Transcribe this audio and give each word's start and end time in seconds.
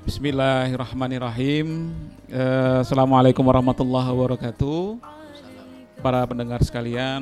Bismillahirrahmanirrahim. 0.00 1.92
Eh, 2.32 2.78
Assalamualaikum 2.80 3.44
warahmatullahi 3.44 4.08
wabarakatuh. 4.08 4.96
Para 6.00 6.24
pendengar 6.24 6.64
sekalian, 6.64 7.20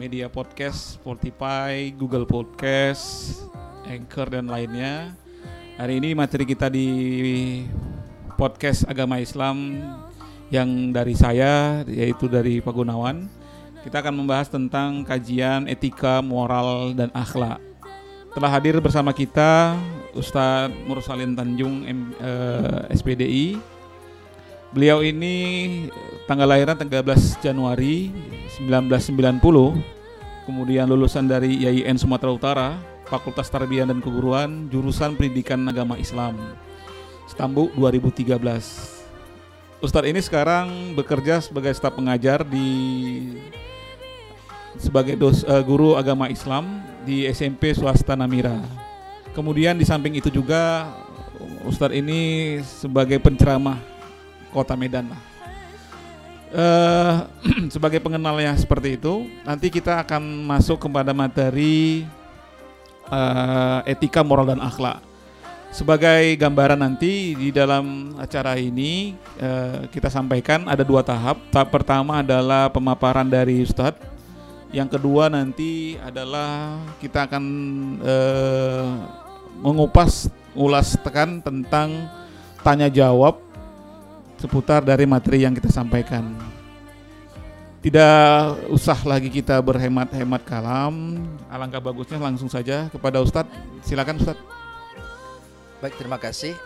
media 0.00 0.32
podcast, 0.32 0.96
Spotify, 0.96 1.92
Google 1.92 2.24
Podcast, 2.24 3.36
Anchor 3.84 4.32
dan 4.32 4.48
lainnya. 4.48 5.12
Hari 5.76 6.00
ini 6.00 6.16
materi 6.16 6.48
kita 6.48 6.72
di 6.72 6.88
podcast 8.40 8.88
agama 8.88 9.20
Islam 9.20 9.84
yang 10.48 10.88
dari 10.88 11.12
saya 11.12 11.84
yaitu 11.84 12.32
dari 12.32 12.64
Pak 12.64 12.72
Gunawan. 12.72 13.28
Kita 13.84 14.00
akan 14.00 14.24
membahas 14.24 14.48
tentang 14.48 15.04
kajian 15.04 15.68
etika, 15.68 16.24
moral 16.24 16.96
dan 16.96 17.12
akhlak. 17.12 17.60
Telah 18.32 18.50
hadir 18.56 18.80
bersama 18.80 19.12
kita 19.12 19.76
Ustadz 20.14 20.74
Mursalin 20.86 21.34
Tanjung 21.34 21.84
M, 21.84 22.14
eh, 22.18 22.94
SPDI. 22.94 23.46
Beliau 24.74 25.02
ini 25.06 25.34
tanggal 26.26 26.50
lahiran 26.50 26.74
13 26.74 27.38
Januari 27.38 28.10
1990. 28.58 29.74
Kemudian 30.44 30.90
lulusan 30.90 31.30
dari 31.30 31.62
IAIN 31.62 31.96
Sumatera 31.96 32.30
Utara, 32.34 32.68
Fakultas 33.06 33.48
Tarbiyah 33.48 33.86
dan 33.86 34.02
Keguruan, 34.02 34.66
jurusan 34.68 35.14
Pendidikan 35.14 35.62
Agama 35.70 35.94
Islam. 35.96 36.36
Stambu 37.30 37.70
2013. 37.78 38.94
Ustadz 39.80 40.08
ini 40.08 40.20
sekarang 40.22 40.96
bekerja 40.96 41.44
sebagai 41.44 41.72
staf 41.76 41.96
pengajar 41.96 42.40
di 42.40 42.66
sebagai 44.78 45.14
dos, 45.14 45.46
uh, 45.46 45.62
guru 45.62 45.94
agama 45.94 46.26
Islam 46.30 46.82
di 47.04 47.28
SMP 47.28 47.76
swasta 47.76 48.16
Namira. 48.18 48.83
Kemudian 49.34 49.74
di 49.74 49.82
samping 49.82 50.14
itu 50.14 50.30
juga 50.30 50.94
Ustadz 51.66 51.98
ini 51.98 52.62
sebagai 52.62 53.18
penceramah 53.18 53.82
kota 54.54 54.78
Medan 54.78 55.10
lah. 55.10 55.22
Uh, 56.54 57.14
sebagai 57.74 57.98
pengenalnya 57.98 58.54
seperti 58.54 58.94
itu, 58.94 59.26
nanti 59.42 59.74
kita 59.74 60.06
akan 60.06 60.22
masuk 60.46 60.86
kepada 60.86 61.10
materi 61.10 62.06
uh, 63.10 63.82
etika 63.90 64.22
moral 64.22 64.54
dan 64.54 64.62
akhlak. 64.62 65.02
Sebagai 65.74 66.38
gambaran 66.38 66.78
nanti 66.78 67.34
di 67.34 67.50
dalam 67.50 68.14
acara 68.14 68.54
ini 68.54 69.18
uh, 69.42 69.90
kita 69.90 70.06
sampaikan 70.06 70.70
ada 70.70 70.86
dua 70.86 71.02
tahap. 71.02 71.42
Tahap 71.50 71.74
pertama 71.74 72.22
adalah 72.22 72.70
pemaparan 72.70 73.26
dari 73.26 73.66
Ustadz 73.66 74.14
yang 74.74 74.90
kedua 74.90 75.30
nanti 75.30 75.94
adalah 76.02 76.82
kita 76.98 77.30
akan 77.30 77.44
uh, 78.02 79.23
mengupas 79.58 80.30
ulas 80.54 80.94
tekan 81.02 81.42
tentang 81.42 82.08
tanya 82.62 82.88
jawab 82.88 83.42
seputar 84.38 84.82
dari 84.84 85.04
materi 85.04 85.42
yang 85.44 85.52
kita 85.52 85.68
sampaikan. 85.70 86.34
Tidak 87.84 88.64
usah 88.72 88.96
lagi 89.04 89.28
kita 89.28 89.60
berhemat-hemat 89.60 90.40
kalam. 90.48 91.20
Alangkah 91.52 91.84
bagusnya 91.84 92.16
langsung 92.16 92.48
saja 92.48 92.88
kepada 92.88 93.20
Ustadz. 93.20 93.52
Silakan 93.84 94.16
Ustadz. 94.16 94.40
Baik, 95.84 96.00
terima 96.00 96.16
kasih. 96.16 96.56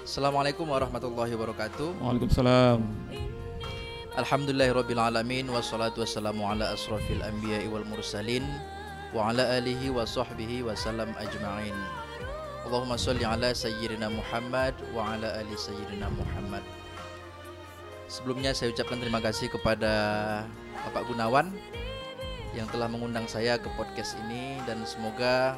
Assalamualaikum 0.00 0.64
warahmatullahi 0.64 1.36
wabarakatuh. 1.36 2.00
Waalaikumsalam. 2.00 2.80
Alhamdulillahirabbil 4.16 5.00
alamin 5.00 5.52
wassalatu 5.52 6.00
wassalamu 6.00 6.48
ala 6.48 6.72
asrafil 6.72 7.20
anbiya'i 7.20 7.68
wal 7.68 7.84
mursalin 7.84 8.46
wa 9.14 9.30
ala 9.30 9.46
alihi 9.62 9.94
wa 9.94 10.02
sahbihi 10.02 10.66
wa 10.66 10.74
salam 10.74 11.14
ajma'in. 11.14 11.78
Allahumma 12.66 12.98
sholli 12.98 13.22
ala 13.22 13.54
sayyidina 13.54 14.10
Muhammad 14.10 14.74
wa 14.90 15.14
ala 15.14 15.38
ali 15.38 15.54
sayyidina 15.54 16.10
Muhammad. 16.10 16.66
Sebelumnya 18.10 18.50
saya 18.50 18.74
ucapkan 18.74 18.98
terima 18.98 19.22
kasih 19.22 19.54
kepada 19.54 19.94
Bapak 20.90 21.06
Gunawan 21.06 21.54
yang 22.58 22.66
telah 22.74 22.90
mengundang 22.90 23.30
saya 23.30 23.54
ke 23.54 23.70
podcast 23.78 24.18
ini 24.26 24.58
dan 24.66 24.82
semoga 24.82 25.54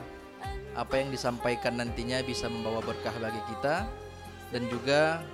apa 0.76 1.00
yang 1.00 1.08
disampaikan 1.08 1.80
nantinya 1.80 2.20
bisa 2.20 2.52
membawa 2.52 2.84
berkah 2.84 3.12
bagi 3.16 3.40
kita 3.56 3.88
dan 4.52 4.62
juga 4.68 5.24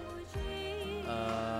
uh, 1.11 1.52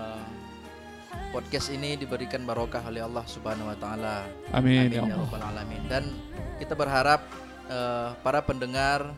podcast 1.33 1.73
ini 1.73 1.97
diberikan 1.97 2.45
barokah 2.45 2.85
oleh 2.85 3.01
Allah 3.01 3.25
Subhanahu 3.25 3.73
wa 3.73 3.77
taala. 3.81 4.29
Amin, 4.53 4.85
Amin 4.85 5.09
ya 5.09 5.17
rabbal 5.17 5.41
alamin. 5.41 5.81
Dan 5.89 6.13
kita 6.61 6.77
berharap 6.77 7.25
uh, 7.73 8.13
para 8.21 8.45
pendengar 8.45 9.09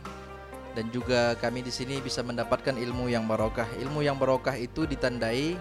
dan 0.72 0.88
juga 0.88 1.36
kami 1.36 1.60
di 1.60 1.68
sini 1.68 2.00
bisa 2.00 2.24
mendapatkan 2.24 2.72
ilmu 2.72 3.12
yang 3.12 3.28
barokah. 3.28 3.68
Ilmu 3.76 4.00
yang 4.00 4.16
barokah 4.16 4.56
itu 4.56 4.88
ditandai 4.88 5.60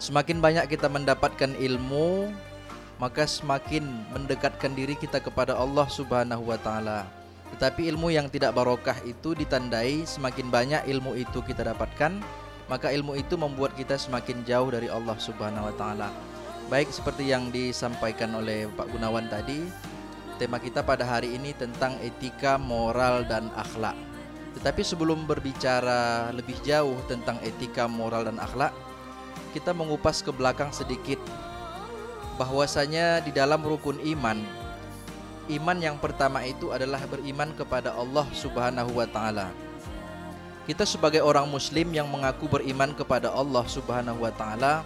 semakin 0.00 0.40
banyak 0.40 0.64
kita 0.72 0.88
mendapatkan 0.88 1.52
ilmu, 1.60 2.32
maka 2.96 3.28
semakin 3.28 3.84
mendekatkan 4.16 4.72
diri 4.72 4.96
kita 4.96 5.20
kepada 5.20 5.52
Allah 5.52 5.84
Subhanahu 5.92 6.48
wa 6.48 6.56
taala. 6.56 7.04
Tetapi 7.56 7.88
ilmu 7.92 8.12
yang 8.12 8.28
tidak 8.28 8.56
barokah 8.56 8.96
itu 9.04 9.32
ditandai 9.32 10.04
semakin 10.04 10.48
banyak 10.52 10.82
ilmu 10.88 11.16
itu 11.16 11.40
kita 11.44 11.64
dapatkan, 11.64 12.20
maka 12.68 12.92
ilmu 12.92 13.16
itu 13.16 13.34
membuat 13.34 13.74
kita 13.74 13.96
semakin 13.96 14.44
jauh 14.44 14.68
dari 14.68 14.92
Allah 14.92 15.16
Subhanahu 15.16 15.68
wa 15.68 15.74
taala. 15.74 16.08
Baik 16.68 16.92
seperti 16.92 17.32
yang 17.32 17.48
disampaikan 17.48 18.36
oleh 18.36 18.68
Pak 18.76 18.92
Gunawan 18.92 19.26
tadi, 19.32 19.64
tema 20.36 20.60
kita 20.60 20.84
pada 20.84 21.02
hari 21.08 21.32
ini 21.32 21.56
tentang 21.56 21.96
etika, 22.04 22.60
moral 22.60 23.24
dan 23.24 23.48
akhlak. 23.56 23.96
Tetapi 24.60 24.82
sebelum 24.84 25.24
berbicara 25.24 26.28
lebih 26.36 26.60
jauh 26.60 26.96
tentang 27.08 27.40
etika, 27.40 27.88
moral 27.88 28.28
dan 28.28 28.36
akhlak, 28.36 28.76
kita 29.56 29.72
mengupas 29.72 30.20
ke 30.20 30.28
belakang 30.28 30.68
sedikit 30.70 31.18
bahwasanya 32.36 33.24
di 33.24 33.32
dalam 33.32 33.64
rukun 33.64 33.98
iman 33.98 34.38
iman 35.48 35.78
yang 35.80 35.96
pertama 35.96 36.44
itu 36.44 36.68
adalah 36.68 37.00
beriman 37.08 37.56
kepada 37.56 37.96
Allah 37.96 38.28
Subhanahu 38.36 38.92
wa 38.92 39.08
taala. 39.08 39.48
Kita 40.68 40.84
sebagai 40.84 41.24
orang 41.24 41.48
muslim 41.48 41.88
yang 41.96 42.04
mengaku 42.12 42.44
beriman 42.44 42.92
kepada 42.92 43.32
Allah 43.32 43.64
Subhanahu 43.64 44.20
wa 44.20 44.28
taala, 44.28 44.84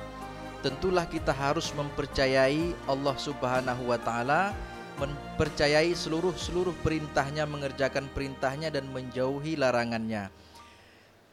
tentulah 0.63 1.03
kita 1.11 1.35
harus 1.35 1.75
mempercayai 1.75 2.71
Allah 2.87 3.19
Subhanahu 3.19 3.91
wa 3.91 3.99
taala, 3.99 4.55
mempercayai 5.03 5.91
seluruh-seluruh 5.91 6.71
perintahnya, 6.87 7.51
mengerjakan 7.51 8.07
perintahnya 8.15 8.71
dan 8.71 8.87
menjauhi 8.95 9.59
larangannya. 9.59 10.31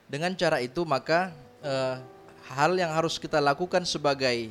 Dengan 0.09 0.33
cara 0.33 0.57
itu 0.65 0.81
maka 0.81 1.29
eh, 1.61 2.01
hal 2.49 2.73
yang 2.73 2.89
harus 2.89 3.21
kita 3.21 3.37
lakukan 3.37 3.85
sebagai 3.85 4.49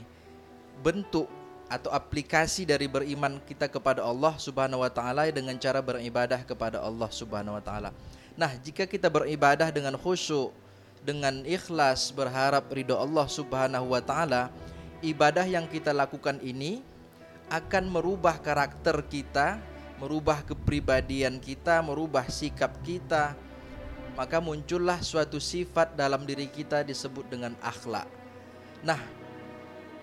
bentuk 0.78 1.26
atau 1.66 1.90
aplikasi 1.90 2.62
dari 2.62 2.86
beriman 2.86 3.42
kita 3.42 3.66
kepada 3.66 4.06
Allah 4.06 4.38
Subhanahu 4.38 4.86
wa 4.86 4.92
taala 4.94 5.26
dengan 5.34 5.58
cara 5.58 5.82
beribadah 5.82 6.46
kepada 6.46 6.78
Allah 6.86 7.10
Subhanahu 7.10 7.58
wa 7.58 7.64
taala. 7.66 7.90
Nah, 8.38 8.54
jika 8.62 8.86
kita 8.86 9.10
beribadah 9.10 9.66
dengan 9.74 9.98
khusyuk, 9.98 10.54
dengan 11.02 11.42
ikhlas 11.42 12.14
berharap 12.14 12.70
ridho 12.70 12.94
Allah 12.94 13.26
Subhanahu 13.26 13.90
wa 13.90 13.98
taala, 13.98 14.54
ibadah 15.02 15.42
yang 15.42 15.66
kita 15.66 15.90
lakukan 15.90 16.38
ini 16.38 16.78
akan 17.50 17.90
merubah 17.90 18.38
karakter 18.38 19.02
kita, 19.10 19.58
merubah 19.98 20.46
kepribadian 20.46 21.42
kita, 21.42 21.82
merubah 21.82 22.30
sikap 22.30 22.78
kita. 22.86 23.34
Maka 24.14 24.38
muncullah 24.38 25.02
suatu 25.02 25.42
sifat 25.42 25.98
dalam 25.98 26.22
diri 26.22 26.46
kita 26.46 26.86
disebut 26.86 27.26
dengan 27.26 27.58
akhlak. 27.58 28.06
Nah, 28.86 29.02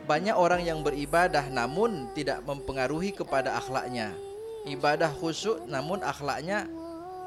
banyak 0.03 0.35
orang 0.35 0.59
yang 0.59 0.83
beribadah 0.83 1.47
namun 1.47 2.11
tidak 2.11 2.43
mempengaruhi 2.43 3.15
kepada 3.15 3.55
akhlaknya. 3.55 4.11
Ibadah 4.67 5.15
khusyuk 5.15 5.63
namun 5.71 6.03
akhlaknya 6.03 6.67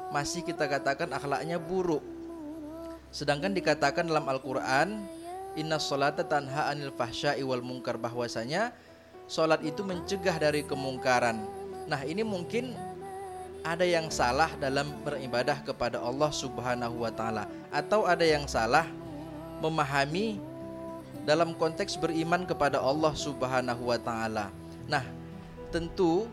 masih 0.09 0.41
kita 0.41 0.65
katakan 0.65 1.09
akhlaknya 1.13 1.61
buruk. 1.61 2.01
Sedangkan 3.09 3.53
dikatakan 3.53 4.05
dalam 4.05 4.25
Al-Qur'an, 4.29 5.05
"Inna 5.57 5.81
sholata 5.81 6.25
tanha 6.25 6.69
'anil 6.69 6.93
fahsya'i 6.93 7.41
wal 7.41 7.61
munkar" 7.65 7.97
bahwasanya 7.97 8.73
salat 9.29 9.61
itu 9.61 9.85
mencegah 9.85 10.37
dari 10.37 10.65
kemungkaran. 10.65 11.37
Nah, 11.89 12.01
ini 12.05 12.21
mungkin 12.25 12.73
ada 13.61 13.85
yang 13.85 14.09
salah 14.09 14.49
dalam 14.57 14.89
beribadah 15.05 15.61
kepada 15.61 16.01
Allah 16.01 16.31
Subhanahu 16.33 17.05
wa 17.05 17.11
taala 17.11 17.45
atau 17.69 18.07
ada 18.07 18.23
yang 18.23 18.49
salah 18.49 18.87
memahami 19.59 20.39
dalam 21.27 21.53
konteks 21.53 21.99
beriman 21.99 22.47
kepada 22.47 22.79
Allah 22.79 23.13
Subhanahu 23.13 23.89
wa 23.89 23.99
taala. 23.99 24.49
Nah, 24.89 25.05
tentu 25.69 26.25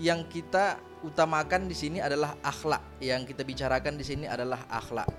yang 0.00 0.24
kita 0.26 0.80
utamakan 1.02 1.66
di 1.66 1.76
sini 1.76 1.98
adalah 1.98 2.38
akhlak. 2.42 2.82
Yang 3.02 3.34
kita 3.34 3.42
bicarakan 3.42 3.94
di 3.98 4.04
sini 4.06 4.26
adalah 4.26 4.62
akhlak. 4.70 5.10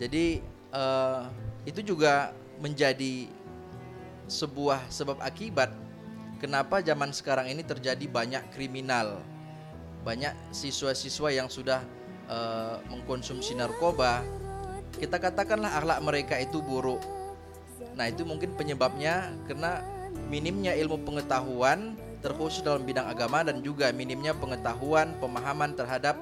Jadi 0.00 0.40
uh, 0.72 1.28
itu 1.68 1.84
juga 1.84 2.32
menjadi 2.62 3.28
sebuah 4.30 4.86
sebab 4.88 5.18
akibat 5.20 5.74
kenapa 6.40 6.80
zaman 6.80 7.12
sekarang 7.12 7.50
ini 7.52 7.66
terjadi 7.66 8.06
banyak 8.08 8.42
kriminal. 8.54 9.20
Banyak 10.00 10.32
siswa-siswa 10.54 11.28
yang 11.28 11.52
sudah 11.52 11.84
uh, 12.30 12.80
mengkonsumsi 12.88 13.52
narkoba, 13.52 14.24
kita 14.96 15.20
katakanlah 15.20 15.76
akhlak 15.76 16.00
mereka 16.00 16.34
itu 16.40 16.64
buruk. 16.64 17.04
Nah, 17.92 18.08
itu 18.08 18.24
mungkin 18.24 18.56
penyebabnya 18.56 19.28
karena 19.44 19.84
minimnya 20.32 20.72
ilmu 20.72 21.04
pengetahuan 21.04 22.00
terkhusus 22.20 22.60
dalam 22.60 22.84
bidang 22.84 23.08
agama 23.08 23.40
dan 23.44 23.64
juga 23.64 23.90
minimnya 23.90 24.36
pengetahuan 24.36 25.16
pemahaman 25.18 25.72
terhadap 25.72 26.16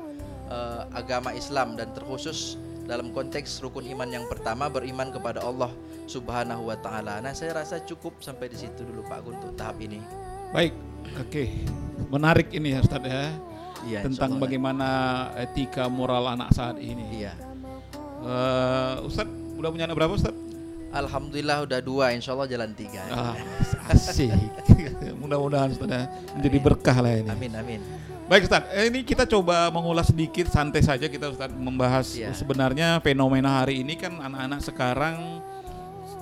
uh, 0.49 0.87
agama 0.95 1.35
Islam 1.35 1.75
dan 1.75 1.91
terkhusus 1.93 2.57
dalam 2.89 3.13
konteks 3.13 3.61
rukun 3.61 3.85
iman 3.93 4.09
yang 4.09 4.25
pertama 4.27 4.73
beriman 4.73 5.13
kepada 5.13 5.45
Allah 5.45 5.69
Subhanahu 6.09 6.73
wa 6.73 6.77
taala. 6.81 7.21
Nah, 7.21 7.37
saya 7.37 7.61
rasa 7.61 7.85
cukup 7.85 8.25
sampai 8.25 8.49
di 8.49 8.57
situ 8.57 8.81
dulu 8.81 9.05
Pak 9.05 9.21
untuk 9.29 9.53
tahap 9.61 9.77
ini. 9.85 10.01
Baik. 10.57 10.73
Oke. 11.21 11.29
Okay. 11.29 11.49
Menarik 12.09 12.49
ini 12.57 12.73
ya 12.73 12.81
Ustaz 12.81 13.05
ya. 13.05 13.29
Iya, 13.87 14.03
tentang 14.11 14.43
bagaimana 14.43 14.89
etika 15.39 15.87
moral 15.87 16.35
anak 16.35 16.51
saat 16.51 16.81
ini. 16.81 17.23
Iya. 17.23 17.37
Uh, 18.25 19.07
Ustaz 19.07 19.29
udah 19.61 19.69
punya 19.71 19.85
anak 19.87 19.97
berapa 20.01 20.17
Ustaz? 20.17 20.35
Alhamdulillah 20.89 21.69
udah 21.69 21.81
dua, 21.85 22.17
insya 22.17 22.33
Allah 22.33 22.49
jalan 22.49 22.73
tiga. 22.73 23.05
Ah, 23.13 23.37
asik. 23.93 24.33
Mudah-mudahan 25.23 25.77
Ustaz 25.77 25.89
ya 25.89 26.09
menjadi 26.33 26.59
berkah 26.65 26.97
lah 26.97 27.13
ini. 27.13 27.29
Amin 27.29 27.53
amin. 27.53 27.81
Baik 28.29 28.49
Ustaz, 28.49 28.65
eh, 28.73 28.89
ini 28.89 29.05
kita 29.05 29.29
coba 29.29 29.69
mengulas 29.69 30.09
sedikit 30.09 30.49
santai 30.49 30.81
saja 30.81 31.09
kita 31.09 31.29
Ustaz 31.29 31.53
membahas 31.53 32.09
ya. 32.13 32.33
sebenarnya 32.33 33.01
fenomena 33.05 33.61
hari 33.61 33.85
ini 33.85 34.01
kan 34.01 34.17
anak-anak 34.17 34.61
sekarang 34.65 35.45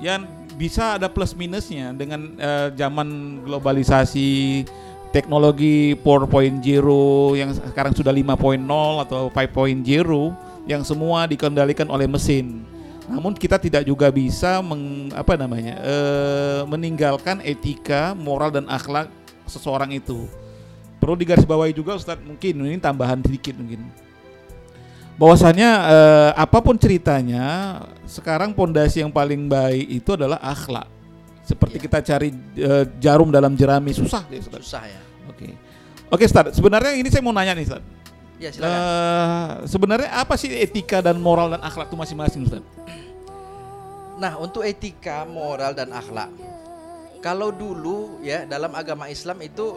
yang 0.03 0.27
bisa 0.59 0.99
ada 0.99 1.07
plus 1.09 1.33
minusnya 1.37 1.93
dengan 1.95 2.35
uh, 2.37 2.69
zaman 2.75 3.41
globalisasi 3.45 4.63
teknologi 5.15 5.97
4.0 5.97 6.61
yang 7.39 7.51
sekarang 7.55 7.93
sudah 7.97 8.13
5.0 8.13 9.05
atau 9.07 9.33
5.0 9.33 10.67
yang 10.67 10.83
semua 10.83 11.25
dikendalikan 11.31 11.87
oleh 11.89 12.11
mesin. 12.11 12.76
Namun 13.07 13.39
kita 13.39 13.57
tidak 13.63 13.87
juga 13.87 14.11
bisa 14.11 14.59
meng, 14.63 15.15
apa 15.15 15.39
namanya 15.39 15.79
uh, 15.79 16.63
meninggalkan 16.67 17.39
etika, 17.47 18.13
moral 18.19 18.51
dan 18.51 18.67
akhlak 18.67 19.07
seseorang 19.47 19.95
itu. 19.95 20.27
Perlu 20.99 21.15
digarisbawahi 21.15 21.71
juga 21.71 21.95
Ustadz 21.95 22.27
mungkin 22.27 22.67
ini 22.67 22.83
tambahan 22.83 23.23
sedikit 23.23 23.55
mungkin. 23.55 23.87
Bahwasannya 25.17 25.71
eh, 25.89 26.31
apa 26.37 26.61
pun 26.61 26.77
ceritanya 26.77 27.79
sekarang 28.05 28.53
pondasi 28.53 29.01
yang 29.01 29.09
paling 29.09 29.49
baik 29.49 30.03
itu 30.03 30.13
adalah 30.13 30.37
akhlak. 30.45 30.85
Seperti 31.47 31.79
ya. 31.79 31.83
kita 31.89 31.99
cari 32.03 32.29
eh, 32.59 32.85
jarum 33.01 33.31
dalam 33.31 33.55
jerami 33.57 33.95
susah 33.95 34.27
ya 34.29 34.41
susah 34.45 34.83
ya. 34.85 35.01
Oke. 35.31 35.55
Oke 36.11 36.25
Ustaz 36.27 36.59
sebenarnya 36.59 36.99
ini 36.99 37.09
saya 37.09 37.23
mau 37.25 37.33
nanya 37.33 37.57
nih 37.57 37.65
Ustaz 37.65 37.96
ya 38.37 38.51
silakan 38.53 38.79
uh, 38.79 39.49
sebenarnya 39.65 40.11
apa 40.13 40.35
sih 40.37 40.53
etika 40.53 41.01
dan 41.01 41.17
moral 41.21 41.53
dan 41.57 41.63
akhlak 41.65 41.89
itu 41.89 41.97
masing-masing 41.97 42.41
Ustaz 42.45 42.65
nah 44.17 44.37
untuk 44.41 44.65
etika 44.65 45.29
moral 45.29 45.77
dan 45.77 45.93
akhlak 45.93 46.33
kalau 47.27 47.51
dulu 47.51 48.23
ya 48.23 48.47
dalam 48.47 48.71
agama 48.77 49.11
Islam 49.11 49.43
itu 49.43 49.75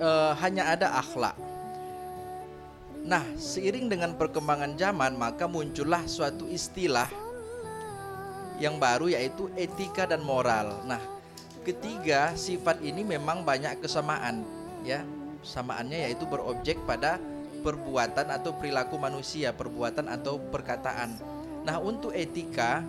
uh, 0.00 0.32
hanya 0.40 0.68
ada 0.74 1.00
akhlak. 1.00 1.36
Nah, 3.00 3.24
seiring 3.40 3.88
dengan 3.88 4.12
perkembangan 4.16 4.76
zaman, 4.76 5.16
maka 5.16 5.48
muncullah 5.48 6.04
suatu 6.04 6.44
istilah 6.44 7.08
yang 8.60 8.76
baru 8.76 9.08
yaitu 9.08 9.48
etika 9.56 10.04
dan 10.04 10.20
moral. 10.20 10.84
Nah, 10.84 11.00
ketiga 11.64 12.36
sifat 12.36 12.84
ini 12.84 13.00
memang 13.00 13.40
banyak 13.40 13.80
kesamaan, 13.80 14.44
ya. 14.84 15.00
Samaannya 15.40 16.04
yaitu 16.04 16.28
berobjek 16.28 16.76
pada 16.84 17.16
perbuatan 17.60 18.26
atau 18.32 18.56
perilaku 18.56 18.96
manusia, 18.96 19.52
perbuatan 19.52 20.08
atau 20.08 20.40
perkataan. 20.40 21.14
Nah, 21.62 21.76
untuk 21.78 22.16
etika, 22.16 22.80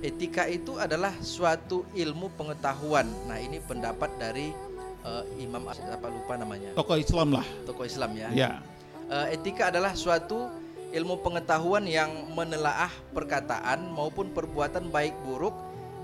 etika 0.00 0.46
itu 0.46 0.78
adalah 0.78 1.12
suatu 1.18 1.82
ilmu 1.92 2.30
pengetahuan. 2.38 3.10
Nah, 3.26 3.42
ini 3.42 3.58
pendapat 3.58 4.14
dari 4.16 4.54
uh, 5.04 5.24
imam 5.38 5.62
apa 5.68 6.06
lupa 6.08 6.34
namanya 6.40 6.72
tokoh 6.74 6.96
Islam 6.96 7.36
lah 7.36 7.46
tokoh 7.68 7.84
Islam 7.84 8.10
ya 8.16 8.28
ya 8.32 8.50
uh, 9.12 9.28
etika 9.30 9.68
adalah 9.70 9.92
suatu 9.92 10.48
ilmu 10.94 11.20
pengetahuan 11.20 11.84
yang 11.84 12.10
menelaah 12.32 12.90
perkataan 13.12 13.92
maupun 13.92 14.32
perbuatan 14.32 14.88
baik 14.88 15.14
buruk 15.22 15.54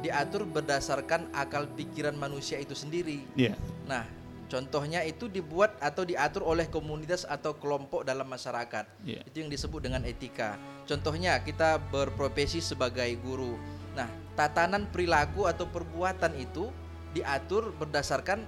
diatur 0.00 0.48
berdasarkan 0.48 1.28
akal 1.36 1.68
pikiran 1.76 2.16
manusia 2.16 2.56
itu 2.56 2.72
sendiri. 2.72 3.20
Yeah. 3.36 3.52
Nah, 3.84 4.08
contohnya 4.50 5.06
itu 5.06 5.30
dibuat 5.30 5.78
atau 5.78 6.02
diatur 6.02 6.42
oleh 6.42 6.66
komunitas 6.66 7.22
atau 7.22 7.54
kelompok 7.54 8.02
dalam 8.02 8.26
masyarakat. 8.26 8.84
Yeah. 9.06 9.22
Itu 9.22 9.46
yang 9.46 9.50
disebut 9.54 9.80
dengan 9.86 10.02
etika. 10.02 10.58
Contohnya 10.84 11.38
kita 11.40 11.78
berprofesi 11.94 12.58
sebagai 12.58 13.08
guru. 13.22 13.54
Nah, 13.94 14.10
tatanan 14.34 14.90
perilaku 14.90 15.46
atau 15.46 15.70
perbuatan 15.70 16.34
itu 16.34 16.66
diatur 17.14 17.70
berdasarkan 17.78 18.42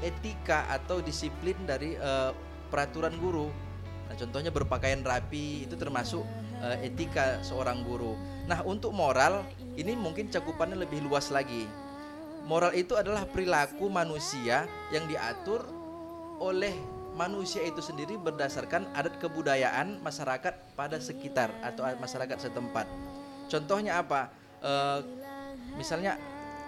etika 0.00 0.64
atau 0.72 1.04
disiplin 1.04 1.56
dari 1.68 2.00
uh, 2.00 2.32
peraturan 2.72 3.12
guru. 3.20 3.52
Nah, 4.08 4.14
contohnya 4.16 4.48
berpakaian 4.48 5.04
rapi 5.04 5.68
itu 5.68 5.76
termasuk 5.76 6.24
uh, 6.64 6.76
etika 6.80 7.44
seorang 7.44 7.84
guru. 7.84 8.16
Nah, 8.48 8.64
untuk 8.64 8.96
moral 8.96 9.44
ini 9.76 9.92
mungkin 9.94 10.32
cakupannya 10.32 10.80
lebih 10.80 11.04
luas 11.04 11.28
lagi. 11.28 11.68
Moral 12.48 12.72
itu 12.74 12.96
adalah 12.96 13.28
perilaku 13.28 13.86
manusia 13.92 14.66
yang 14.90 15.06
diatur 15.06 15.66
oleh 16.40 16.72
manusia 17.14 17.60
itu 17.60 17.84
sendiri 17.84 18.16
berdasarkan 18.16 18.88
adat 18.96 19.20
kebudayaan 19.20 20.00
masyarakat 20.00 20.72
pada 20.72 20.96
sekitar 20.98 21.52
atau 21.60 21.84
masyarakat 22.00 22.48
setempat. 22.48 22.88
Contohnya 23.50 24.00
apa? 24.00 24.32
E, 24.62 24.72
misalnya 25.76 26.16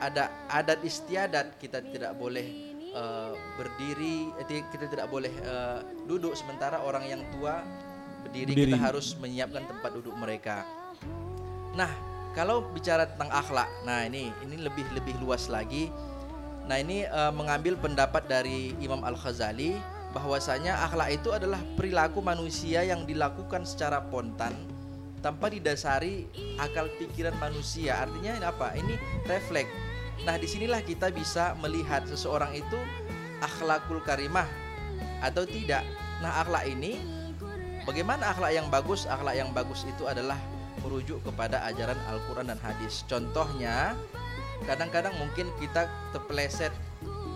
ada 0.02 0.28
adat 0.50 0.82
istiadat 0.82 1.56
kita 1.62 1.78
tidak 1.94 2.12
boleh 2.18 2.72
uh, 2.92 3.32
berdiri 3.54 4.34
eh, 4.42 4.62
kita 4.66 4.90
tidak 4.90 5.06
boleh 5.06 5.30
uh, 5.46 5.80
duduk 6.10 6.34
sementara 6.34 6.82
orang 6.82 7.06
yang 7.06 7.22
tua 7.30 7.62
berdiri, 8.26 8.50
berdiri 8.50 8.72
kita 8.74 8.78
harus 8.82 9.14
menyiapkan 9.18 9.62
tempat 9.62 9.90
duduk 9.94 10.14
mereka 10.18 10.66
nah 11.72 11.88
kalau 12.32 12.64
bicara 12.72 13.08
tentang 13.08 13.30
akhlak 13.30 13.68
nah 13.84 14.04
ini 14.04 14.32
ini 14.44 14.56
lebih 14.60 14.84
lebih 14.96 15.14
luas 15.22 15.46
lagi 15.48 15.92
nah 16.66 16.78
ini 16.78 17.04
uh, 17.08 17.34
mengambil 17.34 17.74
pendapat 17.78 18.26
dari 18.28 18.72
Imam 18.78 19.02
Al 19.02 19.18
Ghazali 19.18 19.76
bahwasanya 20.12 20.84
akhlak 20.84 21.22
itu 21.22 21.32
adalah 21.32 21.58
perilaku 21.74 22.20
manusia 22.20 22.84
yang 22.84 23.08
dilakukan 23.08 23.64
secara 23.64 24.04
spontan 24.04 24.52
tanpa 25.24 25.48
didasari 25.48 26.26
akal 26.58 26.90
pikiran 26.98 27.34
manusia 27.38 28.02
artinya 28.02 28.36
ini 28.36 28.46
apa 28.46 28.68
ini 28.76 28.94
refleks 29.24 29.92
Nah, 30.22 30.38
di 30.38 30.46
sinilah 30.46 30.84
kita 30.86 31.10
bisa 31.10 31.56
melihat 31.58 32.06
seseorang 32.06 32.54
itu 32.54 32.78
akhlakul 33.42 33.98
karimah 34.04 34.46
atau 35.18 35.42
tidak. 35.42 35.82
Nah, 36.22 36.44
akhlak 36.44 36.68
ini 36.70 37.02
bagaimana 37.82 38.30
akhlak 38.30 38.54
yang 38.54 38.70
bagus? 38.70 39.08
Akhlak 39.10 39.34
yang 39.34 39.50
bagus 39.50 39.82
itu 39.82 40.06
adalah 40.06 40.38
merujuk 40.80 41.20
kepada 41.20 41.60
ajaran 41.68 41.98
Al-Qur'an 42.08 42.48
dan 42.48 42.58
hadis. 42.64 43.04
Contohnya, 43.04 43.92
kadang-kadang 44.64 45.12
mungkin 45.20 45.52
kita 45.60 45.90
terpeleset 46.16 46.72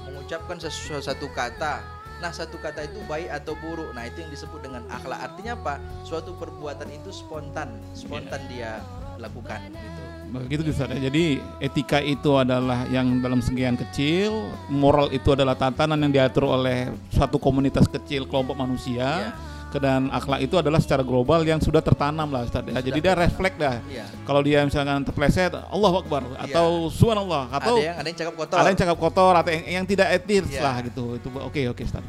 mengucapkan 0.09 0.57
sesuatu 0.59 1.29
kata. 1.37 1.85
Nah, 2.17 2.33
satu 2.33 2.57
kata 2.57 2.89
itu 2.89 2.97
baik 3.05 3.29
atau 3.29 3.53
buruk. 3.61 3.93
Nah, 3.93 4.09
itu 4.09 4.25
yang 4.25 4.33
disebut 4.33 4.65
dengan 4.65 4.89
akhlak. 4.89 5.21
Artinya 5.21 5.53
apa? 5.53 5.77
Suatu 6.01 6.33
perbuatan 6.41 6.89
itu 6.89 7.13
spontan, 7.13 7.77
spontan 7.93 8.41
yeah. 8.49 8.81
dia 8.81 9.21
lakukan 9.21 9.61
gitu. 9.69 10.01
Begitu 10.27 10.75
Ustaz. 10.75 10.91
Jadi 10.91 11.39
etika 11.63 12.03
itu 12.03 12.35
adalah 12.35 12.89
yang 12.91 13.23
dalam 13.23 13.39
sekian 13.39 13.79
kecil, 13.79 14.51
moral 14.67 15.13
itu 15.15 15.33
adalah 15.33 15.55
tatanan 15.55 16.03
yang 16.03 16.13
diatur 16.13 16.51
oleh 16.51 16.91
suatu 17.15 17.39
komunitas 17.39 17.87
kecil 17.87 18.27
kelompok 18.27 18.59
manusia. 18.59 19.31
Yeah. 19.31 19.56
Dan 19.77 20.09
akhlak 20.09 20.41
itu 20.41 20.57
adalah 20.57 20.81
secara 20.81 21.05
global 21.05 21.45
yang 21.45 21.61
sudah 21.61 21.85
tertanam 21.85 22.33
lah 22.33 22.49
Ustaz 22.49 22.65
ya. 22.65 22.81
Jadi 22.81 22.99
dia 23.03 23.13
refleks 23.13 23.61
dah. 23.61 23.77
Yeah. 23.93 24.09
Kalau 24.25 24.41
dia 24.41 24.65
misalkan 24.65 25.05
terpleset 25.05 25.53
Allah 25.53 25.93
Akbar 26.01 26.25
yeah. 26.25 26.49
atau 26.49 26.89
subhanallah 26.89 27.53
atau 27.53 27.77
ada 27.77 27.85
yang 27.85 27.97
ada 28.01 28.07
yang 28.09 28.19
cakap 28.25 28.35
kotor. 28.41 28.57
Ada 28.57 28.69
yang 28.73 28.81
cakap 28.81 28.97
kotor 28.97 29.33
atau 29.37 29.51
yang, 29.53 29.65
yang 29.83 29.85
tidak 29.85 30.09
etis 30.17 30.49
yeah. 30.49 30.65
lah 30.65 30.77
gitu. 30.81 31.21
Itu 31.21 31.29
oke 31.29 31.53
okay, 31.53 31.65
oke 31.69 31.77
okay, 31.77 31.85
Ustaz. 31.85 32.05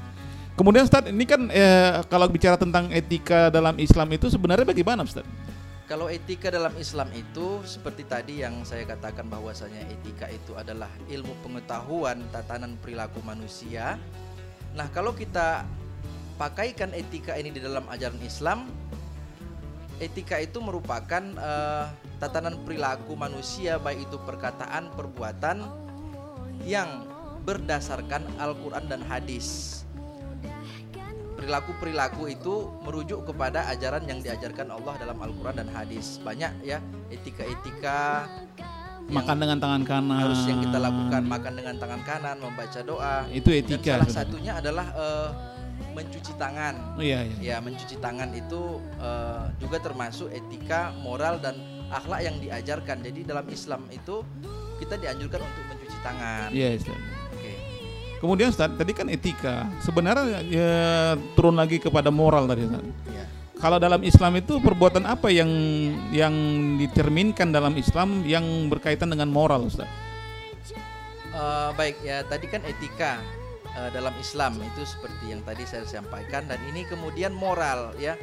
Kemudian 0.57 0.87
Ustaz, 0.87 1.05
ini 1.11 1.25
kan 1.27 1.41
eh, 1.53 2.01
kalau 2.07 2.25
bicara 2.31 2.55
tentang 2.57 2.89
etika 2.89 3.53
dalam 3.53 3.77
Islam 3.77 4.09
itu 4.15 4.25
sebenarnya 4.31 4.65
bagaimana 4.65 5.03
Ustaz? 5.03 5.27
Kalau 5.87 6.11
etika 6.11 6.51
dalam 6.51 6.73
Islam 6.75 7.07
itu 7.15 7.63
seperti 7.63 8.03
tadi 8.03 8.43
yang 8.43 8.65
saya 8.67 8.83
katakan 8.83 9.29
bahwasanya 9.31 9.87
etika 9.87 10.27
itu 10.27 10.51
adalah 10.57 10.89
ilmu 11.07 11.31
pengetahuan 11.45 12.25
tatanan 12.33 12.75
perilaku 12.81 13.21
manusia. 13.23 13.95
Nah, 14.75 14.91
kalau 14.91 15.15
kita 15.15 15.63
pakaikan 16.37 16.93
etika 16.93 17.33
ini 17.35 17.49
di 17.49 17.59
dalam 17.59 17.83
ajaran 17.89 18.21
Islam, 18.21 18.69
etika 19.97 20.37
itu 20.37 20.61
merupakan 20.61 21.21
uh, 21.35 21.89
tatanan 22.21 22.61
perilaku 22.63 23.17
manusia 23.17 23.81
baik 23.81 24.05
itu 24.07 24.17
perkataan, 24.21 24.93
perbuatan 24.93 25.65
yang 26.63 27.05
berdasarkan 27.43 28.23
Al-Qur'an 28.37 28.85
dan 28.87 29.01
hadis. 29.05 29.81
perilaku-perilaku 31.37 32.33
itu 32.33 32.65
merujuk 32.81 33.29
kepada 33.29 33.69
ajaran 33.69 34.03
yang 34.09 34.19
diajarkan 34.25 34.73
Allah 34.73 34.97
dalam 34.97 35.21
Al-Quran 35.21 35.61
dan 35.61 35.69
hadis. 35.69 36.17
Banyak 36.25 36.65
ya 36.65 36.81
etika-etika 37.13 38.25
Makan 39.07 39.37
dengan 39.39 39.55
tangan 39.55 39.83
kanan. 39.87 40.19
harus 40.19 40.43
yang 40.43 40.59
kita 40.59 40.75
lakukan 40.83 41.23
makan 41.23 41.53
dengan 41.55 41.75
tangan 41.79 42.01
kanan, 42.03 42.35
membaca 42.43 42.79
doa. 42.83 43.23
Itu 43.31 43.55
Dan 43.55 43.59
etika. 43.63 43.79
salah 43.79 44.03
sebenarnya. 44.03 44.17
satunya 44.19 44.53
adalah 44.59 44.87
eh, 44.91 45.29
mencuci 45.97 46.33
tangan. 46.37 46.75
Oh, 46.93 47.01
iya, 47.01 47.25
iya. 47.25 47.37
Ya, 47.41 47.57
mencuci 47.57 47.97
tangan 47.97 48.29
itu 48.37 48.77
eh, 49.01 49.43
juga 49.57 49.77
termasuk 49.81 50.29
etika, 50.29 50.93
moral 51.01 51.41
dan 51.41 51.57
akhlak 51.89 52.21
yang 52.21 52.37
diajarkan. 52.37 53.01
Jadi 53.01 53.25
dalam 53.25 53.49
Islam 53.49 53.89
itu 53.89 54.21
kita 54.77 55.01
dianjurkan 55.01 55.41
untuk 55.41 55.63
mencuci 55.73 55.97
tangan. 56.05 56.53
Iya, 56.53 56.77
Ustaz. 56.77 56.99
Oke. 57.33 57.51
Kemudian 58.21 58.47
Ustaz, 58.53 58.69
tadi 58.77 58.91
kan 58.93 59.07
etika. 59.09 59.65
Sebenarnya 59.81 60.45
ya, 60.45 60.71
turun 61.33 61.57
lagi 61.57 61.81
kepada 61.81 62.13
moral 62.13 62.45
tadi 62.45 62.69
Ustaz. 62.69 62.85
Ya. 63.09 63.25
Kalau 63.57 63.81
dalam 63.81 64.05
Islam 64.05 64.37
itu 64.37 64.61
perbuatan 64.61 65.09
apa 65.09 65.33
yang 65.33 65.49
yang 66.13 66.33
dicerminkan 66.77 67.49
dalam 67.49 67.73
Islam 67.73 68.21
yang 68.21 68.45
berkaitan 68.69 69.09
dengan 69.09 69.33
moral 69.33 69.65
Ustaz? 69.65 69.89
Eh, 71.37 71.69
baik 71.77 72.01
ya 72.01 72.25
tadi 72.25 72.49
kan 72.49 72.65
etika 72.65 73.21
eh, 73.77 73.89
dalam 73.93 74.13
Islam 74.17 74.57
itu 74.59 74.81
seperti 74.83 75.29
yang 75.29 75.45
tadi 75.45 75.63
saya 75.69 75.85
sampaikan 75.85 76.49
dan 76.49 76.57
ini 76.65 76.83
kemudian 76.89 77.31
moral 77.31 77.93
ya 78.01 78.17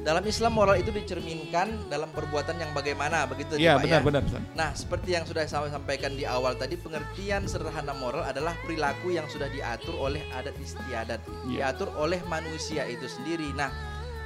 dalam 0.00 0.24
Islam 0.24 0.56
moral 0.56 0.80
itu 0.80 0.88
dicerminkan 0.88 1.92
dalam 1.92 2.08
perbuatan 2.08 2.56
yang 2.56 2.72
bagaimana 2.72 3.28
begitu 3.28 3.60
Pak, 3.76 3.84
benar 3.84 4.00
ya? 4.00 4.06
benar 4.08 4.22
Ustaz. 4.24 4.42
Nah 4.56 4.70
seperti 4.72 5.12
yang 5.12 5.24
sudah 5.28 5.44
saya 5.44 5.68
sampaikan 5.68 6.16
di 6.16 6.24
awal 6.24 6.56
tadi 6.56 6.80
pengertian 6.80 7.44
sederhana 7.44 7.92
moral 7.92 8.24
adalah 8.24 8.56
perilaku 8.64 9.12
yang 9.12 9.28
sudah 9.28 9.52
diatur 9.52 9.92
oleh 10.00 10.24
adat 10.32 10.56
istiadat 10.56 11.20
Iya. 11.52 11.76
diatur 11.76 11.92
oleh 12.00 12.16
manusia 12.32 12.88
itu 12.88 13.04
sendiri. 13.12 13.52
Nah 13.52 13.68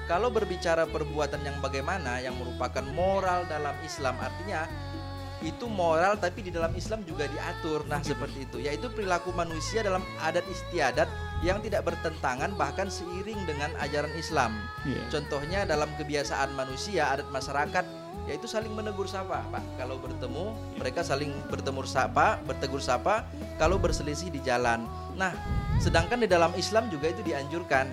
kalau 0.07 0.31
berbicara 0.31 0.87
perbuatan 0.87 1.43
yang 1.43 1.59
bagaimana 1.59 2.23
yang 2.23 2.39
merupakan 2.39 2.85
moral 2.95 3.43
dalam 3.51 3.75
Islam 3.83 4.15
artinya 4.23 4.71
itu 5.45 5.69
moral 5.69 6.17
tapi 6.17 6.41
di 6.41 6.51
dalam 6.51 6.73
Islam 6.73 7.05
juga 7.05 7.29
diatur. 7.29 7.85
Nah, 7.85 8.01
seperti 8.01 8.49
itu 8.49 8.57
yaitu 8.65 8.89
perilaku 8.89 9.31
manusia 9.37 9.85
dalam 9.85 10.01
adat 10.25 10.43
istiadat 10.49 11.07
yang 11.45 11.61
tidak 11.61 11.85
bertentangan 11.85 12.57
bahkan 12.57 12.89
seiring 12.89 13.39
dengan 13.45 13.71
ajaran 13.79 14.11
Islam. 14.17 14.57
Iya. 14.89 15.05
Contohnya 15.13 15.61
dalam 15.69 15.93
kebiasaan 16.01 16.57
manusia, 16.57 17.13
adat 17.13 17.29
masyarakat 17.29 17.85
yaitu 18.25 18.49
saling 18.49 18.73
menegur 18.73 19.05
sapa, 19.05 19.45
Pak. 19.53 19.61
Kalau 19.77 20.01
bertemu, 20.01 20.57
mereka 20.81 21.05
saling 21.05 21.29
bertemu 21.53 21.85
sapa, 21.85 22.41
bertegur 22.49 22.81
sapa 22.81 23.29
kalau 23.61 23.77
berselisih 23.77 24.33
di 24.33 24.41
jalan. 24.41 24.89
Nah, 25.13 25.37
sedangkan 25.77 26.25
di 26.25 26.29
dalam 26.29 26.57
Islam 26.57 26.89
juga 26.89 27.13
itu 27.13 27.21
dianjurkan 27.21 27.85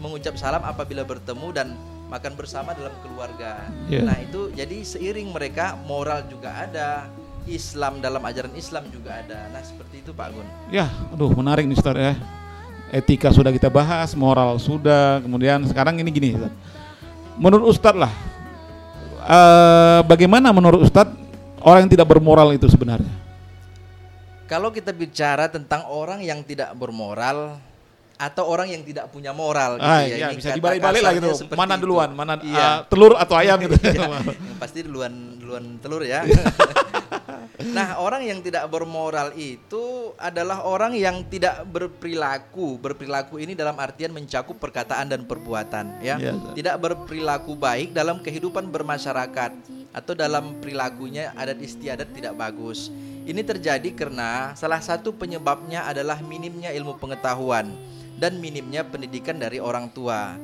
mengucap 0.00 0.36
salam 0.40 0.64
apabila 0.64 1.04
bertemu 1.04 1.48
dan 1.52 1.68
makan 2.06 2.32
bersama 2.38 2.70
dalam 2.72 2.94
keluarga. 3.02 3.66
Iya. 3.90 4.06
Nah, 4.06 4.16
itu 4.22 4.50
jadi 4.54 4.78
seiring 4.82 5.34
mereka 5.34 5.74
moral 5.86 6.22
juga 6.30 6.54
ada, 6.54 7.10
Islam 7.46 8.02
dalam 8.02 8.22
ajaran 8.26 8.54
Islam 8.58 8.90
juga 8.90 9.22
ada. 9.22 9.46
Nah, 9.54 9.62
seperti 9.62 10.02
itu 10.02 10.10
Pak 10.10 10.34
Gun. 10.34 10.46
Ya, 10.70 10.90
aduh 11.14 11.30
menarik 11.34 11.66
nih 11.66 11.78
Ustaz 11.78 11.94
ya. 11.94 12.14
Etika 12.94 13.34
sudah 13.34 13.50
kita 13.50 13.66
bahas, 13.66 14.14
moral 14.14 14.58
sudah, 14.62 15.18
kemudian 15.22 15.62
sekarang 15.66 15.98
ini 15.98 16.10
gini 16.10 16.38
Ustaz. 16.38 16.54
Menurut 17.38 17.66
Ustaz 17.74 17.94
lah, 17.94 18.12
eh, 19.26 20.00
bagaimana 20.06 20.54
menurut 20.54 20.86
Ustaz 20.86 21.10
orang 21.62 21.86
yang 21.86 21.92
tidak 21.98 22.06
bermoral 22.06 22.54
itu 22.54 22.66
sebenarnya? 22.70 23.10
Kalau 24.46 24.70
kita 24.70 24.94
bicara 24.94 25.50
tentang 25.50 25.90
orang 25.90 26.22
yang 26.22 26.46
tidak 26.46 26.70
bermoral 26.78 27.58
atau 28.16 28.48
orang 28.48 28.72
yang 28.72 28.80
tidak 28.80 29.12
punya 29.12 29.36
moral 29.36 29.76
gitu 29.76 29.84
Ah, 29.84 30.00
ya. 30.00 30.16
iya, 30.16 30.26
Ini 30.32 30.36
bisa 30.40 30.50
dibalik-balik 30.56 31.02
lah 31.04 31.12
gitu. 31.12 31.30
Mana 31.52 31.76
itu. 31.76 31.82
duluan, 31.84 32.10
mana 32.16 32.34
Iya. 32.40 32.64
ah, 32.64 32.78
telur 32.88 33.12
atau 33.16 33.34
ayam 33.36 33.60
gitu. 33.60 33.76
Iya, 33.84 33.92
yang 34.48 34.56
pasti 34.56 34.80
duluan 34.80 35.36
duluan 35.36 35.76
telur 35.84 36.00
ya. 36.00 36.24
nah, 37.76 38.00
orang 38.00 38.24
yang 38.24 38.40
tidak 38.40 38.64
bermoral 38.72 39.36
itu 39.36 40.16
adalah 40.16 40.64
orang 40.64 40.96
yang 40.96 41.28
tidak 41.28 41.62
berperilaku. 41.68 42.80
Berperilaku 42.80 43.36
ini 43.36 43.52
dalam 43.52 43.76
artian 43.76 44.16
mencakup 44.16 44.56
perkataan 44.56 45.12
dan 45.12 45.28
perbuatan 45.28 46.00
ya. 46.00 46.16
Iya, 46.16 46.32
Ustaz. 46.40 46.54
Tidak 46.56 46.76
berperilaku 46.80 47.52
baik 47.52 47.92
dalam 47.92 48.24
kehidupan 48.24 48.72
bermasyarakat 48.72 49.52
atau 49.92 50.12
dalam 50.12 50.56
perilakunya 50.60 51.32
adat 51.36 51.60
istiadat 51.60 52.08
tidak 52.16 52.32
bagus. 52.36 52.88
Ini 53.26 53.42
terjadi 53.42 53.90
karena 53.90 54.54
salah 54.54 54.78
satu 54.78 55.10
penyebabnya 55.10 55.82
adalah 55.84 56.22
minimnya 56.22 56.70
ilmu 56.70 56.94
pengetahuan 56.96 57.74
dan 58.16 58.40
minimnya 58.40 58.82
pendidikan 58.82 59.36
dari 59.36 59.60
orang 59.60 59.92
tua. 59.92 60.34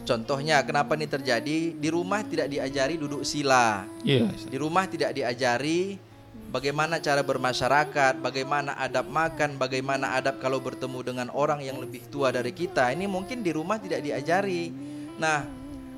Contohnya, 0.00 0.64
kenapa 0.64 0.96
ini 0.98 1.06
terjadi? 1.06 1.76
Di 1.76 1.88
rumah 1.92 2.24
tidak 2.24 2.50
diajari 2.50 2.98
duduk 2.98 3.22
sila, 3.22 3.86
Iya. 4.02 4.26
Ustaz. 4.26 4.48
di 4.50 4.56
rumah 4.58 4.88
tidak 4.90 5.14
diajari 5.14 6.00
bagaimana 6.50 6.98
cara 6.98 7.22
bermasyarakat, 7.22 8.18
bagaimana 8.18 8.74
adab 8.74 9.06
makan, 9.06 9.54
bagaimana 9.54 10.18
adab 10.18 10.42
kalau 10.42 10.58
bertemu 10.58 10.98
dengan 11.04 11.28
orang 11.30 11.62
yang 11.62 11.78
lebih 11.78 12.02
tua 12.10 12.34
dari 12.34 12.50
kita. 12.50 12.90
Ini 12.90 13.06
mungkin 13.06 13.44
di 13.44 13.54
rumah 13.54 13.78
tidak 13.78 14.02
diajari. 14.02 14.72
Nah, 15.20 15.46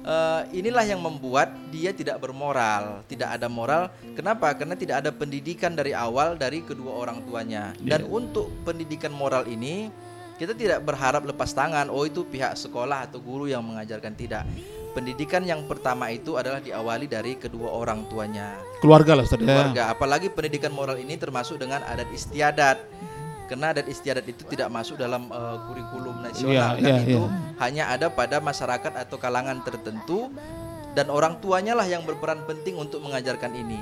eh, 0.04 0.40
inilah 0.52 0.84
yang 0.84 1.00
membuat 1.00 1.54
dia 1.72 1.94
tidak 1.94 2.20
bermoral, 2.20 3.06
tidak 3.08 3.32
ada 3.32 3.48
moral. 3.48 3.88
Kenapa? 4.12 4.52
Karena 4.52 4.76
tidak 4.76 5.08
ada 5.08 5.10
pendidikan 5.14 5.72
dari 5.72 5.96
awal 5.96 6.36
dari 6.36 6.60
kedua 6.60 6.90
orang 7.00 7.22
tuanya. 7.24 7.72
Dan 7.80 8.04
Iya. 8.04 8.10
untuk 8.12 8.50
pendidikan 8.66 9.14
moral 9.14 9.48
ini 9.48 9.88
kita 10.40 10.52
tidak 10.56 10.80
berharap 10.82 11.22
lepas 11.22 11.50
tangan. 11.52 11.92
Oh 11.92 12.02
itu 12.08 12.24
pihak 12.26 12.56
sekolah 12.56 13.08
atau 13.10 13.20
guru 13.20 13.46
yang 13.50 13.62
mengajarkan 13.62 14.12
tidak. 14.16 14.44
Pendidikan 14.92 15.40
yang 15.40 15.64
pertama 15.64 16.12
itu 16.12 16.36
adalah 16.36 16.60
diawali 16.60 17.08
dari 17.08 17.40
kedua 17.40 17.72
orang 17.72 18.04
tuanya 18.12 18.60
Keluarga 18.84 19.16
lah 19.16 19.24
Ustaz 19.24 19.40
ya. 19.40 19.48
keluarga. 19.48 19.82
Apalagi 19.88 20.28
pendidikan 20.28 20.68
moral 20.68 21.00
ini 21.00 21.16
termasuk 21.16 21.56
dengan 21.56 21.80
adat 21.88 22.12
istiadat. 22.12 22.76
Karena 23.48 23.72
adat 23.72 23.88
istiadat 23.88 24.24
itu 24.28 24.44
tidak 24.48 24.68
masuk 24.68 25.00
dalam 25.00 25.28
eh, 25.32 25.56
kurikulum 25.68 26.20
nasional 26.20 26.76
Iya, 26.76 26.80
dan 26.80 26.92
iya, 26.92 27.04
itu 27.08 27.20
iya. 27.24 27.38
hanya 27.64 27.84
ada 27.88 28.06
pada 28.12 28.36
masyarakat 28.40 28.92
atau 28.96 29.16
kalangan 29.16 29.60
tertentu 29.64 30.28
dan 30.92 31.08
orang 31.08 31.40
tuanya 31.40 31.72
lah 31.72 31.88
yang 31.88 32.04
berperan 32.04 32.44
penting 32.44 32.76
untuk 32.76 33.00
mengajarkan 33.00 33.52
ini. 33.56 33.80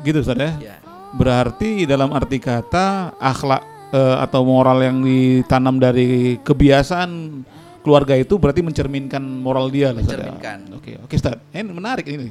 Gitu 0.00 0.24
Ustaz 0.24 0.40
ya. 0.40 0.52
Ya. 0.60 0.76
Berarti 1.12 1.84
dalam 1.84 2.12
arti 2.12 2.40
kata 2.40 3.16
akhlak 3.20 3.77
eh, 3.90 4.16
atau 4.18 4.42
moral 4.42 4.80
yang 4.80 5.00
ditanam 5.00 5.76
dari 5.76 6.36
kebiasaan 6.40 7.42
keluarga 7.80 8.14
itu 8.14 8.36
berarti 8.36 8.60
mencerminkan 8.60 9.22
moral 9.22 9.68
dia 9.68 9.90
lah, 9.90 10.00
ya. 10.00 10.06
Mencerminkan. 10.06 10.58
Oke, 10.76 10.90
oke 10.98 11.14
Ustaz. 11.14 11.38
Ini 11.50 11.64
menarik 11.64 12.04
ini. 12.04 12.28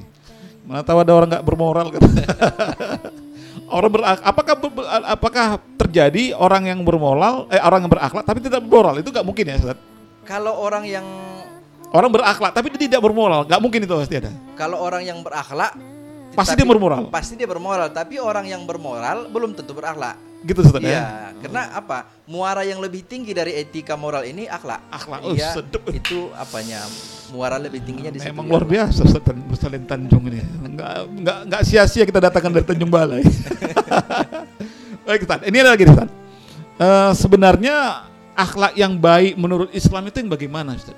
Mana 0.64 0.84
tahu 0.84 1.00
ada 1.00 1.12
orang 1.12 1.30
nggak 1.32 1.46
bermoral 1.46 1.88
kan. 1.90 2.02
orang 3.68 3.90
berak 3.92 4.20
apakah 4.22 4.56
ber- 4.56 4.90
apakah 5.08 5.48
terjadi 5.76 6.32
orang 6.34 6.68
yang 6.68 6.80
bermoral 6.84 7.48
eh 7.50 7.60
orang 7.60 7.84
yang 7.84 7.92
berakhlak 7.92 8.24
tapi 8.24 8.40
tidak 8.40 8.64
bermoral 8.64 8.96
itu 8.96 9.10
nggak 9.10 9.26
mungkin 9.26 9.46
ya 9.48 9.56
Ustaz. 9.58 9.78
Kalau 10.24 10.54
orang 10.56 10.84
yang 10.84 11.08
Orang 11.88 12.12
berakhlak 12.12 12.52
tapi 12.52 12.68
dia 12.68 12.84
tidak 12.84 13.00
bermoral, 13.00 13.48
nggak 13.48 13.62
mungkin 13.64 13.80
itu 13.80 13.96
pasti 13.96 14.20
ada. 14.20 14.28
kalau 14.60 14.76
orang 14.78 15.08
yang 15.08 15.24
berakhlak 15.24 15.72
Pasti 16.36 16.52
tapi- 16.52 16.60
dia 16.60 16.68
bermoral. 16.68 17.04
Pasti 17.08 17.34
dia 17.34 17.48
bermoral, 17.48 17.88
tapi 17.90 18.20
orang 18.20 18.44
yang 18.44 18.68
bermoral 18.68 19.32
belum 19.32 19.56
tentu 19.56 19.72
berakhlak. 19.72 20.20
Gitu 20.46 20.60
Ustaz 20.62 20.82
ya. 20.82 20.90
Iya, 20.90 21.06
karena 21.42 21.64
apa? 21.74 21.98
Muara 22.30 22.62
yang 22.62 22.78
lebih 22.78 23.02
tinggi 23.02 23.34
dari 23.34 23.58
etika 23.58 23.98
moral 23.98 24.22
ini 24.28 24.46
akhlak. 24.46 24.84
Akhlak, 24.94 25.20
oh, 25.26 25.34
Iya, 25.34 25.58
sedep. 25.58 25.82
itu 25.90 26.30
apanya? 26.38 26.86
Muara 27.34 27.58
lebih 27.58 27.82
tingginya 27.82 28.14
di. 28.14 28.20
Memang 28.22 28.46
ya. 28.46 28.52
luar 28.54 28.66
biasa 28.68 29.00
Ustaz 29.04 29.24
Bersalin 29.26 29.84
Tanjung 29.90 30.24
ini. 30.30 30.44
Enggak 30.64 31.10
enggak 31.10 31.38
enggak 31.50 31.62
sia-sia 31.66 32.06
kita 32.06 32.22
datangkan 32.22 32.62
dari 32.62 32.66
Tanjung 32.68 32.92
Balai. 32.94 33.26
Baik 35.08 35.24
Ustaz, 35.24 35.42
ini 35.48 35.58
ada 35.64 35.74
lagi 35.74 35.88
Ustaz. 35.88 36.10
Eh, 36.78 37.12
sebenarnya 37.18 38.06
akhlak 38.38 38.78
yang 38.78 39.02
baik 39.02 39.34
menurut 39.34 39.74
Islam 39.74 40.06
itu 40.06 40.22
yang 40.22 40.30
bagaimana 40.30 40.78
Ustaz? 40.78 40.94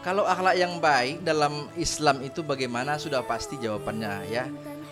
Kalau 0.00 0.24
akhlak 0.28 0.56
yang 0.56 0.80
baik 0.80 1.24
dalam 1.24 1.68
Islam 1.80 2.20
itu 2.24 2.44
bagaimana 2.44 3.00
sudah 3.00 3.24
pasti 3.24 3.56
jawabannya 3.60 4.28
ya. 4.28 4.44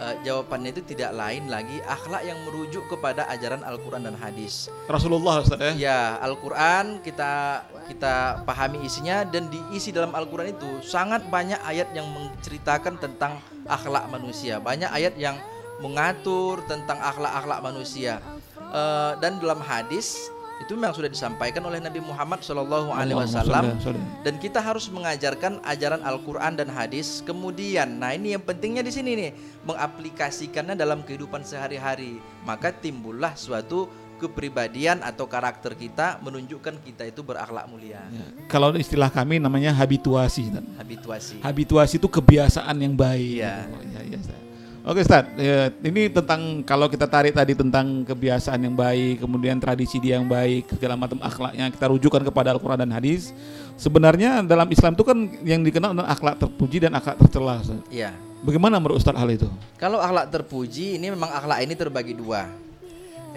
Eh, 0.03 0.15
jawabannya 0.27 0.75
itu 0.75 0.83
tidak 0.83 1.15
lain 1.15 1.47
lagi 1.47 1.79
akhlak 1.87 2.27
yang 2.27 2.35
merujuk 2.43 2.83
kepada 2.91 3.23
ajaran 3.31 3.63
Al-Qur'an 3.63 4.03
dan 4.03 4.19
hadis. 4.19 4.67
Rasulullah 4.91 5.47
Ustaz 5.47 5.63
ya. 5.63 5.73
Ya, 5.79 6.01
Al-Qur'an 6.19 6.99
kita 7.07 7.63
kita 7.87 8.43
pahami 8.43 8.83
isinya 8.83 9.23
dan 9.23 9.47
diisi 9.47 9.95
dalam 9.95 10.11
Al-Qur'an 10.11 10.51
itu 10.51 10.83
sangat 10.83 11.23
banyak 11.31 11.61
ayat 11.63 11.95
yang 11.95 12.11
menceritakan 12.11 12.99
tentang 12.99 13.39
akhlak 13.63 14.11
manusia. 14.11 14.59
Banyak 14.59 14.91
ayat 14.91 15.15
yang 15.15 15.39
mengatur 15.79 16.67
tentang 16.67 16.99
akhlak-akhlak 16.99 17.63
manusia. 17.63 18.19
Eh, 18.59 19.13
dan 19.23 19.39
dalam 19.39 19.63
hadis 19.63 20.19
itu 20.63 20.79
memang 20.79 20.95
sudah 20.95 21.11
disampaikan 21.11 21.67
oleh 21.67 21.83
Nabi 21.83 21.99
Muhammad 21.99 22.39
SAW 22.47 22.63
Allahumma 22.63 23.27
Wasallam 23.27 23.83
dan 24.23 24.35
kita 24.39 24.63
harus 24.63 24.87
mengajarkan 24.87 25.59
ajaran 25.67 26.01
Al-Qur'an 26.07 26.55
dan 26.55 26.71
hadis. 26.71 27.19
Kemudian, 27.27 27.99
nah 27.99 28.15
ini 28.15 28.39
yang 28.39 28.43
pentingnya 28.47 28.87
di 28.87 28.95
sini 28.95 29.11
nih, 29.19 29.31
mengaplikasikannya 29.67 30.79
dalam 30.79 31.03
kehidupan 31.03 31.43
sehari-hari. 31.43 32.23
Maka 32.47 32.71
timbullah 32.71 33.35
suatu 33.35 33.91
kepribadian 34.23 35.03
atau 35.03 35.27
karakter 35.27 35.75
kita 35.75 36.23
menunjukkan 36.23 36.79
kita 36.87 37.11
itu 37.11 37.27
berakhlak 37.27 37.67
mulia. 37.67 37.99
Ya. 38.07 38.27
Kalau 38.47 38.71
istilah 38.79 39.11
kami 39.11 39.43
namanya 39.43 39.75
habituasi. 39.75 40.47
Habituasi. 40.79 41.43
Habituasi 41.43 41.99
itu 41.99 42.07
kebiasaan 42.07 42.79
yang 42.79 42.95
baik. 42.95 43.43
Oh, 43.43 43.83
ya, 43.83 44.01
ya, 44.07 44.19
Ustaz. 44.23 44.52
Oke 44.83 45.07
Ustaz, 45.07 45.31
ya, 45.39 45.71
ini 45.87 46.11
tentang 46.11 46.59
kalau 46.67 46.91
kita 46.91 47.07
tarik 47.07 47.39
tadi 47.39 47.55
tentang 47.55 48.03
kebiasaan 48.03 48.67
yang 48.67 48.75
baik, 48.75 49.23
kemudian 49.23 49.63
tradisi 49.63 50.03
dia 50.03 50.19
yang 50.19 50.27
baik, 50.27 50.75
segala 50.75 50.99
macam 50.99 51.23
akhlaknya 51.23 51.71
kita 51.71 51.87
rujukan 51.87 52.19
kepada 52.27 52.51
Al-Quran 52.51 52.83
dan 52.83 52.91
hadis. 52.91 53.31
Sebenarnya 53.79 54.43
dalam 54.43 54.67
Islam 54.75 54.99
itu 54.99 55.07
kan 55.07 55.19
yang 55.47 55.63
dikenal 55.63 55.95
dengan 55.95 56.11
akhlak 56.11 56.35
terpuji 56.35 56.83
dan 56.83 56.99
akhlak 56.99 57.15
tercela. 57.15 57.63
Iya. 57.95 58.11
Bagaimana 58.43 58.83
menurut 58.83 58.99
Ustaz 58.99 59.15
hal 59.15 59.31
itu? 59.31 59.47
Kalau 59.79 60.03
akhlak 60.03 60.35
terpuji 60.35 60.99
ini 60.99 61.15
memang 61.15 61.31
akhlak 61.31 61.63
ini 61.63 61.79
terbagi 61.79 62.19
dua. 62.19 62.51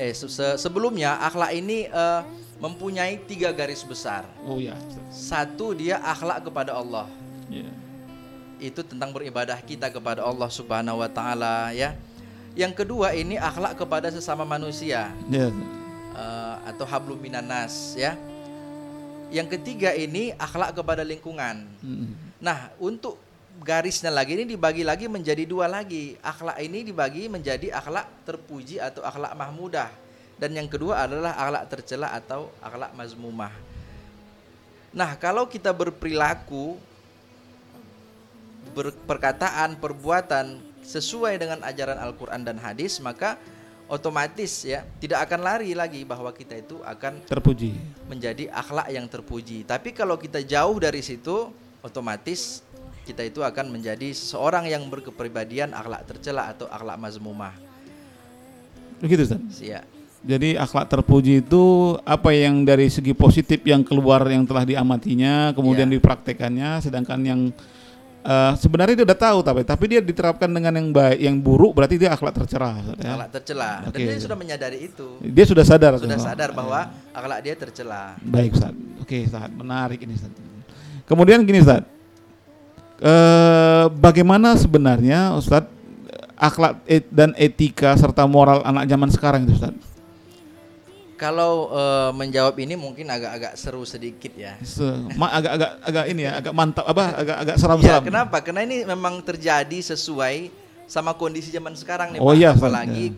Eh 0.02 0.18
se- 0.18 0.34
se- 0.34 0.58
sebelumnya 0.58 1.14
akhlak 1.30 1.54
ini 1.54 1.86
eh, 1.86 2.22
mempunyai 2.58 3.22
tiga 3.22 3.54
garis 3.54 3.86
besar. 3.86 4.26
Oh 4.50 4.58
ya. 4.58 4.74
Satu 5.14 5.78
dia 5.78 6.02
akhlak 6.02 6.42
kepada 6.42 6.74
Allah. 6.74 7.06
Ya. 7.54 7.70
Itu 8.66 8.82
tentang 8.82 9.14
beribadah 9.14 9.62
kita 9.62 9.94
kepada 9.94 10.26
Allah 10.26 10.50
Subhanahu 10.50 11.02
wa 11.02 11.10
taala 11.10 11.70
ya. 11.70 11.94
Yang 12.56 12.82
kedua 12.82 13.12
ini 13.14 13.36
akhlak 13.36 13.76
kepada 13.78 14.08
sesama 14.10 14.48
manusia 14.48 15.12
Ya. 15.28 15.52
eh, 16.16 16.56
atau 16.66 16.88
hablum 16.88 17.20
minanas 17.20 17.94
ya. 17.94 18.18
Yang 19.30 19.60
ketiga 19.60 19.92
ini 19.94 20.32
akhlak 20.40 20.72
kepada 20.74 21.04
lingkungan. 21.04 21.68
Mm. 21.84 22.16
Nah, 22.40 22.72
untuk 22.80 23.20
garisnya 23.62 24.14
lagi 24.14 24.38
ini 24.40 24.46
dibagi 24.48 24.86
lagi 24.86 25.06
menjadi 25.12 25.44
dua 25.44 25.68
lagi. 25.68 26.16
Akhlak 26.24 26.58
ini 26.64 26.86
dibagi 26.88 27.28
menjadi 27.28 27.74
akhlak 27.76 28.08
terpuji 28.24 28.80
atau 28.80 29.04
akhlak 29.04 29.36
mahmudah. 29.36 29.90
Dan 30.36 30.56
yang 30.56 30.68
kedua 30.68 31.08
adalah 31.08 31.36
akhlak 31.36 31.64
tercela 31.72 32.12
atau 32.12 32.52
akhlak 32.60 32.92
mazmumah. 32.96 33.52
Nah, 34.96 35.12
kalau 35.20 35.44
kita 35.48 35.76
berperilaku 35.76 36.80
berperkataan, 38.74 39.78
perbuatan 39.78 40.58
sesuai 40.82 41.38
dengan 41.38 41.60
ajaran 41.66 41.98
Al-Qur'an 42.00 42.42
dan 42.46 42.58
hadis, 42.58 42.98
maka 43.02 43.38
otomatis 43.86 44.66
ya 44.66 44.82
tidak 44.98 45.30
akan 45.30 45.46
lari 45.46 45.78
lagi 45.78 46.02
bahwa 46.02 46.34
kita 46.34 46.58
itu 46.58 46.82
akan 46.82 47.22
Terpuji. 47.30 47.78
menjadi 48.10 48.50
akhlak 48.50 48.90
yang 48.90 49.06
terpuji. 49.06 49.62
Tapi 49.62 49.94
kalau 49.94 50.18
kita 50.18 50.42
jauh 50.42 50.78
dari 50.82 51.06
situ, 51.06 51.54
otomatis 51.86 52.66
kita 53.06 53.22
itu 53.22 53.46
akan 53.46 53.70
menjadi 53.70 54.10
seseorang 54.10 54.66
yang 54.66 54.82
berkepribadian 54.90 55.78
akhlak 55.78 56.10
tercela 56.10 56.50
atau 56.50 56.66
akhlak 56.66 56.98
mazmumah. 56.98 57.54
Begitu 58.98 59.30
Ustaz. 59.30 59.62
Ya. 59.62 59.86
Jadi 60.26 60.58
akhlak 60.58 60.90
terpuji 60.90 61.46
itu 61.46 61.94
apa 62.02 62.34
yang 62.34 62.66
dari 62.66 62.90
segi 62.90 63.14
positif 63.14 63.62
yang 63.62 63.86
keluar 63.86 64.26
yang 64.26 64.42
telah 64.42 64.66
diamatinya, 64.66 65.54
kemudian 65.54 65.86
Ya. 65.86 66.02
dipraktekannya, 66.02 66.82
sedangkan 66.82 67.22
yang 67.22 67.42
eh, 68.26 68.54
sebenarnya 68.58 68.96
dia 68.98 69.06
udah 69.06 69.20
tahu 69.22 69.40
tapi 69.40 69.62
tapi 69.62 69.86
dia 69.86 70.02
diterapkan 70.02 70.50
dengan 70.50 70.74
yang 70.74 70.90
baik, 70.90 71.18
yang 71.22 71.38
buruk 71.38 71.78
berarti 71.78 71.96
dia 72.02 72.10
akhlak 72.12 72.34
tercela. 72.34 72.82
Ya. 72.98 73.14
Akhlak 73.14 73.30
tercela. 73.38 73.86
Dan 73.86 73.90
Oke. 73.94 74.02
dia 74.02 74.18
sudah 74.18 74.38
menyadari 74.38 74.78
itu. 74.90 75.08
Dia 75.22 75.46
sudah 75.46 75.64
sadar. 75.64 76.02
Sudah 76.02 76.18
Ustaz. 76.18 76.34
sadar 76.34 76.50
bahwa 76.52 76.80
akhlak 77.14 77.40
dia 77.46 77.54
tercela. 77.54 78.18
Baik 78.20 78.58
Ustaz. 78.58 78.74
Oke 79.00 79.30
Ustaz, 79.30 79.46
menarik 79.54 80.02
ini 80.02 80.18
Ustaz. 80.18 80.34
Kemudian 81.06 81.46
gini 81.46 81.62
Ustaz. 81.62 81.86
Eh, 82.96 83.86
bagaimana 83.94 84.56
sebenarnya 84.56 85.36
Ustaz 85.36 85.68
akhlak 86.36 86.80
et- 86.88 87.12
dan 87.12 87.36
etika 87.36 87.92
serta 87.96 88.24
moral 88.24 88.64
anak 88.64 88.88
zaman 88.88 89.10
sekarang 89.12 89.44
itu 89.46 89.56
Ustaz? 89.60 89.76
Kalau 91.16 91.72
eh, 91.72 92.12
menjawab 92.12 92.60
ini 92.60 92.76
mungkin 92.76 93.08
agak-agak 93.08 93.56
seru 93.56 93.88
sedikit 93.88 94.36
ya. 94.36 94.60
Agak-agak 95.16 95.72
agak 95.82 96.06
ini 96.12 96.28
ya, 96.28 96.32
agak 96.38 96.52
mantap 96.52 96.84
apa 96.84 97.04
agak 97.16 97.38
agak 97.40 97.56
Ya, 97.56 97.62
seram-seram. 97.62 98.04
kenapa? 98.04 98.38
Karena 98.44 98.62
ini 98.68 98.84
memang 98.84 99.24
terjadi 99.24 99.80
sesuai 99.82 100.52
sama 100.86 101.16
kondisi 101.16 101.50
zaman 101.50 101.74
sekarang 101.74 102.14
nih, 102.14 102.20
Oh 102.20 102.30
Pak. 102.30 102.38
iya, 102.38 102.50
apalagi 102.52 103.16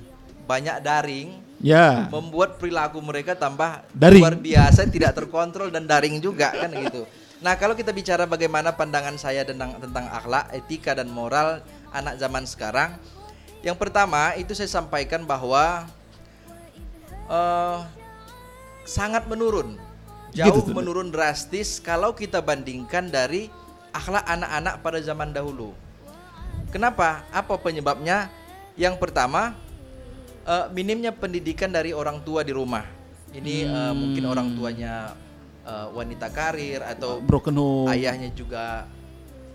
banyak 0.48 0.78
daring 0.80 1.30
Ya. 1.58 2.06
membuat 2.14 2.62
perilaku 2.62 3.02
mereka 3.02 3.34
tambah 3.34 3.82
Daring. 3.92 4.22
luar 4.22 4.38
biasa, 4.38 4.86
tidak 4.88 5.18
terkontrol 5.18 5.74
dan 5.74 5.90
daring 5.90 6.22
juga 6.22 6.54
kan 6.54 6.70
gitu. 6.70 7.04
Nah, 7.42 7.58
kalau 7.58 7.74
kita 7.74 7.90
bicara 7.90 8.30
bagaimana 8.30 8.74
pandangan 8.74 9.18
saya 9.18 9.42
tentang 9.42 9.74
tentang 9.82 10.06
akhlak, 10.08 10.54
etika 10.54 10.94
dan 10.94 11.10
moral 11.10 11.66
anak 11.90 12.18
zaman 12.18 12.46
sekarang, 12.46 12.94
yang 13.62 13.74
pertama 13.74 14.38
itu 14.38 14.54
saya 14.54 14.70
sampaikan 14.70 15.26
bahwa 15.26 15.90
eh, 17.28 17.80
sangat 18.88 19.28
menurun, 19.28 19.76
jauh 20.32 20.64
Gitu, 20.64 20.72
menurun 20.72 21.12
drastis 21.12 21.84
kalau 21.84 22.16
kita 22.16 22.40
bandingkan 22.40 23.12
dari 23.12 23.52
akhlak 23.92 24.24
anak-anak 24.24 24.76
pada 24.80 25.00
zaman 25.04 25.36
dahulu. 25.36 25.74
Kenapa? 26.70 27.24
Apa 27.32 27.58
penyebabnya? 27.60 28.30
Yang 28.78 28.96
pertama, 29.02 29.58
eh, 30.46 30.66
minimnya 30.72 31.12
pendidikan 31.12 31.72
dari 31.74 31.92
orang 31.92 32.22
tua 32.22 32.46
di 32.46 32.54
rumah. 32.54 32.86
Ini 33.34 33.56
eh, 33.68 33.94
mungkin 33.94 34.24
orang 34.30 34.56
tuanya 34.56 35.18
eh, 35.68 35.88
wanita 35.92 36.32
karir 36.32 36.80
atau 36.86 37.20
broken 37.20 37.58
home. 37.58 37.88
ayahnya 37.92 38.32
juga 38.32 38.88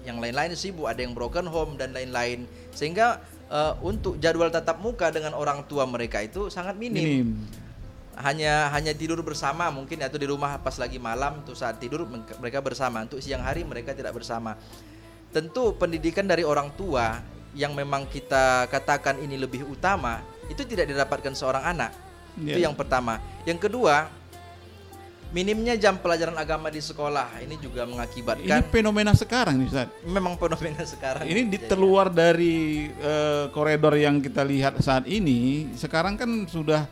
yang 0.02 0.18
lain-lain 0.18 0.58
sibuk, 0.58 0.90
ada 0.90 0.98
yang 0.98 1.14
broken 1.14 1.46
home 1.46 1.78
dan 1.78 1.94
lain-lain. 1.94 2.44
Sehingga 2.74 3.22
eh, 3.48 3.72
untuk 3.80 4.18
jadwal 4.18 4.50
tatap 4.50 4.82
muka 4.82 5.14
dengan 5.14 5.38
orang 5.38 5.64
tua 5.70 5.86
mereka 5.86 6.20
itu 6.20 6.50
sangat 6.50 6.74
minim. 6.74 7.00
Minim. 7.00 7.28
Hanya 8.22 8.70
hanya 8.70 8.94
tidur 8.94 9.18
bersama 9.20 9.66
mungkin 9.68 9.98
atau 9.98 10.14
di 10.14 10.24
rumah 10.24 10.54
pas 10.56 10.78
lagi 10.78 10.96
malam 10.96 11.42
tuh 11.42 11.58
saat 11.58 11.76
tidur 11.76 12.06
mereka- 12.06 12.62
bersama. 12.62 13.02
Untuk 13.02 13.18
siang 13.18 13.42
hari 13.42 13.66
mereka 13.66 13.90
tidak 13.92 14.14
bersama. 14.14 14.54
Tentu 15.34 15.74
pendidikan 15.74 16.22
dari 16.22 16.46
orang 16.46 16.70
tua 16.72 17.18
yang 17.52 17.74
memang 17.74 18.06
kita 18.06 18.70
katakan 18.70 19.18
ini 19.18 19.36
lebih 19.36 19.66
utama 19.66 20.22
itu 20.46 20.62
tidak 20.62 20.86
didapatkan 20.88 21.34
seorang 21.34 21.64
anak. 21.66 21.90
Itu 22.38 22.56
Ya. 22.56 22.70
yang 22.70 22.76
pertama. 22.78 23.18
Yang 23.44 23.68
kedua, 23.68 24.08
minimnya 25.30 25.74
jam 25.74 25.96
pelajaran 25.96 26.36
agama 26.36 26.68
di 26.68 26.78
sekolah 26.78 27.40
ini 27.40 27.56
juga 27.56 27.82
Ini 27.82 27.90
mengakibatkan 27.90 28.60
fenomena 28.68 29.12
sekarang 29.12 29.56
nih 29.58 29.68
Ustaz. 29.68 29.88
memang 30.04 30.36
fenomena 30.36 30.84
sekarang. 30.84 31.24
Ini 31.24 31.40
di 31.44 31.58
Jadi, 31.58 31.68
terluar 31.68 32.06
dari 32.06 32.86
eh, 32.92 33.44
koridor 33.50 33.96
yang 33.96 34.20
kita 34.20 34.44
lihat 34.44 34.78
saat 34.78 35.04
ini. 35.04 35.72
Sekarang 35.74 36.14
kan 36.14 36.28
sudah 36.46 36.84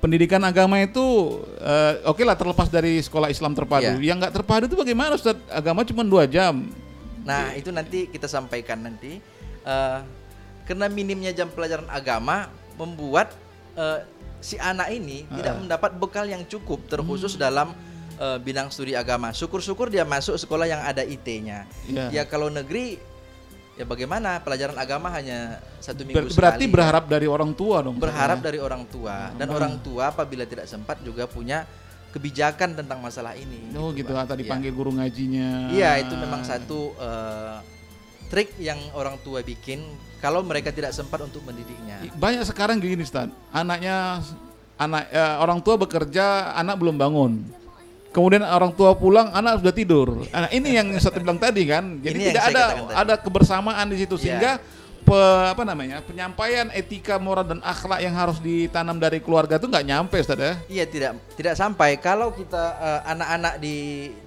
pendidikan 0.00 0.40
agama 0.42 0.80
itu 0.80 1.38
eh, 1.60 2.00
oke 2.08 2.24
lah 2.24 2.34
terlepas 2.34 2.72
dari 2.72 2.98
sekolah 2.98 3.28
Islam 3.28 3.52
terpadu. 3.52 4.00
Iya. 4.00 4.16
Yang 4.16 4.16
nggak 4.26 4.34
terpadu 4.34 4.64
itu 4.66 4.76
bagaimana 4.76 5.14
Ustaz? 5.14 5.36
Agama 5.52 5.84
cuma 5.84 6.02
dua 6.02 6.24
jam. 6.24 6.66
Nah, 7.20 7.52
itu 7.52 7.68
nanti 7.68 8.08
kita 8.08 8.26
sampaikan 8.26 8.80
nanti. 8.80 9.20
Eh, 9.60 10.00
karena 10.64 10.88
minimnya 10.88 11.36
jam 11.36 11.52
pelajaran 11.52 11.86
agama 11.92 12.48
membuat 12.80 13.36
eh, 13.76 14.00
si 14.40 14.56
anak 14.56 14.88
ini 14.88 15.28
tidak 15.28 15.60
mendapat 15.60 15.90
bekal 16.00 16.24
yang 16.24 16.42
cukup 16.48 16.80
terkhusus 16.88 17.36
dalam 17.36 17.76
eh, 18.16 18.38
bidang 18.40 18.72
studi 18.72 18.96
agama. 18.96 19.36
Syukur-syukur 19.36 19.92
dia 19.92 20.08
masuk 20.08 20.40
sekolah 20.40 20.64
yang 20.64 20.80
ada 20.80 21.04
IT-nya. 21.04 21.68
Ya. 21.92 22.08
Ya 22.08 22.22
kalau 22.24 22.48
negeri 22.48 22.96
ya 23.74 23.84
bagaimana 23.84 24.40
pelajaran 24.40 24.76
agama 24.76 25.08
hanya 25.10 25.58
satu 25.78 26.02
Ber- 26.02 26.26
minggu 26.26 26.34
berarti 26.34 26.64
sekali. 26.64 26.74
berharap 26.74 27.04
dari 27.06 27.26
orang 27.26 27.50
tua 27.52 27.76
dong. 27.80 27.96
berharap 27.96 28.38
ya? 28.38 28.44
dari 28.50 28.58
orang 28.60 28.82
tua 28.86 29.30
dan 29.34 29.48
orang 29.48 29.74
tua 29.80 30.10
apabila 30.10 30.44
tidak 30.44 30.66
sempat 30.66 31.00
juga 31.00 31.24
punya 31.24 31.64
kebijakan 32.10 32.74
tentang 32.74 32.98
masalah 32.98 33.38
ini. 33.38 33.70
Oh 33.78 33.94
gitu, 33.94 34.10
Pak. 34.10 34.26
atau 34.26 34.34
Iya. 34.34 34.42
dipanggil 34.42 34.72
guru 34.74 34.90
ngajinya. 34.98 35.70
Iya, 35.70 36.02
itu 36.02 36.14
memang 36.18 36.42
satu 36.42 36.90
eh, 36.98 37.56
trik 38.26 38.58
yang 38.58 38.78
orang 38.92 39.14
tua 39.22 39.42
bikin 39.42 39.78
kalau 40.18 40.42
mereka 40.42 40.74
tidak 40.74 40.90
sempat 40.90 41.22
untuk 41.22 41.46
mendidiknya. 41.46 42.02
Banyak 42.18 42.42
sekarang 42.50 42.82
gini 42.82 43.06
Ustaz. 43.06 43.30
Anaknya 43.50 44.26
anak 44.74 45.06
eh, 45.08 45.34
orang 45.38 45.62
tua 45.62 45.78
bekerja, 45.78 46.50
anak 46.52 46.76
belum 46.76 46.98
bangun. 46.98 47.32
Kemudian 48.10 48.42
orang 48.42 48.74
tua 48.74 48.98
pulang, 48.98 49.30
anak 49.30 49.62
sudah 49.62 49.70
tidur. 49.70 50.26
Nah, 50.28 50.50
ini 50.50 50.74
yang 50.74 50.90
saya 50.98 51.14
bilang 51.14 51.38
tadi 51.38 51.62
kan. 51.62 52.02
Jadi 52.02 52.16
Ini 52.18 52.24
tidak 52.34 52.44
ada 52.50 52.62
ada 52.92 53.14
kebersamaan 53.14 53.86
di 53.86 54.02
situ 54.02 54.18
Iya. 54.18 54.22
sehingga 54.26 54.52
pe- 55.00 55.46
apa 55.46 55.62
namanya? 55.62 56.02
penyampaian 56.02 56.74
etika 56.74 57.22
moral 57.22 57.46
dan 57.46 57.62
akhlak 57.62 58.02
yang 58.02 58.10
harus 58.12 58.42
ditanam 58.42 58.98
dari 58.98 59.22
keluarga 59.22 59.56
itu 59.56 59.70
nggak 59.70 59.86
nyampe 59.86 60.18
Ustaz 60.18 60.36
ya. 60.36 60.58
Iya, 60.66 60.84
tidak 60.86 61.12
tidak 61.38 61.54
sampai 61.54 62.02
kalau 62.02 62.34
kita 62.34 62.64
eh, 62.76 63.00
anak-anak 63.14 63.54
di 63.58 63.76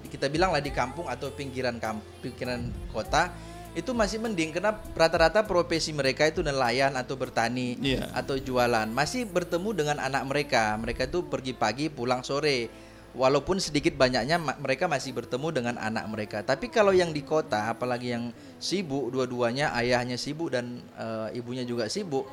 kita 0.08 0.32
bilanglah 0.32 0.64
di 0.64 0.72
kampung 0.72 1.04
atau 1.04 1.28
pinggiran 1.28 1.76
kamp, 1.76 2.00
pinggiran 2.24 2.72
kota 2.88 3.34
itu 3.74 3.90
masih 3.90 4.22
mending 4.22 4.54
karena 4.54 4.70
rata-rata 4.94 5.42
profesi 5.42 5.90
mereka 5.90 6.24
itu 6.24 6.40
nelayan 6.40 6.94
atau 6.94 7.18
bertani 7.18 7.74
Iya. 7.76 8.06
atau 8.14 8.38
jualan 8.38 8.86
masih 8.88 9.26
bertemu 9.26 9.74
dengan 9.74 9.98
anak 9.98 10.22
mereka 10.24 10.78
mereka 10.78 11.04
itu 11.04 11.26
pergi 11.26 11.52
pagi 11.52 11.90
pulang 11.90 12.22
sore 12.22 12.70
walaupun 13.14 13.62
sedikit 13.62 13.94
banyaknya 13.94 14.36
mereka 14.38 14.90
masih 14.90 15.14
bertemu 15.14 15.48
dengan 15.54 15.74
anak 15.78 16.04
mereka 16.10 16.42
tapi 16.42 16.68
kalau 16.68 16.90
yang 16.90 17.14
di 17.14 17.22
kota 17.22 17.70
apalagi 17.70 18.12
yang 18.12 18.34
sibuk 18.58 19.14
dua-duanya 19.14 19.70
ayahnya 19.78 20.18
sibuk 20.18 20.50
dan 20.50 20.82
eh, 20.98 21.38
ibunya 21.38 21.62
juga 21.62 21.86
sibuk 21.86 22.26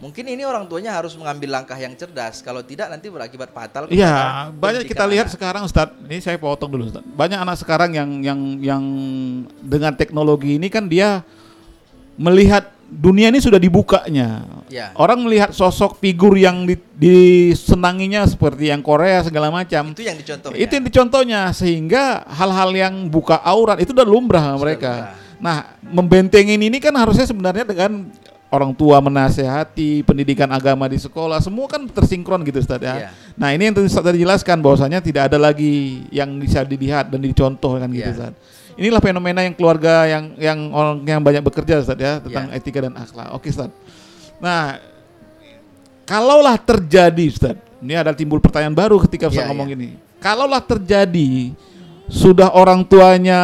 Mungkin 0.00 0.32
ini 0.32 0.48
orang 0.48 0.64
tuanya 0.64 0.96
harus 0.96 1.12
mengambil 1.12 1.60
langkah 1.60 1.76
yang 1.76 1.92
cerdas. 1.92 2.40
Kalau 2.40 2.64
tidak 2.64 2.88
nanti 2.88 3.12
berakibat 3.12 3.52
fatal. 3.52 3.84
Iya, 3.92 4.48
banyak 4.48 4.88
kita 4.88 5.04
pendidikan 5.04 5.12
lihat 5.12 5.26
anak. 5.28 5.36
sekarang 5.36 5.62
Ustadz. 5.68 6.00
Ini 6.08 6.24
saya 6.24 6.40
potong 6.40 6.72
dulu 6.72 6.88
Ustadz. 6.88 7.04
Banyak 7.04 7.36
anak 7.36 7.60
sekarang 7.60 7.92
yang 7.92 8.24
yang 8.24 8.40
yang 8.64 8.84
dengan 9.60 9.92
teknologi 9.92 10.56
ini 10.56 10.72
kan 10.72 10.88
dia 10.88 11.20
melihat 12.16 12.72
dunia 12.90 13.30
ini 13.30 13.38
sudah 13.38 13.56
dibukanya. 13.56 14.42
Ya. 14.66 14.90
Orang 14.98 15.22
melihat 15.22 15.54
sosok 15.54 16.02
figur 16.02 16.34
yang 16.34 16.66
di- 16.66 16.78
disenanginya 16.98 18.26
seperti 18.26 18.68
yang 18.70 18.82
Korea 18.82 19.22
segala 19.22 19.48
macam. 19.48 19.94
Itu 19.94 20.02
yang 20.02 20.18
dicontoh. 20.18 20.50
Itu 20.52 20.72
yang 20.74 20.84
dicontohnya 20.84 21.40
sehingga 21.54 22.26
hal-hal 22.26 22.70
yang 22.74 22.94
buka 23.06 23.38
aurat 23.40 23.78
itu 23.78 23.94
udah 23.94 24.06
lumrah 24.06 24.42
sama 24.42 24.58
mereka. 24.60 24.92
Nah, 25.40 25.72
membentengin 25.80 26.60
ini 26.60 26.76
kan 26.76 26.92
harusnya 26.92 27.24
sebenarnya 27.24 27.64
dengan 27.64 28.10
orang 28.50 28.74
tua 28.74 28.98
menasehati, 28.98 30.02
pendidikan 30.02 30.50
agama 30.50 30.90
di 30.90 30.98
sekolah, 30.98 31.38
semua 31.38 31.70
kan 31.70 31.86
tersinkron 31.86 32.42
gitu 32.42 32.58
Ustaz 32.58 32.82
ya. 32.82 32.94
Iya. 32.98 33.08
Nah, 33.38 33.48
ini 33.54 33.70
yang 33.70 33.74
tadi 33.78 33.86
Ustaz 33.86 34.02
tadi 34.04 34.18
jelaskan 34.20 34.58
bahwasanya 34.58 34.98
tidak 34.98 35.30
ada 35.30 35.38
lagi 35.38 36.04
yang 36.10 36.34
bisa 36.36 36.66
dilihat 36.66 37.08
dan 37.08 37.22
dicontoh 37.22 37.78
kan 37.78 37.88
gitu 37.88 38.04
Iya. 38.04 38.12
Ustaz. 38.12 38.32
Inilah 38.80 39.04
fenomena 39.04 39.44
yang 39.44 39.52
keluarga 39.52 40.08
yang 40.08 40.24
yang 40.40 40.58
orang 40.72 41.04
yang 41.04 41.20
banyak 41.20 41.44
bekerja 41.44 41.84
Ustaz 41.84 42.00
ya 42.00 42.16
tentang 42.16 42.48
Iya. 42.48 42.56
etika 42.56 42.80
dan 42.80 42.96
akhlak. 42.96 43.28
Oke 43.36 43.52
Ustaz. 43.52 43.68
Nah, 44.40 44.80
kalaulah 46.08 46.56
terjadi 46.56 47.28
Ustaz, 47.28 47.60
ini 47.84 47.92
ada 47.92 48.16
timbul 48.16 48.40
pertanyaan 48.40 48.72
baru 48.72 48.96
ketika 49.04 49.28
Ustaz 49.28 49.44
Iya, 49.44 49.52
ngomong 49.52 49.68
ini. 49.76 50.00
Kalaulah 50.16 50.64
terjadi 50.64 51.52
sudah 52.10 52.50
orang 52.56 52.82
tuanya 52.82 53.40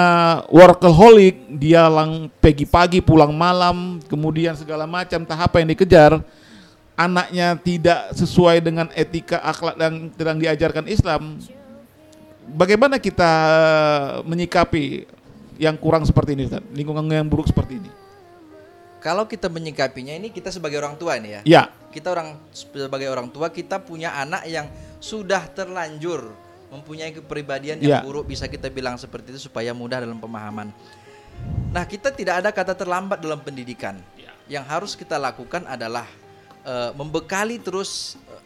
workaholic, 0.50 1.38
dia 1.54 1.86
lang 1.86 2.32
pagi-pagi 2.42 2.98
pulang 2.98 3.30
malam, 3.30 4.02
kemudian 4.10 4.58
segala 4.58 4.88
macam 4.88 5.22
tahap 5.22 5.54
yang 5.54 5.68
dikejar, 5.70 6.18
anaknya 6.98 7.54
tidak 7.60 8.10
sesuai 8.16 8.64
dengan 8.64 8.90
etika 8.96 9.38
akhlak 9.44 9.76
dan 9.78 10.10
sedang 10.16 10.40
diajarkan 10.40 10.88
Islam. 10.90 11.38
Bagaimana 12.56 12.98
kita 12.98 13.30
menyikapi 14.26 15.06
yang 15.56 15.76
kurang 15.76 16.04
seperti 16.04 16.36
ini, 16.36 16.48
Ustaz? 16.48 16.62
Lingkungan 16.72 17.04
yang 17.06 17.26
buruk 17.26 17.48
seperti 17.48 17.80
ini? 17.80 17.90
Kalau 19.00 19.28
kita 19.28 19.46
menyikapinya 19.46 20.10
ini 20.12 20.34
kita 20.34 20.50
sebagai 20.50 20.82
orang 20.82 20.98
tua 20.98 21.14
nih 21.20 21.38
ya. 21.38 21.42
Ya, 21.46 21.62
Kita 21.94 22.10
orang 22.10 22.36
sebagai 22.50 23.06
orang 23.06 23.30
tua 23.30 23.48
kita 23.48 23.78
punya 23.78 24.10
anak 24.12 24.44
yang 24.44 24.66
sudah 24.98 25.46
terlanjur 25.48 26.28
mempunyai 26.68 27.14
kepribadian 27.14 27.78
Ya. 27.78 28.00
yang 28.02 28.04
buruk 28.04 28.26
bisa 28.26 28.50
kita 28.50 28.66
bilang 28.66 28.98
seperti 28.98 29.30
itu 29.30 29.46
supaya 29.46 29.70
mudah 29.70 30.02
dalam 30.02 30.18
pemahaman. 30.18 30.74
Nah, 31.70 31.84
kita 31.86 32.10
tidak 32.10 32.42
ada 32.42 32.50
kata 32.50 32.74
terlambat 32.74 33.22
dalam 33.22 33.38
pendidikan. 33.38 34.00
Yang 34.50 34.64
harus 34.66 34.92
kita 34.98 35.16
lakukan 35.16 35.62
adalah 35.64 36.08
eh, 36.66 36.90
membekali 36.96 37.62
terus 37.62 38.18
eh, 38.26 38.42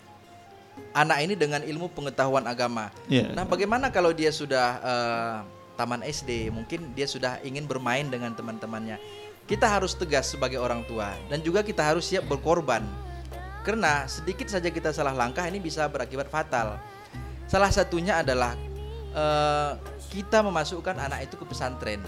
anak 0.93 1.25
ini 1.25 1.35
dengan 1.35 1.65
ilmu 1.65 1.89
pengetahuan 1.89 2.45
agama. 2.45 2.93
ya. 3.09 3.33
Nah, 3.33 3.49
bagaimana 3.49 3.89
kalau 3.89 4.13
dia 4.13 4.29
sudah 4.29 4.67
eh, 4.79 5.39
taman 5.81 6.05
SD, 6.05 6.53
mungkin 6.53 6.93
dia 6.93 7.09
sudah 7.09 7.41
ingin 7.41 7.65
bermain 7.65 8.05
dengan 8.13 8.37
teman-temannya. 8.37 9.01
Kita 9.49 9.65
harus 9.65 9.97
tegas 9.97 10.29
sebagai 10.29 10.61
orang 10.61 10.85
tua 10.85 11.17
dan 11.33 11.41
juga 11.41 11.65
kita 11.65 11.81
harus 11.81 12.05
siap 12.05 12.29
berkorban. 12.29 12.85
Karena 13.65 14.05
sedikit 14.05 14.53
saja 14.53 14.69
kita 14.69 14.93
salah 14.93 15.17
langkah 15.17 15.49
ini 15.49 15.57
bisa 15.57 15.89
berakibat 15.89 16.29
fatal. 16.29 16.77
Salah 17.49 17.73
satunya 17.73 18.21
adalah 18.21 18.53
eh, 19.17 19.73
kita 20.13 20.45
memasukkan 20.45 21.01
anak 21.01 21.33
itu 21.33 21.41
ke 21.41 21.45
pesantren. 21.49 22.05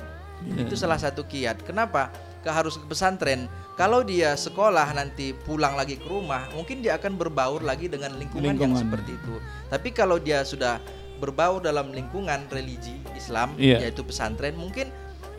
Itu 0.59 0.75
salah 0.75 0.99
satu 0.99 1.23
kiat. 1.25 1.63
Kenapa? 1.63 2.11
Ke 2.43 2.51
harus 2.51 2.75
ke 2.75 2.87
pesantren. 2.87 3.47
Kalau 3.79 4.03
dia 4.03 4.35
sekolah 4.35 4.91
nanti 4.93 5.33
pulang 5.47 5.79
lagi 5.79 5.97
ke 5.97 6.07
rumah, 6.07 6.51
mungkin 6.53 6.83
dia 6.83 6.99
akan 6.99 7.15
berbaur 7.15 7.63
lagi 7.63 7.89
dengan 7.89 8.13
lingkungan, 8.19 8.53
yang 8.53 8.59
Lingkungan. 8.59 8.83
seperti 8.85 9.17
itu. 9.17 9.35
Tapi 9.71 9.89
kalau 9.95 10.19
dia 10.19 10.43
sudah 10.45 10.83
berbaur 11.23 11.63
dalam 11.63 11.95
lingkungan 11.95 12.51
religi 12.51 12.99
Islam, 13.15 13.55
Iya. 13.55 13.79
yaitu 13.87 14.03
pesantren, 14.03 14.59
mungkin 14.59 14.91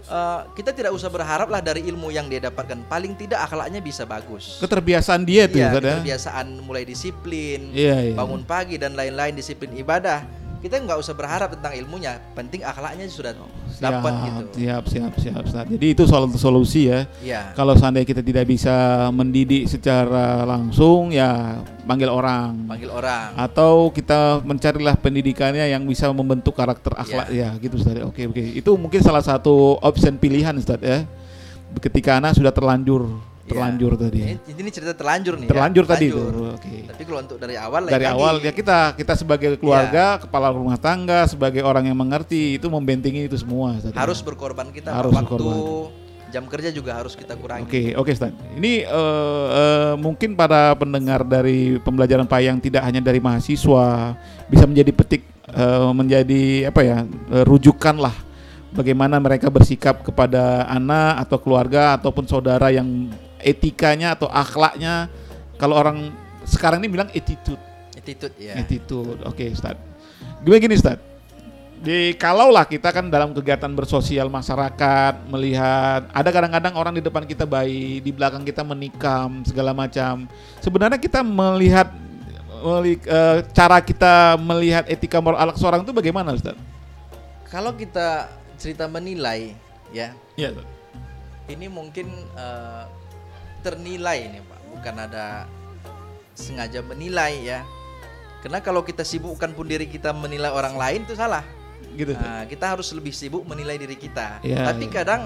eh, 0.03 0.41
kita 0.55 0.75
tidak 0.75 0.91
usah 0.91 1.07
berharap 1.07 1.47
lah 1.47 1.63
dari 1.63 1.83
ilmu 1.87 2.11
yang 2.11 2.27
dia 2.27 2.39
dapatkan. 2.43 2.87
Paling 2.87 3.15
tidak 3.15 3.43
akhlaknya 3.47 3.79
bisa 3.79 4.03
bagus. 4.03 4.59
Keterbiasaan 4.59 5.23
dia 5.23 5.47
tuh, 5.47 5.63
Iya, 5.63 5.79
ya. 5.79 5.95
kebiasaan 5.99 6.59
mulai 6.59 6.83
disiplin, 6.83 7.71
Iya, 7.71 8.11
iya. 8.11 8.15
bangun 8.15 8.43
pagi 8.43 8.75
dan 8.75 8.95
lain-lain 8.95 9.31
disiplin 9.31 9.71
ibadah. 9.75 10.23
Kita 10.63 10.79
nggak 10.79 10.95
usah 10.95 11.11
berharap 11.11 11.59
tentang 11.59 11.75
ilmunya, 11.75 12.23
penting 12.31 12.63
akhlaknya 12.63 13.03
sudah 13.11 13.35
dapat 13.83 14.15
siap, 14.15 14.23
gitu. 14.23 14.47
Siap, 14.63 14.83
siap, 14.87 15.11
siap, 15.19 15.41
Ustaz. 15.43 15.67
Jadi 15.67 15.87
itu 15.91 16.07
soal 16.07 16.23
solusi 16.39 16.87
ya. 16.87 17.03
Iya. 17.19 17.51
Kalau 17.51 17.75
seandainya 17.75 18.07
kita 18.07 18.23
tidak 18.23 18.47
bisa 18.47 18.71
mendidik 19.11 19.67
secara 19.67 20.47
langsung, 20.47 21.11
ya 21.11 21.59
panggil 21.83 22.07
orang. 22.07 22.63
Panggil 22.63 22.87
orang. 22.95 23.35
Atau 23.35 23.91
kita 23.91 24.39
mencarilah 24.39 24.95
pendidikannya 24.95 25.67
yang 25.67 25.83
bisa 25.83 26.07
membentuk 26.15 26.55
karakter 26.55 26.95
akhlak 26.95 27.27
ya, 27.35 27.51
gitu 27.59 27.75
Ustaz. 27.75 27.99
Oke, 28.07 28.31
oke. 28.31 28.39
Itu 28.55 28.79
mungkin 28.79 29.03
salah 29.03 29.19
satu 29.19 29.75
option 29.83 30.15
pilihan 30.15 30.55
Ustaz 30.55 30.79
ya. 30.79 31.03
Ketika 31.83 32.23
anak 32.23 32.39
sudah 32.39 32.55
terlanjur, 32.55 33.11
terlanjur 33.43 33.91
Iya. 33.91 33.99
tadi. 33.99 34.19
Ini, 34.23 34.33
ini 34.55 34.69
cerita 34.71 34.93
terlanjur 34.93 35.33
nih. 35.35 35.47
Terlanjur 35.47 35.83
ya. 35.83 35.89
tadi 35.89 36.05
tuh. 36.07 36.27
Oke. 36.53 36.75
Tapi 36.85 37.01
kalau 37.03 37.19
untuk 37.19 37.37
dari 37.37 37.55
awal 37.55 37.81
Dari 37.83 38.01
lagi. 38.01 38.15
awal 38.15 38.33
ya 38.39 38.51
kita 38.51 38.77
kita 38.93 39.13
sebagai 39.13 39.49
Iya. 39.49 39.59
keluarga, 39.59 40.05
kepala 40.17 40.47
rumah 40.49 40.75
tangga, 40.75 41.25
sebagai 41.25 41.59
orang 41.59 41.85
yang 41.85 41.95
mengerti 41.95 42.55
itu 42.55 42.67
membentengi 42.67 43.25
itu 43.25 43.35
semua. 43.35 43.75
Ustaz. 43.75 43.91
harus 43.93 44.19
berkorban 44.19 44.67
kita 44.69 44.89
Harus 44.89 45.11
waktu 45.11 45.35
berkorban. 45.35 46.01
jam 46.29 46.43
kerja 46.47 46.69
juga 46.69 46.97
harus 46.97 47.13
kita 47.13 47.35
kurangi. 47.35 47.61
Oke, 47.63 47.81
oke 47.93 48.11
Stan. 48.11 48.33
Ini 48.55 48.73
eh, 48.83 49.47
eh, 49.53 49.93
mungkin 49.95 50.33
para 50.33 50.73
pendengar 50.73 51.21
dari 51.21 51.77
pembelajaran 51.77 52.25
Payang 52.25 52.57
tidak 52.57 52.81
hanya 52.81 52.99
dari 52.99 53.19
mahasiswa 53.19 54.17
bisa 54.47 54.65
menjadi 54.65 54.91
petik 54.91 55.21
eh, 55.45 55.91
menjadi 55.91 56.73
apa 56.73 56.81
ya 56.81 56.97
eh, 57.05 57.43
rujukan 57.43 57.99
lah 57.99 58.15
bagaimana 58.71 59.21
mereka 59.21 59.53
bersikap 59.53 60.01
kepada 60.01 60.65
anak 60.65 61.21
atau 61.21 61.37
keluarga 61.37 61.93
ataupun 61.93 62.25
saudara 62.25 62.73
yang 62.73 63.13
etikanya 63.43 64.15
atau 64.15 64.31
akhlaknya 64.31 65.11
kalau 65.59 65.75
orang 65.77 66.09
sekarang 66.43 66.79
ini 66.83 66.89
bilang 66.91 67.07
attitude, 67.11 67.59
Attitude 67.93 68.35
ya. 68.35 68.57
attitude. 68.59 69.19
Oke, 69.23 69.51
Ustaz. 69.51 69.77
Gimana 70.43 70.59
gini, 70.59 70.75
Ustaz? 70.75 70.99
Di 71.83 72.15
kalaulah 72.15 72.63
kita 72.63 72.95
kan 72.95 73.11
dalam 73.11 73.35
kegiatan 73.35 73.67
bersosial 73.75 74.31
masyarakat 74.31 75.27
melihat 75.27 76.07
ada 76.15 76.29
kadang-kadang 76.31 76.73
orang 76.79 76.95
di 76.95 77.03
depan 77.03 77.27
kita 77.27 77.43
bayi, 77.43 77.99
di 77.99 78.11
belakang 78.15 78.47
kita 78.47 78.63
menikam 78.63 79.43
segala 79.43 79.75
macam. 79.75 80.23
Sebenarnya 80.63 80.95
kita 80.95 81.19
melihat 81.23 81.91
meli- 82.63 83.03
eh, 83.03 83.43
cara 83.51 83.83
kita 83.83 84.39
melihat 84.39 84.87
etika 84.87 85.19
moral 85.19 85.43
akhlak 85.43 85.59
seorang 85.59 85.79
itu 85.83 85.91
bagaimana, 85.91 86.31
Ustaz? 86.31 86.55
Kalau 87.51 87.75
kita 87.75 88.31
cerita 88.55 88.87
menilai 88.87 89.51
ya, 89.91 90.15
Iya, 90.39 90.55
Ustaz. 90.55 90.67
ini 91.51 91.67
mungkin 91.67 92.07
eh, 92.35 92.83
ternilai 93.63 94.19
nih 94.29 94.41
Pak, 94.43 94.59
bukan 94.75 94.95
ada 94.99 95.25
sengaja 96.35 96.83
menilai 96.83 97.33
ya. 97.41 97.59
Karena 98.43 98.59
kalau 98.59 98.83
kita 98.83 99.07
sibukkan 99.07 99.55
pun 99.55 99.63
diri 99.63 99.87
kita 99.87 100.11
menilai 100.11 100.51
orang 100.51 100.75
lain 100.75 101.07
itu 101.07 101.15
salah. 101.15 101.47
Gitu. 101.95 102.11
Nah, 102.11 102.43
kita 102.43 102.75
harus 102.75 102.91
lebih 102.91 103.15
sibuk 103.15 103.47
menilai 103.47 103.79
diri 103.79 103.95
kita. 103.95 104.43
Iya, 104.43 104.67
Tapi 104.67 104.85
iya. 104.89 104.93
kadang 104.93 105.21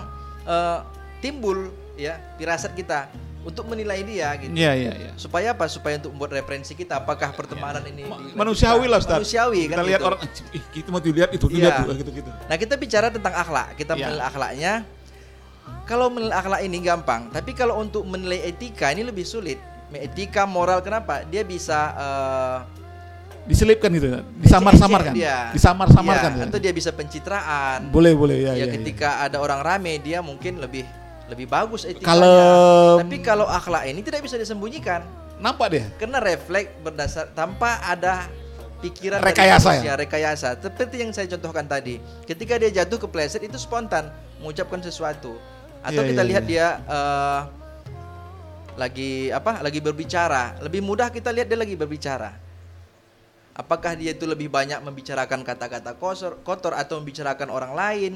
eh, 0.46 0.80
timbul 1.18 1.74
ya 1.98 2.22
firasat 2.38 2.78
kita 2.78 3.10
untuk 3.48 3.64
menilai 3.72 4.04
dia 4.04 4.28
gitu. 4.36 4.52
Iya, 4.54 4.72
iya, 4.76 4.92
iya. 4.94 5.12
Supaya 5.16 5.56
apa? 5.56 5.66
Supaya 5.72 5.96
untuk 5.98 6.12
membuat 6.12 6.36
referensi 6.36 6.76
kita 6.76 7.00
apakah 7.00 7.32
pertemanan 7.32 7.80
ini 7.88 8.04
dilanjutkan? 8.04 8.36
Manusiawi 8.36 8.86
lah, 8.92 9.00
Ustaz. 9.00 9.24
Manusiawi 9.24 9.72
kan 9.72 9.80
Kita 9.80 9.84
lihat 9.88 10.02
gitu. 10.04 10.10
orang 10.12 10.20
ih, 10.52 10.64
kita 10.76 10.88
mau 10.92 11.02
dilihat 11.02 11.30
itu, 11.32 11.46
dilihat 11.48 11.74
tuh, 11.82 11.96
gitu-gitu. 11.96 12.30
Nah, 12.30 12.56
kita 12.60 12.76
bicara 12.76 13.08
tentang 13.08 13.34
akhlak. 13.34 13.80
Kita 13.80 13.96
Iya. 13.96 14.04
menilai 14.12 14.26
akhlaknya. 14.28 14.74
Kalau 15.88 16.12
menilai 16.12 16.36
akhlak 16.36 16.62
ini 16.62 16.78
gampang, 16.84 17.32
tapi 17.32 17.56
kalau 17.56 17.80
untuk 17.80 18.04
menilai 18.04 18.44
etika 18.44 18.92
ini 18.92 19.02
lebih 19.02 19.24
sulit. 19.24 19.56
Etika 19.90 20.44
moral 20.44 20.84
kenapa? 20.84 21.24
Dia 21.24 21.42
bisa 21.42 21.80
eh, 21.96 22.58
Diselipkan 23.48 23.88
gitu, 23.96 24.12
Ustaz. 24.12 24.28
disamar-samarkan. 24.44 25.14
dia. 25.16 25.56
Disamar-samarkan. 25.56 26.30
Iya, 26.30 26.38
Ustaz. 26.44 26.52
atau 26.52 26.60
dia 26.60 26.74
bisa 26.76 26.92
pencitraan. 26.92 27.88
Boleh, 27.88 28.12
boleh 28.12 28.44
ya, 28.44 28.52
ya, 28.52 28.60
ya 28.60 28.66
ya. 28.68 28.74
ketika 28.76 29.24
ada 29.24 29.40
orang 29.40 29.64
rame 29.64 29.96
dia 29.98 30.20
mungkin 30.20 30.60
lebih 30.60 30.84
lebih 31.32 31.48
bagus 31.48 31.88
etikanya. 31.88 32.08
Kalau- 32.12 33.00
Tapi 33.00 33.18
kalau 33.24 33.48
akhlak 33.48 33.88
ini 33.88 34.04
tidak 34.04 34.20
bisa 34.20 34.36
disembunyikan 34.36 35.00
Nampak 35.40 35.68
dia. 35.72 35.88
karena 35.96 36.20
refleks 36.20 36.72
berdasar 36.84 37.32
tanpa 37.32 37.80
ada 37.80 38.28
pikiran 38.78 39.24
Rekayasa 39.24 39.68
manusia, 39.72 39.92
ya? 39.92 39.94
rekayasa. 39.96 40.48
Seperti 40.60 40.96
yang 41.00 41.16
saya 41.16 41.32
contohkan 41.32 41.64
tadi. 41.64 42.04
Ketika 42.28 42.60
dia 42.60 42.72
jatuh 42.74 43.00
kepleset 43.00 43.40
itu 43.42 43.56
spontan 43.56 44.12
mengucapkan 44.38 44.84
sesuatu. 44.84 45.40
Atau 45.88 46.04
Iya, 46.04 46.10
kita 46.12 46.24
iya, 46.24 46.30
lihat 46.30 46.44
iya. 46.44 46.52
dia 46.52 46.68
eh, 46.84 47.42
lagi 48.78 49.12
apa? 49.32 49.64
Lagi 49.64 49.80
berbicara. 49.80 50.60
Lebih 50.62 50.82
mudah 50.84 51.08
kita 51.10 51.32
lihat 51.32 51.48
dia 51.48 51.58
lagi 51.58 51.74
berbicara. 51.74 52.36
Apakah 53.58 53.98
dia 53.98 54.14
itu 54.14 54.30
lebih 54.30 54.54
banyak 54.54 54.78
membicarakan 54.86 55.42
kata-kata 55.42 55.98
kotor, 55.98 56.38
kotor 56.46 56.78
atau 56.78 57.02
membicarakan 57.02 57.50
orang 57.50 57.74
lain? 57.74 58.14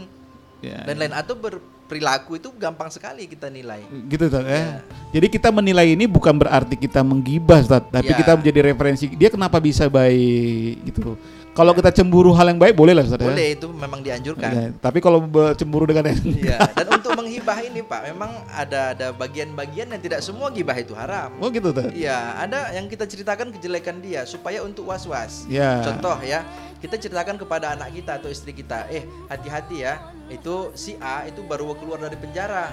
Ya, 0.62 0.86
dan 0.86 1.02
lain 1.02 1.10
atau 1.10 1.34
berperilaku 1.34 2.38
itu 2.38 2.54
gampang 2.54 2.94
sekali 2.94 3.26
kita 3.26 3.50
nilai. 3.50 3.82
gitu 4.06 4.30
Ustaz 4.30 4.46
ya. 4.46 4.86
Jadi 5.10 5.28
kita 5.34 5.50
menilai 5.50 5.98
ini 5.98 6.06
bukan 6.06 6.38
berarti 6.38 6.78
kita 6.78 7.02
menggibah 7.02 7.66
Ustaz, 7.66 7.82
tapi 7.90 8.14
Ya. 8.14 8.22
kita 8.22 8.38
menjadi 8.38 8.70
referensi 8.70 9.10
dia 9.18 9.34
kenapa 9.34 9.58
bisa 9.58 9.90
baik 9.90 10.86
gitu. 10.86 11.18
Kalau 11.52 11.76
kita 11.76 11.92
cemburu 11.92 12.32
hal 12.32 12.48
yang 12.48 12.60
baik 12.64 12.80
boleh 12.80 12.96
lah 12.96 13.04
Ustaz 13.04 13.20
ya. 13.20 13.28
Boleh 13.28 13.60
itu 13.60 13.68
memang 13.68 14.00
dianjurkan. 14.00 14.50
Ya, 14.56 14.66
tapi 14.80 15.04
kalau 15.04 15.28
cemburu 15.60 15.84
dengan 15.84 16.08
yang 16.08 16.24
Iya, 16.24 16.64
dan 16.72 16.88
untuk 16.96 17.12
menghibah 17.12 17.60
ini 17.60 17.84
Pak, 17.84 18.08
memang 18.08 18.32
ada 18.56 18.96
ada 18.96 19.12
bagian-bagian 19.12 19.92
yang 19.92 20.00
tidak 20.00 20.24
semua 20.24 20.48
gibah 20.48 20.80
itu 20.80 20.96
haram. 20.96 21.36
Oh 21.44 21.52
gitu 21.52 21.76
Ustaz. 21.76 21.92
Iya, 21.92 22.40
ada 22.40 22.72
yang 22.72 22.88
kita 22.88 23.04
ceritakan 23.04 23.52
kejelekan 23.52 24.00
dia 24.00 24.24
supaya 24.24 24.64
untuk 24.64 24.88
was-was. 24.88 25.44
Ya. 25.52 25.84
Contoh 25.84 26.16
ya, 26.24 26.48
kita 26.80 26.96
ceritakan 26.96 27.36
kepada 27.36 27.76
anak 27.76 28.00
kita 28.00 28.24
atau 28.24 28.32
istri 28.32 28.56
kita, 28.56 28.88
eh 28.88 29.04
hati-hati 29.28 29.84
ya, 29.84 30.00
itu 30.32 30.72
si 30.72 30.96
A 31.04 31.28
itu 31.28 31.44
baru 31.44 31.76
keluar 31.76 32.00
dari 32.00 32.16
penjara. 32.16 32.72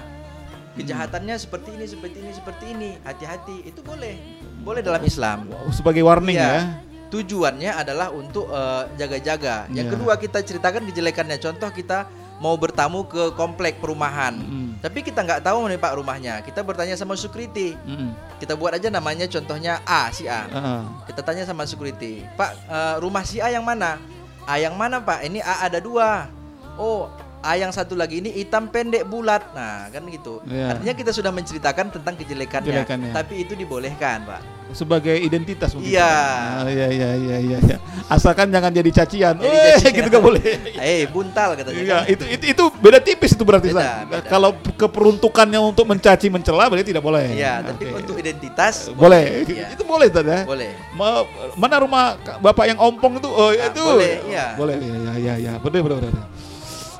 Kejahatannya 0.79 1.35
seperti 1.35 1.75
ini, 1.75 1.83
seperti 1.83 2.17
ini, 2.23 2.31
seperti 2.31 2.65
ini. 2.71 2.89
Hati-hati, 3.03 3.67
itu 3.67 3.83
boleh. 3.83 4.15
Boleh 4.63 4.79
dalam 4.79 5.03
Islam. 5.03 5.51
Sebagai 5.75 5.99
warning 6.07 6.39
Iya. 6.39 6.47
ya. 6.47 6.88
Tujuannya 7.09 7.73
adalah 7.73 8.13
untuk 8.13 8.49
eh, 8.49 8.83
jaga-jaga. 8.97 9.65
Yang 9.73 9.87
Iya. 9.89 9.93
kedua 9.97 10.13
kita 10.21 10.39
ceritakan 10.45 10.85
kejelekannya. 10.85 11.37
Contoh 11.41 11.69
kita 11.73 12.05
mau 12.39 12.55
bertamu 12.55 13.03
ke 13.03 13.35
komplek 13.35 13.83
perumahan. 13.83 14.31
Mm. 14.31 14.69
Tapi 14.79 15.03
kita 15.03 15.27
nggak 15.27 15.43
tahu 15.43 15.67
nih 15.67 15.75
Pak 15.75 15.93
rumahnya. 15.99 16.39
Kita 16.39 16.63
bertanya 16.63 16.95
sama 16.95 17.19
security. 17.19 17.75
Mm-mm. 17.83 18.15
Kita 18.39 18.55
buat 18.55 18.71
aja 18.79 18.87
namanya 18.87 19.27
contohnya 19.27 19.83
A 19.83 20.07
si 20.15 20.23
A. 20.29 20.47
Ah, 20.47 20.83
Kita 21.03 21.19
tanya 21.19 21.43
sama 21.43 21.67
security, 21.67 22.23
Pak 22.39 22.51
eh, 22.69 22.95
rumah 23.03 23.27
si 23.27 23.43
A 23.43 23.51
yang 23.51 23.65
mana? 23.67 23.99
A 24.47 24.55
yang 24.55 24.73
mana 24.73 25.03
Pak? 25.03 25.27
Ini 25.27 25.43
A 25.43 25.67
ada 25.67 25.83
dua. 25.83 26.31
Oh 26.79 27.11
A 27.41 27.55
yang 27.55 27.71
satu 27.71 27.95
lagi 27.95 28.19
ini 28.19 28.29
hitam 28.29 28.67
pendek 28.67 29.03
bulat. 29.03 29.41
Nah 29.51 29.87
kan 29.87 30.03
gitu. 30.05 30.43
Iya. 30.43 30.75
Artinya 30.75 30.93
kita 30.93 31.11
sudah 31.11 31.31
menceritakan 31.31 31.87
tentang 31.89 32.13
kejelekannya. 32.13 32.67
Kejelekannya. 32.67 33.11
Tapi 33.11 33.33
itu 33.39 33.53
dibolehkan 33.53 34.23
Pak. 34.23 34.41
sebagai 34.69 35.17
identitas 35.17 35.73
mungkin. 35.73 35.89
Iya. 35.89 36.13
Ah, 36.61 36.69
iya 36.69 36.87
iya 36.87 37.09
iya 37.17 37.37
iya 37.41 37.57
iya. 37.57 37.77
Asalkan 38.05 38.53
jangan 38.53 38.69
jadi 38.69 38.91
cacian. 38.93 39.33
Jadi 39.35 39.49
Eh, 39.49 39.73
cacian. 39.73 39.93
gitu 39.97 40.07
gak 40.11 40.21
boleh. 40.21 40.45
Eh 40.77 41.09
buntal 41.09 41.57
katanya. 41.57 41.73
Iya, 41.73 41.97
kan? 41.97 42.03
itu, 42.05 42.23
itu 42.29 42.45
itu 42.53 42.63
beda 42.77 43.01
tipis 43.01 43.33
itu 43.33 43.41
berarti 43.41 43.73
Beda, 43.73 44.05
beda. 44.05 44.29
Kalau 44.29 44.53
keperuntukannya 44.77 45.57
untuk 45.57 45.89
mencaci 45.89 46.29
mencela 46.29 46.69
berarti 46.69 46.85
tidak 46.85 47.01
boleh. 47.01 47.33
Iya, 47.33 47.65
tapi 47.65 47.83
Oke. 47.87 47.97
untuk 47.97 48.15
identitas 48.21 48.93
boleh. 48.93 49.41
Iya. 49.49 49.73
Itu 49.73 49.83
boleh 49.83 50.05
Ustaz 50.05 50.25
ya. 50.27 50.39
boleh. 50.45 50.69
Ma- 50.93 51.25
mana 51.57 51.75
rumah 51.81 52.03
Bapak 52.37 52.69
yang 52.69 52.77
ompong 52.77 53.17
itu? 53.17 53.25
Oh, 53.25 53.49
Ah, 53.49 53.73
itu. 53.73 53.81
boleh, 53.81 54.13
iya. 54.29 54.45
Boleh. 54.53 54.75
Iya 54.77 55.13
iya 55.17 55.33
iya. 55.39 55.53
Benar 55.57 55.81
benar 55.81 55.97
benar. 56.03 56.25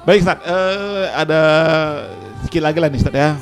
Baik 0.09 0.25
Ustaz, 0.25 0.41
Eh, 0.41 1.05
ada 1.13 1.41
sedikit 2.41 2.65
lagi 2.65 2.81
lah 2.81 2.89
nih 2.89 2.97
Ustaz 2.97 3.13
ya. 3.13 3.37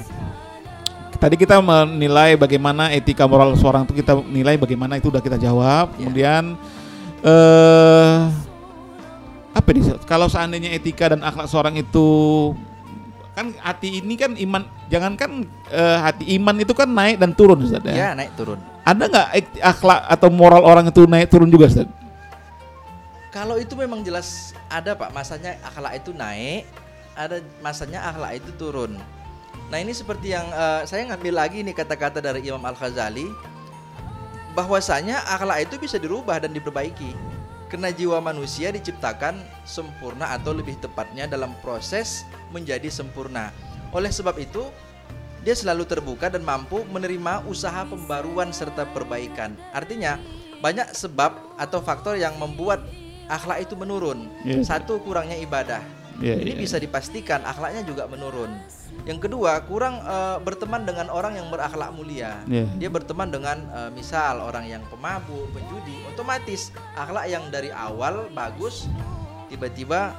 Tadi 1.15 1.39
kita 1.39 1.63
menilai 1.63 2.36
bagaimana 2.36 2.91
etika 2.91 3.23
moral 3.23 3.56
seorang 3.56 3.88
itu 3.88 4.03
kita 4.03 4.19
nilai 4.27 4.60
bagaimana 4.60 4.99
itu 4.99 5.08
udah 5.08 5.23
kita 5.23 5.39
jawab. 5.39 5.95
Iya. 5.95 6.12
Kemudian 6.12 6.43
eh 7.23 8.15
apa 9.56 9.67
nih? 9.71 9.80
Ustaz? 9.80 10.03
Kalau 10.03 10.27
seandainya 10.27 10.75
etika 10.75 11.15
dan 11.15 11.23
akhlak 11.23 11.47
seorang 11.47 11.80
itu 11.80 12.51
kan 13.32 13.56
hati 13.63 14.03
ini 14.03 14.19
kan 14.19 14.36
iman 14.36 14.67
jangankan 14.91 15.47
eh, 15.71 15.97
hati 16.03 16.36
iman 16.36 16.56
itu 16.60 16.75
kan 16.75 16.91
naik 16.91 17.15
dan 17.15 17.32
turun 17.32 17.63
Ustaz 17.63 17.80
ya. 17.88 17.95
Ya 17.95 18.10
naik 18.12 18.36
turun. 18.36 18.60
Ada 18.84 19.08
nggak 19.08 19.27
akhlak 19.63 20.03
atau 20.03 20.27
moral 20.27 20.67
orang 20.67 20.91
itu 20.91 21.08
naik 21.08 21.32
turun 21.32 21.47
juga 21.47 21.71
Ustaz? 21.71 21.88
Kalau 23.38 23.62
itu 23.62 23.78
memang 23.78 24.02
jelas 24.02 24.58
ada 24.65 24.97
Pak, 24.97 25.13
masanya 25.13 25.62
akhlak 25.62 26.02
itu 26.02 26.10
naik, 26.10 26.65
ada 27.13 27.38
masanya 27.62 28.02
akhlak 28.10 28.41
itu 28.41 28.50
turun. 28.58 28.97
Nah 29.69 29.78
ini 29.78 29.93
seperti 29.93 30.34
yang 30.34 30.50
eh, 30.50 30.89
saya 30.89 31.06
ngambil 31.06 31.45
lagi 31.45 31.62
nih 31.62 31.78
kata-kata 31.78 32.17
dari 32.17 32.41
Imam 32.50 32.65
Al 32.65 32.73
Ghazali, 32.73 33.30
bahwasanya 34.58 35.21
akhlak 35.38 35.69
itu 35.69 35.78
bisa 35.78 36.02
dirubah 36.02 36.41
dan 36.41 36.50
diperbaiki. 36.50 37.13
Karena 37.69 37.93
jiwa 37.93 38.17
manusia 38.26 38.73
diciptakan 38.73 39.38
sempurna 39.69 40.34
atau 40.34 40.58
lebih 40.58 40.73
tepatnya 40.82 41.30
dalam 41.30 41.54
proses 41.62 42.26
menjadi 42.50 42.89
sempurna. 42.89 43.54
Oleh 43.93 44.10
sebab 44.10 44.34
itu, 44.41 44.65
dia 45.45 45.54
selalu 45.54 45.86
terbuka 45.86 46.34
dan 46.34 46.41
mampu 46.41 46.82
menerima 46.89 47.45
usaha 47.45 47.86
pembaruan 47.86 48.50
serta 48.50 48.89
perbaikan. 48.89 49.54
Artinya, 49.78 50.17
banyak 50.58 50.89
sebab 50.89 51.38
atau 51.62 51.86
faktor 51.86 52.17
yang 52.17 52.34
membuat 52.41 52.82
akhlak 53.28 53.63
itu 53.63 53.76
menurun. 53.76 54.28
Iya. 54.44 54.63
Satu 54.63 55.00
kurangnya 55.04 55.38
ibadah. 55.40 55.84
Iya, 56.18 56.34
Ini 56.42 56.58
iya. 56.58 56.62
bisa 56.66 56.82
dipastikan 56.82 57.46
akhlaknya 57.46 57.86
juga 57.86 58.10
menurun. 58.10 58.50
Yang 59.06 59.30
kedua, 59.30 59.62
kurang 59.70 60.02
eh, 60.02 60.38
berteman 60.42 60.82
dengan 60.82 61.13
orang 61.13 61.38
yang 61.38 61.54
berakhlak 61.54 61.94
mulia. 61.94 62.42
Iya. 62.50 62.66
Dia 62.82 62.90
berteman 62.90 63.30
dengan 63.30 63.58
eh, 63.70 63.90
misal 63.94 64.42
orang 64.42 64.66
yang 64.66 64.82
pemabuk, 64.90 65.46
penjudi, 65.54 66.02
otomatis 66.10 66.74
akhlak 66.98 67.30
yang 67.30 67.46
dari 67.54 67.70
awal 67.70 68.26
bagus 68.34 68.90
tiba-tiba 69.54 70.18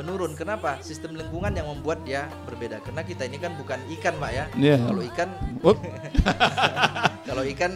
menurun. 0.00 0.32
Kenapa? 0.34 0.80
Sistem 0.80 1.14
lingkungan 1.14 1.52
yang 1.52 1.68
membuat 1.68 2.00
dia 2.08 2.26
berbeda. 2.48 2.80
Karena 2.80 3.04
kita 3.04 3.28
ini 3.28 3.36
kan 3.36 3.52
bukan 3.60 3.78
ikan, 4.00 4.16
Pak 4.16 4.30
ya. 4.32 4.44
Iya. 4.56 4.76
Kalau 4.88 5.02
ikan 5.12 5.28
kalau 7.28 7.44
ikan 7.44 7.72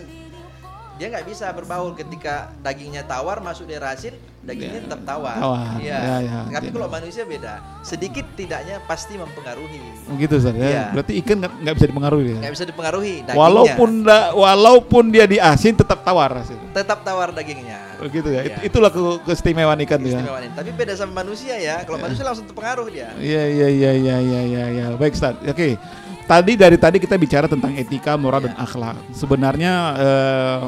dia 0.98 1.06
nggak 1.08 1.24
bisa 1.24 1.46
berbaur 1.48 1.94
ketika 1.94 2.50
dagingnya 2.58 3.00
tawar 3.02 3.38
masuk 3.38 3.64
di 3.64 3.74
rasin 3.74 4.12
dagingnya 4.40 4.80
Ya, 4.80 4.84
tetap 4.84 5.00
tawar. 5.02 5.37
tawar. 5.37 5.76
Iya. 5.76 5.98
Ya, 5.98 6.16
ya. 6.20 6.38
Tapi 6.50 6.68
kalau 6.70 6.88
manusia 6.88 7.22
beda, 7.22 7.54
sedikit 7.80 8.24
tidaknya 8.32 8.80
pasti 8.82 9.14
mempengaruhi. 9.14 9.78
Gitu 10.16 10.34
Ustaz 10.34 10.54
ya. 10.54 10.64
Iya. 10.64 10.84
Berarti 10.90 11.12
ikan 11.20 11.37
nggak 11.38 11.74
bisa 11.74 11.87
dipengaruhi 11.87 12.26
ya. 12.32 12.38
Nggak 12.40 12.52
bisa 12.52 12.64
dipengaruhi 12.64 13.14
dagingnya. 13.20 13.38
Walaupun 13.38 13.90
da- 14.02 14.32
walaupun 14.32 15.04
dia 15.08 15.24
di 15.24 15.37
asin 15.37 15.72
tetap 15.72 16.02
tawar 16.02 16.32
hasil. 16.34 16.56
tetap 16.70 17.02
tawar 17.02 17.30
dagingnya. 17.30 17.78
Oh, 17.98 18.06
gitu 18.06 18.28
ya. 18.28 18.42
Iya. 18.42 18.56
It- 18.56 18.70
itulah 18.70 18.88
ke- 18.88 19.20
keistimewaan 19.24 19.78
ikan 19.82 19.98
tuh 19.98 20.08
ya. 20.08 20.18
Keistimewaan 20.18 20.42
ini. 20.44 20.54
Tapi 20.54 20.70
beda 20.72 20.92
sama 20.94 21.12
manusia 21.18 21.54
ya. 21.54 21.82
Kalau 21.82 21.98
manusia 21.98 22.22
langsung 22.22 22.46
terpengaruh 22.46 22.87
dia. 22.88 23.11
Iya 23.18 23.42
iya 23.44 23.68
iya 23.68 23.90
iya 23.92 24.16
iya 24.18 24.40
iya 24.42 24.64
ya. 24.72 24.87
Baik 24.94 25.12
Ustaz. 25.12 25.34
Oke. 25.42 25.76
Tadi 26.24 26.52
dari 26.54 26.76
tadi 26.76 26.96
kita 26.96 27.16
bicara 27.16 27.48
tentang 27.48 27.72
etika, 27.74 28.12
moral 28.14 28.44
dan 28.44 28.52
Iya. 28.52 28.61
akhlak. 28.61 28.96
Sebenarnya 29.12 29.72
eh, 29.98 30.58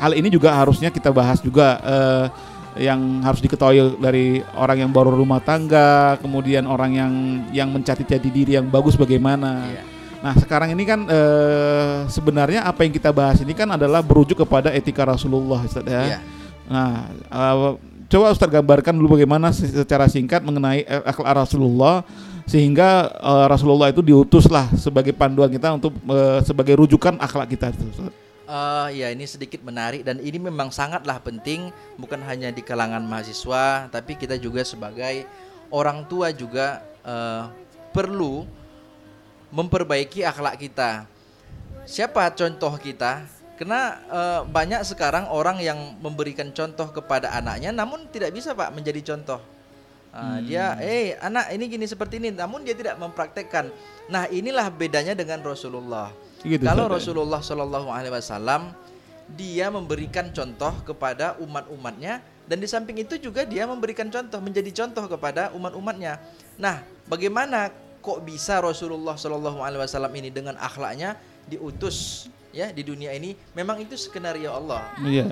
hal 0.00 0.16
ini 0.16 0.32
juga 0.32 0.56
harusnya 0.56 0.88
kita 0.88 1.12
bahas 1.12 1.44
juga 1.44 1.76
eh, 1.84 2.26
yang 2.80 3.20
harus 3.26 3.42
diketahui 3.42 3.98
dari 3.98 4.40
orang 4.54 4.86
yang 4.86 4.90
baru 4.94 5.12
rumah 5.12 5.42
tangga, 5.42 6.16
kemudian 6.22 6.64
orang 6.64 6.94
yang 6.96 7.12
yang 7.50 7.68
mencati 7.68 8.06
jati 8.06 8.30
diri 8.32 8.56
yang 8.56 8.66
bagus 8.70 8.96
bagaimana. 8.96 9.68
Iya. 9.68 9.82
Nah 10.20 10.34
sekarang 10.38 10.72
ini 10.72 10.84
kan 10.86 11.02
eh, 11.04 12.06
sebenarnya 12.08 12.64
apa 12.64 12.86
yang 12.86 12.94
kita 12.94 13.10
bahas 13.10 13.42
ini 13.42 13.52
kan 13.52 13.68
adalah 13.74 14.00
berujuk 14.00 14.40
kepada 14.46 14.70
etika 14.70 15.02
Rasulullah 15.04 15.60
Ustaz 15.66 15.84
ya. 15.84 16.16
Iya. 16.16 16.18
Nah, 16.70 17.10
eh, 17.10 17.56
coba 18.06 18.30
Ustaz 18.30 18.46
gambarkan 18.46 18.94
dulu 18.94 19.18
bagaimana 19.18 19.50
se- 19.50 19.74
secara 19.74 20.06
singkat 20.06 20.40
mengenai 20.46 20.86
akhlak 20.86 21.42
Rasulullah 21.42 22.06
sehingga 22.46 23.10
eh, 23.18 23.46
Rasulullah 23.50 23.90
itu 23.90 23.98
diutuslah 23.98 24.70
sebagai 24.78 25.10
panduan 25.10 25.50
kita 25.50 25.74
untuk 25.74 25.90
eh, 26.06 26.38
sebagai 26.46 26.78
rujukan 26.78 27.18
akhlak 27.18 27.50
kita. 27.50 27.74
Ustaz. 27.74 28.29
Eh, 28.50 28.88
ya 28.98 29.14
ini 29.14 29.22
sedikit 29.30 29.62
menarik 29.62 30.02
dan 30.02 30.18
ini 30.18 30.42
memang 30.42 30.74
sangatlah 30.74 31.22
penting 31.22 31.70
bukan 31.94 32.18
hanya 32.26 32.50
di 32.50 32.66
kalangan 32.66 32.98
mahasiswa 32.98 33.86
tapi 33.94 34.18
kita 34.18 34.34
juga 34.42 34.66
sebagai 34.66 35.22
orang 35.70 36.02
tua 36.10 36.34
juga 36.34 36.82
eh, 37.06 37.46
perlu 37.94 38.42
memperbaiki 39.54 40.26
akhlak 40.26 40.58
kita. 40.66 41.06
Siapa 41.86 42.26
contoh 42.34 42.74
kita? 42.74 43.22
Karena 43.54 44.02
eh, 44.10 44.40
banyak 44.42 44.82
sekarang 44.82 45.30
orang 45.30 45.62
yang 45.62 45.78
memberikan 46.02 46.50
contoh 46.50 46.90
kepada 46.90 47.30
anaknya 47.30 47.70
namun 47.70 48.10
tidak 48.10 48.34
bisa 48.34 48.50
Pak 48.50 48.74
menjadi 48.74 49.14
contoh. 49.14 49.38
Ah, 50.10 50.42
Dia, 50.42 50.74
eh 50.82 51.14
anak 51.22 51.54
ini 51.54 51.70
gini 51.70 51.86
seperti 51.86 52.18
ini, 52.18 52.34
namun 52.34 52.66
dia 52.66 52.74
tidak 52.74 52.98
mempraktekkan. 52.98 53.70
Nah 54.10 54.26
inilah 54.26 54.66
bedanya 54.66 55.14
dengan 55.14 55.38
Rasulullah. 55.38 56.10
Gitu, 56.40 56.64
Kalau 56.64 56.88
ya. 56.88 56.92
Rasulullah 56.96 57.40
Shallallahu 57.44 57.88
Alaihi 57.92 58.12
Wasallam 58.16 58.72
dia 59.36 59.68
memberikan 59.70 60.32
contoh 60.32 60.72
kepada 60.82 61.36
umat-umatnya 61.38 62.18
dan 62.48 62.58
di 62.58 62.66
samping 62.66 62.98
itu 62.98 63.14
juga 63.20 63.46
dia 63.46 63.62
memberikan 63.68 64.10
contoh 64.10 64.40
menjadi 64.42 64.72
contoh 64.82 65.06
kepada 65.06 65.54
umat-umatnya. 65.54 66.18
Nah, 66.58 66.82
bagaimana 67.06 67.70
kok 68.00 68.24
bisa 68.24 68.58
Rasulullah 68.58 69.14
Shallallahu 69.14 69.60
Alaihi 69.62 69.84
Wasallam 69.84 70.10
ini 70.16 70.32
dengan 70.32 70.56
akhlaknya 70.58 71.14
diutus 71.46 72.26
ya 72.50 72.72
di 72.72 72.82
dunia 72.82 73.12
ini? 73.14 73.36
Memang 73.54 73.78
itu 73.84 73.94
skenario 73.94 74.50
Allah. 74.50 74.82
Iya. 75.04 75.30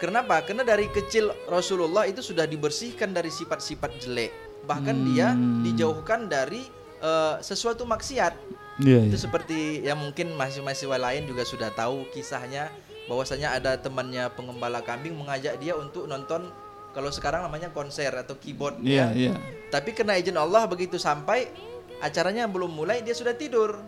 Kenapa? 0.00 0.42
Karena 0.42 0.66
dari 0.66 0.90
kecil 0.90 1.30
Rasulullah 1.46 2.06
itu 2.10 2.22
sudah 2.24 2.42
dibersihkan 2.42 3.14
dari 3.14 3.30
sifat-sifat 3.30 4.02
jelek. 4.02 4.32
Bahkan 4.66 4.96
dia 5.10 5.34
Hmm. 5.34 5.62
dijauhkan 5.66 6.30
dari 6.30 6.62
eh, 7.02 7.34
sesuatu 7.42 7.82
maksiat. 7.82 8.61
Iya. 8.80 9.04
Itu 9.04 9.16
iya. 9.18 9.24
seperti 9.28 9.58
yang 9.84 10.00
mungkin 10.00 10.32
mahasiswa-mahasiswa 10.32 10.96
lain 10.96 11.22
juga 11.28 11.42
sudah 11.44 11.68
tahu 11.72 12.08
kisahnya 12.14 12.72
bahwasanya 13.10 13.58
ada 13.58 13.76
temannya 13.76 14.30
pengembala 14.32 14.80
kambing 14.80 15.12
mengajak 15.12 15.58
dia 15.60 15.76
untuk 15.76 16.06
nonton 16.08 16.48
kalau 16.92 17.08
sekarang 17.08 17.44
namanya 17.44 17.72
konser 17.72 18.12
atau 18.12 18.36
keyboard 18.36 18.80
Iya, 18.80 19.12
ya. 19.12 19.32
iya. 19.32 19.34
Tapi 19.72 19.96
kena 19.96 20.16
izin 20.16 20.36
Allah 20.36 20.68
begitu 20.68 21.00
sampai 21.00 21.48
acaranya 22.00 22.44
belum 22.48 22.68
mulai 22.72 23.00
dia 23.00 23.16
sudah 23.16 23.32
tidur. 23.32 23.80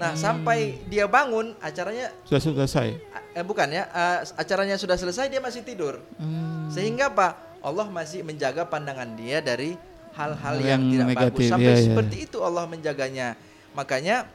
Nah, 0.00 0.16
sampai 0.16 0.80
dia 0.88 1.04
bangun 1.04 1.52
acaranya 1.60 2.08
Sudah 2.24 2.40
selesai. 2.40 2.88
eh, 3.36 3.44
bukan 3.44 3.68
ya, 3.68 3.84
eh, 3.84 4.18
acaranya 4.40 4.80
sudah 4.80 4.96
selesai 4.96 5.28
dia 5.28 5.44
masih 5.44 5.60
tidur. 5.60 6.00
Hmm. 6.16 6.72
Sehingga 6.72 7.12
apa? 7.12 7.36
Allah 7.60 7.84
masih 7.92 8.24
menjaga 8.24 8.64
pandangan 8.64 9.12
dia 9.20 9.44
dari 9.44 9.76
hal-hal 10.16 10.56
Hal 10.56 10.64
yang, 10.64 10.80
yang 10.88 11.04
tidak 11.04 11.06
negatif, 11.12 11.36
bagus. 11.36 11.52
Sampai 11.52 11.68
iya, 11.68 11.76
iya. 11.76 11.86
seperti 11.92 12.16
itu 12.24 12.38
Allah 12.40 12.64
menjaganya. 12.64 13.28
Makanya 13.70 14.26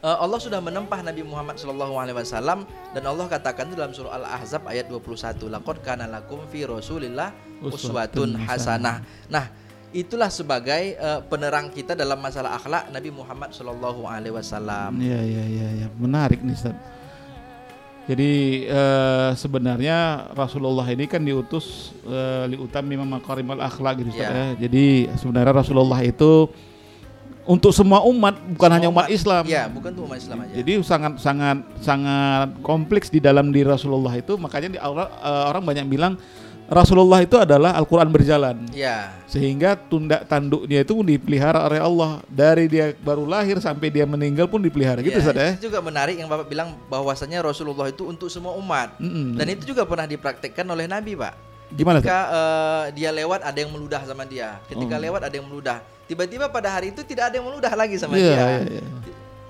eh, 0.00 0.16
Allah 0.18 0.38
sudah 0.38 0.62
menempah 0.62 1.02
Nabi 1.02 1.26
Muhammad 1.26 1.58
Shallallahu 1.58 1.94
Alaihi 1.98 2.16
Wasallam 2.16 2.62
dan 2.94 3.02
Allah 3.02 3.26
katakan 3.26 3.66
itu 3.70 3.76
dalam 3.76 3.90
surah 3.90 4.14
Al-Ahzab 4.14 4.62
ayat 4.70 4.86
21. 4.86 5.50
Laqad 5.50 5.76
kana 5.82 6.06
lakum 6.06 6.38
fi 6.46 6.62
Rasulillah 6.62 7.34
Uswatun 7.58 8.38
hasanah. 8.46 9.02
Nah, 9.26 9.50
itulah 9.90 10.30
sebagai 10.30 10.94
eh, 10.94 11.20
penerang 11.26 11.68
kita 11.68 11.98
dalam 11.98 12.22
masalah 12.22 12.54
akhlak 12.54 12.94
Nabi 12.94 13.10
Muhammad 13.10 13.50
Shallallahu 13.50 14.06
Alaihi 14.06 14.34
Wasallam. 14.34 15.02
Iya, 15.02 15.20
iya, 15.26 15.44
iya, 15.44 15.68
iya. 15.82 15.86
Menarik 15.98 16.38
nih, 16.46 16.54
Ustaz. 16.54 16.78
Jadi 18.08 18.64
eh, 18.64 19.30
sebenarnya 19.36 20.32
Rasulullah 20.32 20.88
ini 20.88 21.04
kan 21.04 21.20
diutus 21.20 21.92
eh, 22.08 22.48
liutam 22.48 22.80
mimma 22.80 23.04
makarimal 23.04 23.60
akhlak 23.60 24.00
gitu 24.00 24.16
Ustaz 24.16 24.32
Iya. 24.32 24.32
ya. 24.32 24.46
Jadi 24.64 24.84
sebenarnya 25.20 25.52
Rasulullah 25.52 26.00
itu 26.00 26.48
untuk 27.48 27.72
semua 27.72 28.04
umat 28.04 28.36
bukan 28.36 28.60
Semua 28.60 28.76
hanya 28.76 28.88
umat 28.92 29.06
umat. 29.08 29.16
Islam. 29.16 29.42
Ya, 29.48 29.64
bukan 29.66 29.90
tuh 29.90 30.04
umat 30.04 30.20
Islam 30.20 30.44
aja. 30.44 30.52
Jadi 30.52 30.72
sangat 30.84 31.12
sangat 31.16 31.58
sangat 31.80 32.48
kompleks 32.60 33.08
di 33.08 33.18
dalam 33.18 33.48
diri 33.48 33.64
Rasulullah 33.64 34.12
itu 34.12 34.36
makanya 34.36 34.68
di 34.68 34.78
awal 34.78 35.08
eh, 35.08 35.44
orang 35.48 35.64
banyak 35.64 35.86
bilang 35.88 36.20
Rasulullah 36.68 37.24
itu 37.24 37.32
adalah 37.40 37.72
Al-Qur'an 37.80 38.12
berjalan. 38.12 38.68
Ya, 38.76 39.16
Sehingga 39.24 39.72
tunda 39.72 40.20
tanduknya 40.20 40.84
itu 40.84 41.00
dipelihara 41.00 41.64
oleh 41.64 41.80
Allah 41.80 42.20
dari 42.28 42.68
dia 42.68 42.92
baru 42.92 43.24
lahir 43.24 43.56
sampai 43.56 43.88
dia 43.88 44.04
meninggal 44.04 44.52
pun 44.52 44.60
dipelihara 44.60 45.00
gitu 45.00 45.16
Ya, 45.16 45.24
Ustaz 45.24 45.32
ya. 45.32 45.50
Itu 45.56 45.72
juga 45.72 45.80
menarik 45.80 46.20
yang 46.20 46.28
Bapak 46.28 46.44
bilang 46.44 46.76
bahwasanya 46.92 47.40
Rasulullah 47.40 47.88
itu 47.88 48.04
untuk 48.04 48.28
semua 48.28 48.52
umat. 48.60 49.00
Mm-mm. 49.00 49.40
Dan 49.40 49.48
itu 49.48 49.72
juga 49.72 49.88
pernah 49.88 50.04
dipraktekkan 50.04 50.68
oleh 50.68 50.84
Nabi, 50.84 51.16
Pak. 51.16 51.34
Gimana 51.72 52.04
Ketika 52.04 52.20
eh, 52.28 52.84
dia 53.00 53.16
lewat 53.16 53.48
ada 53.48 53.56
yang 53.56 53.72
meludah 53.72 54.04
sama 54.04 54.28
dia. 54.28 54.60
Ketika 54.68 55.00
Oh. 55.00 55.04
lewat 55.08 55.20
ada 55.24 55.34
yang 55.40 55.48
meludah. 55.48 55.80
Tiba-tiba 56.08 56.48
pada 56.48 56.72
hari 56.72 56.88
itu 56.90 57.04
tidak 57.04 57.28
ada 57.30 57.36
yang 57.36 57.46
meludah 57.46 57.72
lagi 57.76 58.00
sama 58.00 58.16
Iya, 58.16 58.24
dia. 58.24 58.34
iya, 58.34 58.80
iya. 58.80 58.84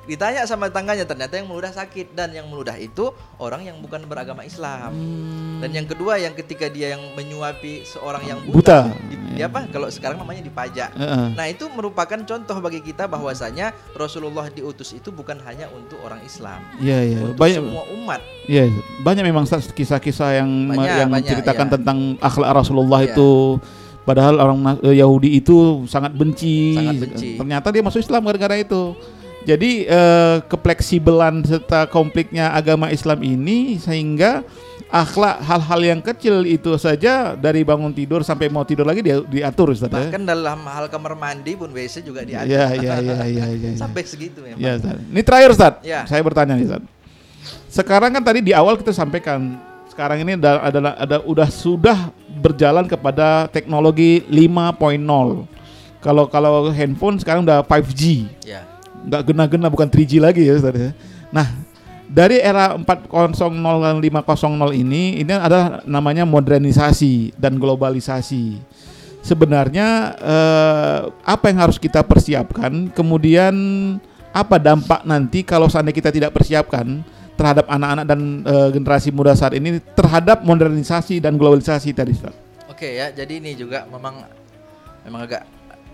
Ditanya 0.08 0.40
sama 0.48 0.72
tangganya 0.72 1.04
ternyata 1.04 1.36
yang 1.36 1.52
meludah 1.52 1.68
sakit 1.68 2.16
dan 2.16 2.32
yang 2.32 2.48
meludah 2.48 2.80
itu 2.80 3.12
orang 3.36 3.60
yang 3.62 3.76
bukan 3.76 4.08
beragama 4.08 4.40
Islam. 4.40 4.88
Hmm. 4.90 5.60
Dan 5.60 5.70
yang 5.76 5.84
kedua 5.84 6.16
yang 6.16 6.32
ketika 6.32 6.64
dia 6.66 6.96
yang 6.96 7.12
menyuapi 7.12 7.84
seorang 7.84 8.24
yang 8.24 8.40
Buta. 8.48 8.88
buta, 8.88 9.04
di, 9.04 9.14
di 9.20 9.36
Iya. 9.36 9.52
apa? 9.52 9.68
Kalau 9.68 9.92
sekarang 9.92 10.16
namanya 10.16 10.40
dipajak. 10.40 10.96
Heeh. 10.96 11.26
Nah 11.36 11.46
itu 11.46 11.68
merupakan 11.68 12.16
contoh 12.24 12.56
bagi 12.56 12.80
kita 12.80 13.04
bahwasanya 13.04 13.76
Rasulullah 13.92 14.48
diutus 14.48 14.96
itu 14.96 15.12
bukan 15.12 15.36
hanya 15.44 15.68
untuk 15.70 16.00
orang 16.00 16.24
Islam, 16.24 16.64
Iya, 16.80 16.98
iya. 17.04 17.18
untuk 17.20 17.36
Banyak 17.36 17.60
semua 17.60 17.84
umat. 17.92 18.20
Iya, 18.48 18.64
banyak 19.04 19.24
memang 19.28 19.44
kisah-kisah 19.44 20.40
yang 20.40 20.48
Banyak, 20.72 20.88
yang 21.04 21.10
banyak, 21.12 21.20
menceritakan 21.20 21.66
iya. 21.68 21.74
tentang 21.76 21.98
akhlak 22.18 22.50
Rasulullah 22.56 23.04
Iya. 23.04 23.12
itu. 23.12 23.60
Padahal 24.08 24.40
orang 24.40 24.80
eh, 24.80 25.04
Yahudi 25.04 25.36
itu 25.36 25.84
sangat 25.84 26.16
benci. 26.16 26.72
Sangat 26.72 26.96
benci. 26.96 27.36
Ternyata 27.36 27.68
dia 27.68 27.84
masuk 27.84 28.00
Islam 28.00 28.24
gara-gara 28.24 28.56
itu. 28.56 28.96
Jadi 29.44 29.84
eh, 29.84 30.36
kefleksibelan 30.48 31.44
serta 31.44 31.84
konfliknya 31.92 32.56
agama 32.56 32.88
Islam 32.88 33.20
ini 33.20 33.76
sehingga 33.76 34.40
akhlak 34.88 35.44
hal-hal 35.44 35.80
yang 35.84 36.00
kecil 36.00 36.48
itu 36.48 36.72
saja 36.80 37.36
dari 37.36 37.60
bangun 37.60 37.92
tidur 37.92 38.24
sampai 38.24 38.48
mau 38.48 38.64
tidur 38.64 38.88
lagi 38.88 39.04
dia 39.04 39.20
diatur 39.20 39.76
Ustaz 39.76 39.92
ya. 39.92 40.08
Bahkan 40.08 40.24
dalam 40.24 40.64
hal 40.64 40.88
kamar 40.88 41.12
mandi 41.12 41.52
pun 41.52 41.68
WC 41.68 42.00
juga 42.00 42.24
diatur. 42.24 42.48
Iya, 42.48 42.64
iya, 42.80 42.94
iya, 43.04 43.16
iya, 43.28 43.44
iya. 43.52 43.70
Sampai 43.84 44.08
segitu 44.08 44.40
memang. 44.40 44.56
Ya, 44.56 44.80
Ustaz. 44.80 44.96
Ini 44.96 45.20
terakhir 45.20 45.50
Ustaz. 45.52 45.72
Ya. 45.84 46.08
Saya 46.08 46.24
bertanya 46.24 46.56
nih 46.56 46.64
Ustaz. 46.64 46.82
Sekarang 47.68 48.10
kan 48.16 48.24
tadi 48.24 48.40
di 48.40 48.56
awal 48.56 48.80
kita 48.80 48.96
sampaikan 48.96 49.60
sekarang 49.92 50.22
ini 50.22 50.38
ada 50.38 50.62
adalah 50.62 50.92
ada 50.94 51.16
udah 51.26 51.48
sudah 51.50 52.14
berjalan 52.38 52.86
kepada 52.86 53.50
teknologi 53.50 54.22
5.0. 54.30 54.78
Kalau 55.98 56.24
kalau 56.30 56.70
handphone 56.70 57.18
sekarang 57.18 57.42
udah 57.42 57.66
5G. 57.66 58.02
Ya. 58.46 58.62
Nggak 59.02 59.22
gena-gena 59.30 59.66
bukan 59.66 59.90
3G 59.90 60.22
lagi 60.22 60.46
ya 60.46 60.54
Ustaz 60.54 60.78
ya. 60.78 60.90
Nah, 61.34 61.46
dari 62.08 62.40
era 62.40 62.72
4.0 62.78 63.12
dan 63.12 63.96
5.0 64.00 64.72
ini 64.72 65.20
ini 65.20 65.32
adalah 65.34 65.82
namanya 65.84 66.24
modernisasi 66.24 67.36
dan 67.36 67.60
globalisasi. 67.60 68.62
Sebenarnya 69.20 70.16
eh, 70.16 70.98
apa 71.26 71.44
yang 71.50 71.68
harus 71.68 71.76
kita 71.76 72.00
persiapkan? 72.06 72.88
Kemudian 72.94 73.54
apa 74.32 74.56
dampak 74.56 75.02
nanti 75.02 75.42
kalau 75.42 75.66
seandainya 75.66 75.98
kita 75.98 76.10
tidak 76.14 76.30
persiapkan 76.32 77.02
terhadap 77.38 77.70
anak-anak 77.70 78.04
dan 78.04 78.20
eh, 78.42 78.68
generasi 78.74 79.08
muda 79.08 79.32
saat 79.32 79.54
ini 79.54 79.78
terhadap 79.94 80.42
modernisasi 80.42 81.22
dan 81.22 81.38
globalisasi 81.38 81.94
tadi 81.94 82.12
Ustaz? 82.12 82.34
Oke 82.66 82.98
ya, 82.98 83.08
jadi 83.08 83.38
ini 83.38 83.54
juga 83.54 83.86
memang 83.86 84.26
memang 85.02 85.22
agak 85.22 85.42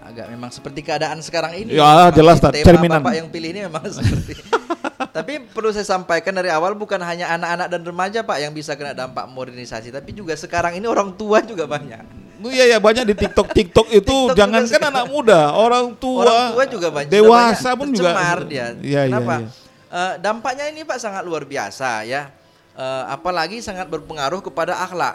agak 0.05 0.27
memang 0.29 0.49
seperti 0.49 0.81
keadaan 0.81 1.21
sekarang 1.21 1.57
ini. 1.57 1.77
Ya, 1.77 2.09
jelas, 2.11 2.37
tema 2.37 2.61
Cerminan. 2.61 3.01
Bapak 3.01 3.15
yang 3.15 3.29
pilih 3.29 3.53
ini 3.53 3.61
memang 3.65 3.85
seperti. 3.97 4.37
tapi 5.17 5.41
perlu 5.41 5.71
saya 5.71 5.85
sampaikan 5.87 6.33
dari 6.33 6.49
awal 6.49 6.73
bukan 6.73 7.01
hanya 7.01 7.33
anak-anak 7.33 7.69
dan 7.69 7.81
remaja 7.81 8.21
Pak 8.21 8.39
yang 8.39 8.53
bisa 8.53 8.73
kena 8.75 8.93
dampak 8.93 9.25
modernisasi, 9.29 9.89
tapi 9.89 10.13
juga 10.13 10.37
sekarang 10.37 10.77
ini 10.77 10.85
orang 10.85 11.13
tua 11.13 11.41
juga 11.41 11.65
banyak. 11.65 12.25
Oh, 12.45 12.53
iya 12.53 12.69
ya 12.69 12.79
banyak 12.79 13.09
di 13.09 13.17
TikTok 13.17 13.57
TikTok 13.57 13.89
itu 13.89 14.05
TikTok 14.29 14.37
jangan 14.37 14.61
juga 14.61 14.69
kan 14.69 14.81
sekarang. 14.85 14.93
anak 14.93 15.07
muda, 15.09 15.41
orang 15.57 15.87
tua, 15.97 16.21
Orang 16.21 16.49
tua 16.53 16.65
juga 16.69 16.89
banyak. 16.93 17.09
dewasa 17.09 17.71
pun 17.73 17.89
juga. 17.89 18.13
tercemar 18.13 18.39
dia. 18.45 18.67
Iya, 18.77 19.01
iya, 19.01 19.01
Kenapa? 19.09 19.35
iya. 19.41 19.49
Eh, 19.95 20.15
dampaknya 20.19 20.67
ini 20.75 20.83
Pak 20.83 20.99
sangat 20.99 21.23
luar 21.23 21.47
biasa 21.47 22.03
ya. 22.03 22.27
Eh, 22.75 23.05
apalagi 23.07 23.63
sangat 23.63 23.87
berpengaruh 23.87 24.43
kepada 24.43 24.75
akhlak. 24.75 25.15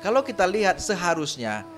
Kalau 0.00 0.24
kita 0.24 0.48
lihat 0.48 0.80
seharusnya 0.80 1.68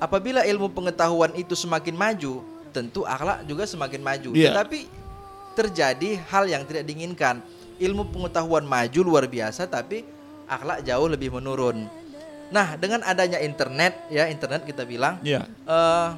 apabila 0.00 0.40
ilmu 0.48 0.72
pengetahuan 0.72 1.36
itu 1.36 1.52
semakin 1.52 1.92
maju, 1.92 2.40
tentu 2.72 3.04
akhlak 3.04 3.44
juga 3.44 3.68
semakin 3.68 4.00
maju. 4.00 4.30
Iya. 4.32 4.56
Tetapi 4.56 4.78
terjadi 5.52 6.20
hal 6.32 6.48
yang 6.48 6.64
tidak 6.64 6.88
diinginkan. 6.88 7.44
Ilmu 7.76 8.08
pengetahuan 8.08 8.64
maju 8.64 9.00
luar 9.04 9.28
biasa 9.28 9.68
tapi 9.68 10.00
akhlak 10.48 10.80
jauh 10.80 11.12
lebih 11.12 11.28
menurun. 11.28 11.84
Nah, 12.48 12.72
dengan 12.80 13.04
adanya 13.04 13.36
internet 13.36 14.08
ya, 14.08 14.32
internet 14.32 14.64
kita 14.64 14.88
bilang 14.88 15.20
Iya. 15.20 15.44
eh, 15.44 16.08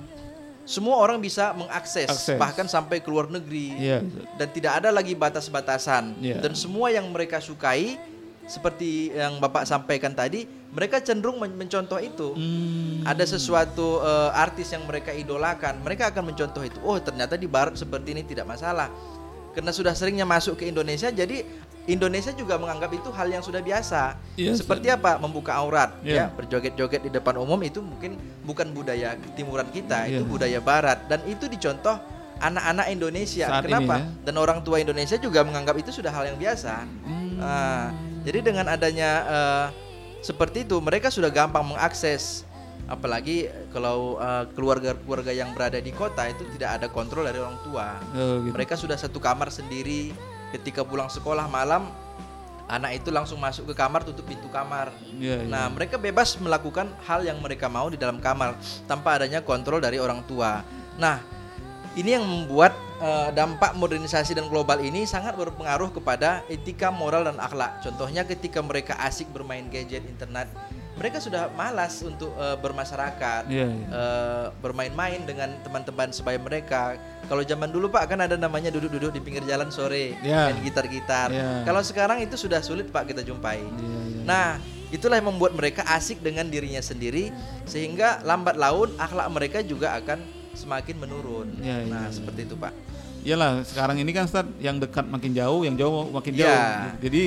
semua 0.69 1.01
orang 1.01 1.17
bisa 1.17 1.57
mengakses 1.57 2.05
Akses. 2.07 2.37
bahkan 2.37 2.69
sampai 2.69 3.01
ke 3.01 3.09
luar 3.09 3.25
negeri 3.27 3.73
Iya. 3.73 4.05
dan 4.37 4.49
tidak 4.51 4.73
ada 4.77 4.93
lagi 4.93 5.17
batas-batasan 5.17 6.21
Iya. 6.21 6.45
dan 6.45 6.53
semua 6.53 6.93
yang 6.93 7.09
mereka 7.09 7.41
sukai 7.41 7.97
seperti 8.45 9.09
yang 9.11 9.37
Bapak 9.39 9.65
sampaikan 9.65 10.13
tadi 10.13 10.45
mereka 10.69 11.01
cenderung 11.01 11.37
men- 11.37 11.53
mencontoh 11.55 11.97
itu 11.97 12.33
Hmm. 12.33 13.01
ada 13.03 13.25
sesuatu 13.25 14.01
eh, 14.01 14.31
artis 14.35 14.69
yang 14.69 14.85
mereka 14.85 15.13
idolakan 15.13 15.81
mereka 15.81 16.09
akan 16.09 16.29
mencontoh 16.29 16.61
itu 16.61 16.77
oh 16.81 16.97
ternyata 16.99 17.33
di 17.35 17.45
barat 17.45 17.73
seperti 17.75 18.13
ini 18.13 18.21
tidak 18.23 18.45
masalah 18.47 18.89
karena 19.59 19.75
sudah 19.75 19.91
seringnya 19.91 20.23
masuk 20.23 20.55
ke 20.55 20.71
Indonesia 20.71 21.11
jadi 21.11 21.43
Indonesia 21.91 22.31
juga 22.31 22.55
menganggap 22.63 22.95
itu 22.95 23.11
hal 23.11 23.27
yang 23.27 23.43
sudah 23.43 23.59
biasa 23.59 24.15
Iya, 24.39 24.55
seperti 24.55 24.87
apa 24.87 25.19
membuka 25.19 25.51
aurat 25.51 25.99
Iya. 26.07 26.15
ya 26.15 26.25
berjoget-joget 26.31 27.03
di 27.03 27.11
depan 27.11 27.35
umum 27.43 27.59
itu 27.67 27.83
mungkin 27.83 28.15
bukan 28.47 28.71
budaya 28.71 29.19
timuran 29.35 29.67
kita 29.75 30.07
itu 30.07 30.23
Iya. 30.23 30.31
budaya 30.31 30.61
barat 30.63 31.11
dan 31.11 31.27
itu 31.27 31.51
dicontoh 31.51 31.99
anak-anak 32.39 32.87
Indonesia 32.87 33.51
Saat 33.51 33.67
ini 33.67 33.75
kenapa 33.75 33.95
ya. 33.99 34.07
dan 34.31 34.35
orang 34.39 34.63
tua 34.63 34.79
Indonesia 34.79 35.19
juga 35.19 35.43
menganggap 35.43 35.75
itu 35.75 35.91
sudah 35.91 36.15
hal 36.15 36.31
yang 36.31 36.39
biasa 36.39 36.87
Hmm. 37.03 37.35
Nah, 37.43 37.91
jadi 38.23 38.39
dengan 38.47 38.67
adanya 38.71 39.11
eh, 39.27 39.67
seperti 40.23 40.71
itu 40.71 40.79
mereka 40.79 41.11
sudah 41.11 41.35
gampang 41.35 41.67
mengakses 41.67 42.47
apalagi 42.89 43.47
kalau 43.71 44.17
eh, 44.17 44.45
keluarga-keluarga 44.57 45.31
yang 45.31 45.53
berada 45.53 45.77
di 45.77 45.93
kota 45.93 46.25
itu 46.27 46.43
tidak 46.57 46.81
ada 46.81 46.87
kontrol 46.89 47.23
dari 47.23 47.37
orang 47.39 47.61
tua 47.63 48.01
Oh, 48.17 48.41
gitu. 48.43 48.53
mereka 48.57 48.75
sudah 48.75 48.97
satu 48.97 49.21
kamar 49.21 49.53
sendiri 49.53 50.11
ketika 50.51 50.81
pulang 50.81 51.13
sekolah 51.13 51.45
malam 51.47 51.93
anak 52.65 53.01
itu 53.01 53.09
langsung 53.09 53.37
masuk 53.37 53.69
ke 53.69 53.75
kamar 53.77 54.05
tutup 54.05 54.25
pintu 54.25 54.49
kamar 54.49 54.89
Iya, 55.17 55.45
iya. 55.45 55.49
Nah, 55.49 55.69
mereka 55.69 55.97
bebas 55.97 56.37
melakukan 56.37 56.89
hal 57.05 57.25
yang 57.25 57.41
mereka 57.41 57.69
mau 57.69 57.89
di 57.89 57.97
dalam 57.97 58.21
kamar 58.21 58.57
tanpa 58.85 59.17
adanya 59.17 59.41
kontrol 59.41 59.81
dari 59.81 59.97
orang 59.97 60.21
tua. 60.25 60.61
Nah, 61.01 61.17
ini 61.97 62.13
yang 62.13 62.25
membuat 62.25 62.77
eh, 63.01 63.29
dampak 63.33 63.73
modernisasi 63.73 64.37
dan 64.37 64.53
global 64.53 64.81
ini 64.81 65.09
sangat 65.09 65.33
berpengaruh 65.35 65.89
kepada 65.91 66.45
etika, 66.47 66.93
moral 66.93 67.25
dan 67.25 67.41
akhlak. 67.41 67.81
Contohnya 67.81 68.25
ketika 68.25 68.61
mereka 68.61 69.01
asik 69.01 69.33
bermain 69.33 69.65
gadget 69.73 70.05
internet, 70.05 70.53
mereka 70.99 71.23
sudah 71.23 71.47
malas 71.55 72.03
untuk 72.03 72.35
eh, 72.35 72.59
bermasyarakat. 72.59 73.43
Iya, 73.47 73.67
iya. 73.71 73.87
eh, 73.89 74.47
bermain-main 74.59 75.23
dengan 75.23 75.55
teman-teman 75.63 76.11
sebaya 76.11 76.37
mereka. 76.37 76.99
Kalau 77.31 77.41
zaman 77.41 77.71
dulu 77.71 77.87
Pak 77.87 78.11
kan 78.11 78.19
ada 78.19 78.35
namanya 78.35 78.75
duduk-duduk 78.75 79.15
di 79.15 79.21
pinggir 79.23 79.47
jalan 79.47 79.71
sore 79.71 80.19
Iya. 80.19 80.51
main 80.51 80.59
gitar-gitar. 80.61 81.31
Iya. 81.31 81.63
Kalau 81.63 81.83
sekarang 81.87 82.19
itu 82.19 82.35
sudah 82.35 82.59
sulit 82.59 82.91
Pak 82.91 83.09
kita 83.09 83.23
jumpai. 83.23 83.63
Iya, 83.63 83.99
iya. 84.11 84.23
Nah, 84.27 84.49
itulah 84.91 85.23
yang 85.23 85.31
membuat 85.31 85.55
mereka 85.55 85.87
asik 85.87 86.19
dengan 86.19 86.51
dirinya 86.51 86.83
sendiri 86.83 87.31
sehingga 87.65 88.19
lambat 88.27 88.59
laun 88.59 88.91
akhlak 88.99 89.29
mereka 89.31 89.59
juga 89.63 89.95
akan 89.95 90.19
semakin 90.59 90.97
menurun. 90.99 91.49
Ya, 91.63 91.87
nah, 91.87 92.11
ya. 92.11 92.19
seperti 92.19 92.51
itu, 92.51 92.59
Pak. 92.59 92.75
Iyalah 93.19 93.63
sekarang 93.67 93.99
ini 93.99 94.11
kan 94.15 94.25
Ustaz 94.25 94.47
yang 94.59 94.79
dekat 94.79 95.05
makin 95.07 95.35
jauh, 95.35 95.63
yang 95.63 95.75
jauh 95.75 96.09
makin 96.11 96.33
Iya. 96.35 96.47
jauh. 96.49 96.63
Jadi 97.03 97.25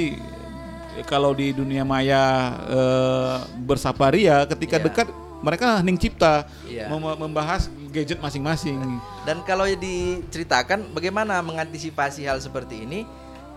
kalau 1.02 1.32
di 1.32 1.52
dunia 1.52 1.82
maya 1.82 2.24
eh, 2.68 3.36
bersafari 3.60 4.28
ya 4.28 4.44
ketika 4.46 4.76
Iya. 4.78 4.86
dekat 4.86 5.08
mereka 5.42 5.82
hening 5.82 5.98
cipta 5.98 6.46
Iya. 6.68 6.86
mem- 6.86 7.18
membahas 7.18 7.66
gadget 7.90 8.20
masing-masing. 8.20 8.78
Dan 9.24 9.42
kalau 9.42 9.66
diceritakan 9.66 10.92
bagaimana 10.92 11.42
mengantisipasi 11.42 12.24
hal 12.24 12.38
seperti 12.38 12.86
ini, 12.86 13.04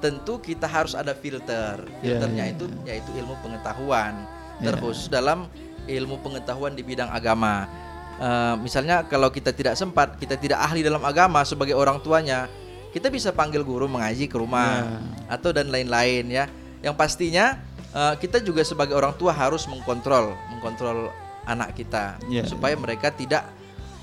tentu 0.01 0.39
kita 0.39 0.65
harus 0.65 0.93
ada 0.93 1.13
filter. 1.13 1.85
Ya, 2.01 2.17
Filternya 2.17 2.45
ya, 2.47 2.53
itu 2.53 2.65
yaitu 2.85 3.11
ilmu 3.15 3.37
pengetahuan, 3.41 4.25
terkhusus 4.59 5.07
dalam 5.09 5.47
ilmu 5.85 6.19
pengetahuan 6.21 6.73
di 6.73 6.81
bidang 6.81 7.09
agama. 7.09 7.69
Eh, 8.17 8.55
misalnya 8.59 9.05
kalau 9.05 9.29
kita 9.29 9.51
tidak 9.51 9.75
sempat, 9.75 10.17
kita 10.17 10.39
tidak 10.39 10.63
ahli 10.63 10.81
dalam 10.81 11.03
agama 11.03 11.43
sebagai 11.43 11.75
orang 11.75 11.99
tuanya, 12.01 12.47
kita 12.95 13.11
bisa 13.11 13.29
panggil 13.29 13.61
guru 13.61 13.85
mengaji 13.87 14.25
ke 14.25 14.37
rumah 14.39 14.87
atau 15.27 15.51
dan 15.51 15.69
lain-lain 15.69 16.25
ya. 16.33 16.47
Yang 16.85 16.95
pastinya 16.95 17.57
eh, 17.91 18.15
kita 18.19 18.39
juga 18.39 18.61
sebagai 18.61 18.93
orang 18.93 19.15
tua 19.15 19.33
harus 19.33 19.65
mengkontrol, 19.65 20.37
mengkontrol 20.51 21.09
anak 21.45 21.73
kita 21.73 22.21
Ya. 22.27 22.45
supaya 22.45 22.77
mereka 22.77 23.09
tidak 23.09 23.49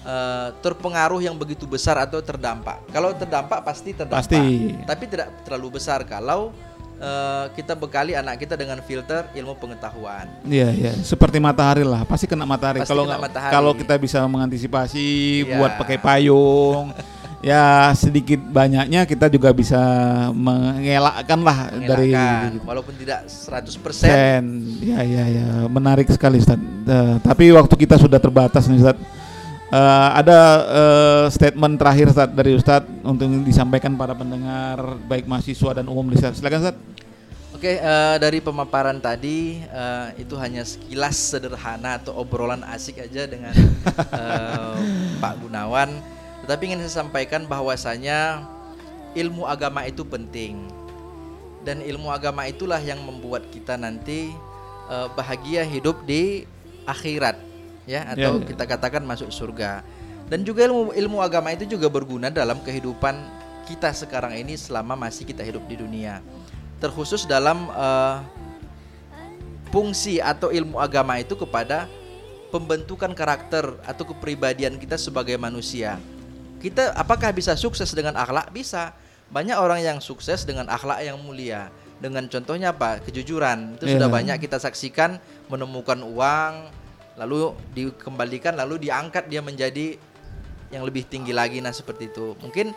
eh, 0.02 0.50
terpengaruh 0.58 1.22
yang 1.22 1.36
begitu 1.36 1.64
besar 1.66 1.94
atau 1.96 2.18
terdampak. 2.20 2.82
Kalau 2.90 3.14
terdampak 3.14 3.62
pasti 3.62 3.94
terdampak, 3.94 4.26
Pasti. 4.26 4.74
tapi 4.82 5.04
tidak 5.06 5.30
terlalu 5.44 5.78
besar 5.78 6.02
kalau 6.04 6.50
eh, 6.98 7.46
kita 7.54 7.74
bekali 7.74 8.14
anak 8.14 8.38
kita 8.38 8.54
dengan 8.54 8.78
filter 8.80 9.30
ilmu 9.32 9.54
pengetahuan. 9.56 10.26
Iya, 10.44 10.70
iya. 10.72 10.94
Seperti 10.98 11.38
matahari 11.38 11.82
lah, 11.82 12.02
pasti 12.04 12.26
kena 12.26 12.46
matahari. 12.46 12.82
Pasti 12.82 12.90
Kalau 12.90 13.06
kena 13.06 13.14
nggak- 13.16 13.26
matahari. 13.28 13.54
kalau 13.54 13.72
kita 13.74 13.94
bisa 13.96 14.20
mengantisipasi 14.24 15.06
Iya. 15.44 15.58
buat 15.58 15.72
pakai 15.78 15.98
payung, 15.98 16.94
ya 17.42 17.90
sedikit 17.98 18.38
banyaknya 18.38 19.04
kita 19.10 19.26
juga 19.28 19.50
bisa 19.50 19.82
mengelakkan 20.32 21.42
lah 21.42 21.74
dari 21.74 22.14
Mengelakkan, 22.14 22.62
walaupun 22.62 22.94
tidak 23.02 23.26
100% 23.26 23.98
Sen, 23.98 24.46
ya 24.80 25.02
ya 25.02 25.26
ya, 25.26 25.48
menarik 25.66 26.06
sekali 26.14 26.38
Ustaz. 26.38 26.62
Eh, 26.62 27.16
tapi 27.26 27.50
waktu 27.50 27.74
kita 27.74 27.98
sudah 27.98 28.22
terbatas 28.22 28.70
nih 28.70 28.80
Ustaz. 28.86 28.98
Eh, 29.72 30.10
ada 30.22 30.40
eh, 30.70 31.26
statement 31.34 31.82
terakhir 31.82 32.14
Ustaz 32.14 32.30
dari 32.30 32.52
Ustaz 32.54 32.86
untuk 33.02 33.26
disampaikan 33.42 33.98
para 33.98 34.14
pendengar 34.14 35.02
baik 35.10 35.26
mahasiswa 35.26 35.82
dan 35.82 35.90
umum 35.90 36.06
di 36.14 36.22
Ustaz. 36.22 36.38
Silakan 36.38 36.62
Ustaz. 36.62 36.78
Oke, 37.58 37.78
eh, 37.78 38.16
dari 38.22 38.42
pemaparan 38.42 38.98
tadi 39.02 39.62
eh, 39.62 40.08
itu 40.22 40.38
hanya 40.38 40.66
sekilas 40.66 41.14
sederhana 41.14 42.02
atau 42.02 42.18
obrolan 42.18 42.66
asik 42.70 43.02
aja 43.02 43.26
dengan 43.26 43.54
eh, 44.22 44.74
Pak 45.18 45.34
Gunawan. 45.42 46.21
Tetapi 46.46 46.62
ingin 46.72 46.80
saya 46.88 47.06
sampaikan 47.06 47.46
bahwasanya 47.46 48.46
ilmu 49.14 49.46
agama 49.46 49.86
itu 49.86 50.02
penting 50.02 50.70
dan 51.62 51.84
ilmu 51.86 52.10
agama 52.10 52.50
itulah 52.50 52.82
yang 52.82 52.98
membuat 53.02 53.46
kita 53.54 53.78
nanti 53.78 54.34
eh, 54.90 55.08
bahagia 55.14 55.62
hidup 55.62 56.02
di 56.06 56.50
akhirat, 56.90 57.38
ya 57.86 58.10
atau 58.10 58.42
Ya, 58.42 58.42
ya. 58.42 58.48
kita 58.50 58.64
katakan 58.66 59.06
masuk 59.06 59.30
surga. 59.30 59.86
Dan 60.32 60.48
juga 60.48 60.64
ilmu 60.66 60.96
ilmu 60.96 61.20
agama 61.20 61.52
itu 61.52 61.68
juga 61.68 61.92
berguna 61.92 62.32
dalam 62.32 62.64
kehidupan 62.64 63.20
kita 63.68 63.94
sekarang 63.94 64.34
ini 64.40 64.58
selama 64.58 64.96
masih 64.98 65.28
kita 65.28 65.44
hidup 65.46 65.62
di 65.68 65.76
dunia 65.78 66.24
terkhusus 66.82 67.30
dalam 67.30 67.70
eh, 67.70 68.18
fungsi 69.70 70.18
atau 70.18 70.50
ilmu 70.50 70.82
agama 70.82 71.22
itu 71.22 71.38
kepada 71.38 71.86
pembentukan 72.50 73.14
karakter 73.14 73.78
atau 73.86 74.04
kepribadian 74.04 74.76
kita 74.82 74.98
sebagai 74.98 75.38
manusia. 75.38 76.02
Kita 76.62 76.94
apakah 76.94 77.34
bisa 77.34 77.58
sukses 77.58 77.90
dengan 77.92 78.14
akhlak? 78.14 78.54
Bisa. 78.54 78.94
Banyak 79.34 79.58
orang 79.58 79.82
yang 79.82 79.98
sukses 79.98 80.46
dengan 80.46 80.70
akhlak 80.70 81.02
yang 81.02 81.18
mulia. 81.18 81.74
Dengan 81.98 82.30
contohnya 82.30 82.70
apa? 82.70 83.02
Kejujuran. 83.02 83.82
Itu 83.82 83.90
sudah 83.90 84.08
Iya. 84.08 84.16
banyak 84.16 84.38
kita 84.38 84.62
saksikan 84.62 85.18
menemukan 85.50 86.00
uang 86.06 86.70
lalu 87.20 87.52
dikembalikan 87.76 88.56
lalu 88.56 88.88
diangkat 88.88 89.28
dia 89.28 89.44
menjadi 89.44 90.00
yang 90.72 90.88
lebih 90.88 91.04
tinggi 91.04 91.36
lagi 91.36 91.60
nah 91.60 91.76
seperti 91.76 92.08
itu. 92.08 92.34
Mungkin 92.40 92.72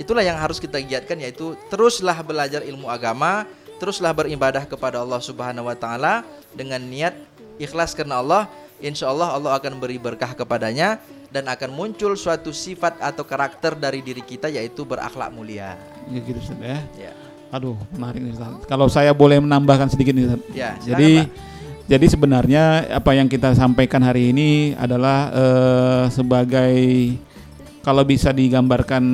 itulah 0.00 0.24
yang 0.24 0.40
harus 0.40 0.56
kita 0.56 0.80
giatkan 0.80 1.20
yaitu 1.20 1.54
teruslah 1.68 2.16
belajar 2.24 2.64
ilmu 2.64 2.88
agama, 2.88 3.44
teruslah 3.76 4.16
beribadah 4.16 4.64
kepada 4.64 5.04
Allah 5.04 5.20
Subhanahu 5.20 5.68
wa 5.68 5.76
taala 5.76 6.24
dengan 6.56 6.80
niat 6.80 7.12
ikhlas 7.60 7.92
karena 7.92 8.24
Allah, 8.24 8.48
insya 8.80 9.12
Allah 9.12 9.36
Allah 9.36 9.52
akan 9.60 9.76
beri 9.76 10.00
berkah 10.00 10.32
kepadanya 10.32 10.96
dan 11.30 11.46
akan 11.50 11.70
muncul 11.74 12.14
suatu 12.14 12.54
sifat 12.54 12.98
atau 13.02 13.26
karakter 13.26 13.74
dari 13.74 14.00
diri 14.00 14.22
kita 14.22 14.46
yaitu 14.48 14.86
berakhlak 14.86 15.30
mulia. 15.34 15.74
Ya 16.10 16.20
gitu 16.22 16.38
Ustaz 16.38 16.58
ya. 16.62 16.78
Ya. 16.96 17.12
Aduh, 17.54 17.78
menarik 17.94 18.22
nih 18.22 18.32
Ustaz. 18.34 18.66
Kalau 18.66 18.86
saya 18.90 19.14
boleh 19.14 19.38
menambahkan 19.42 19.90
sedikit 19.90 20.14
nih 20.14 20.24
Ustaz. 20.30 20.40
Ya, 20.54 20.70
silakan, 20.78 20.86
Jadi 20.90 21.10
Pak. 21.14 21.28
jadi 21.86 22.06
sebenarnya 22.10 22.62
apa 22.98 23.10
yang 23.14 23.28
kita 23.30 23.54
sampaikan 23.54 24.02
hari 24.02 24.30
ini 24.34 24.74
adalah 24.74 25.30
eh, 25.30 26.04
sebagai 26.10 26.74
kalau 27.86 28.02
bisa 28.02 28.34
digambarkan 28.34 29.04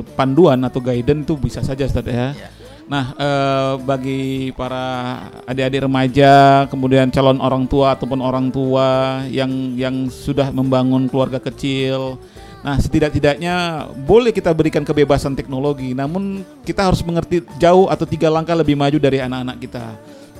eh, 0.00 0.04
panduan 0.12 0.60
atau 0.64 0.84
guidance 0.84 1.24
itu 1.24 1.34
bisa 1.40 1.60
saja 1.64 1.88
Ustaz 1.88 2.04
ya. 2.04 2.36
Ya. 2.36 2.48
Nah, 2.88 3.12
eh, 3.20 3.72
bagi 3.84 4.48
para 4.56 5.20
adik-adik 5.44 5.84
remaja, 5.84 6.64
kemudian 6.72 7.12
calon 7.12 7.36
orang 7.36 7.68
tua 7.68 7.92
ataupun 7.92 8.16
orang 8.24 8.48
tua 8.48 9.20
yang 9.28 9.76
yang 9.76 10.08
sudah 10.08 10.48
membangun 10.48 11.04
keluarga 11.04 11.36
kecil, 11.36 12.16
nah 12.64 12.80
setidak-tidaknya 12.80 13.84
boleh 14.08 14.32
kita 14.32 14.56
berikan 14.56 14.88
kebebasan 14.88 15.36
teknologi, 15.36 15.92
namun 15.92 16.40
kita 16.64 16.88
harus 16.88 17.04
mengerti 17.04 17.44
jauh 17.60 17.92
atau 17.92 18.08
tiga 18.08 18.32
langkah 18.32 18.56
lebih 18.56 18.72
maju 18.72 18.96
dari 18.96 19.20
anak-anak 19.20 19.56
kita. 19.60 19.84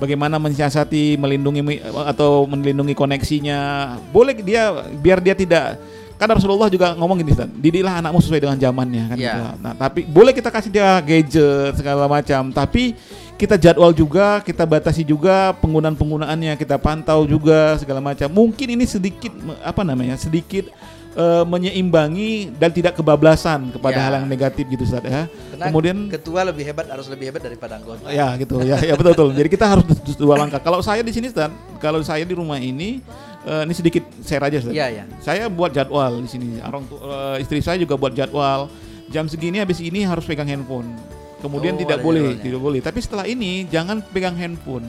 Bagaimana 0.01 0.41
mensiasati, 0.41 1.21
melindungi 1.21 1.85
atau 1.85 2.49
melindungi 2.49 2.97
koneksinya, 2.97 3.93
boleh 4.09 4.33
dia 4.41 4.73
biar 4.97 5.21
dia 5.21 5.37
tidak 5.37 5.77
kan 6.19 6.27
Rasulullah 6.29 6.67
juga 6.67 6.91
ngomong 6.93 7.15
gini 7.17 7.31
didiklah 7.55 8.03
anakmu 8.03 8.19
sesuai 8.19 8.43
dengan 8.43 8.59
zamannya 8.59 9.03
kan 9.07 9.17
Iya. 9.17 9.31
gitu. 9.31 9.43
Nah, 9.63 9.73
tapi 9.73 10.03
boleh 10.03 10.35
kita 10.35 10.51
kasih 10.51 10.67
dia 10.67 10.99
gadget 10.99 11.73
segala 11.73 12.05
macam, 12.05 12.51
tapi 12.51 12.91
kita 13.33 13.55
jadwal 13.55 13.95
juga, 13.95 14.43
kita 14.43 14.67
batasi 14.67 15.01
juga 15.01 15.55
penggunaan-penggunaannya, 15.57 16.53
kita 16.53 16.75
pantau 16.75 17.23
juga 17.23 17.79
segala 17.79 18.03
macam. 18.03 18.27
Mungkin 18.27 18.75
ini 18.75 18.83
sedikit 18.83 19.31
apa 19.63 19.79
namanya? 19.81 20.19
sedikit 20.19 20.67
eh, 21.09 21.43
menyeimbangi 21.43 22.53
dan 22.53 22.69
tidak 22.69 22.93
kebablasan 22.93 23.71
kepada 23.71 23.97
Ya. 23.97 24.03
hal 24.05 24.13
yang 24.19 24.27
negatif 24.27 24.67
gitu 24.67 24.83
Ustaz 24.83 25.01
ya. 25.01 25.25
Karena 25.25 25.65
Kemudian 25.71 25.97
ketua 26.07 26.43
lebih 26.43 26.63
hebat 26.63 26.85
harus 26.85 27.07
lebih 27.07 27.31
hebat 27.31 27.41
daripada 27.41 27.79
anggota. 27.79 28.11
ya 28.11 28.35
gitu 28.35 28.59
ya 28.61 28.77
ya 28.83 28.93
betul 28.93 29.11
betul. 29.15 29.29
Jadi 29.33 29.49
kita 29.49 29.65
harus 29.65 29.83
du- 29.87 30.19
dua 30.19 30.35
langkah. 30.37 30.59
Kalau 30.59 30.83
saya 30.83 30.99
di 30.99 31.09
sini 31.09 31.31
Ustaz, 31.31 31.49
kalau 31.79 32.03
saya 32.03 32.21
di 32.23 32.35
rumah 32.35 32.59
ini 32.59 33.01
eh, 33.41 33.63
ini 33.63 33.73
sedikit 33.73 34.03
share 34.19 34.43
aja. 34.43 34.57
Iya, 34.65 34.85
iya. 34.89 35.03
Saya 35.19 35.47
buat 35.47 35.69
jadwal 35.69 36.19
di 36.19 36.27
sini. 36.27 36.47
Orang 36.59 36.83
tu- 36.85 36.97
eh, 36.97 37.39
istri 37.39 37.59
saya 37.59 37.75
juga 37.75 37.93
buat 37.93 38.11
jadwal. 38.11 38.67
Jam 39.07 39.25
segini 39.25 39.57
habis 39.57 39.79
ini 39.79 40.03
harus 40.03 40.23
pegang 40.23 40.45
handphone. 40.45 40.85
Kemudian 41.39 41.73
Oh, 41.73 41.79
tidak 41.79 41.99
boleh, 41.99 42.35
jadwalnya. 42.35 42.43
tidak 42.43 42.61
boleh. 42.61 42.79
Tapi 42.79 42.99
setelah 42.99 43.25
ini 43.25 43.63
jangan 43.65 44.03
pegang 44.05 44.35
handphone. 44.35 44.85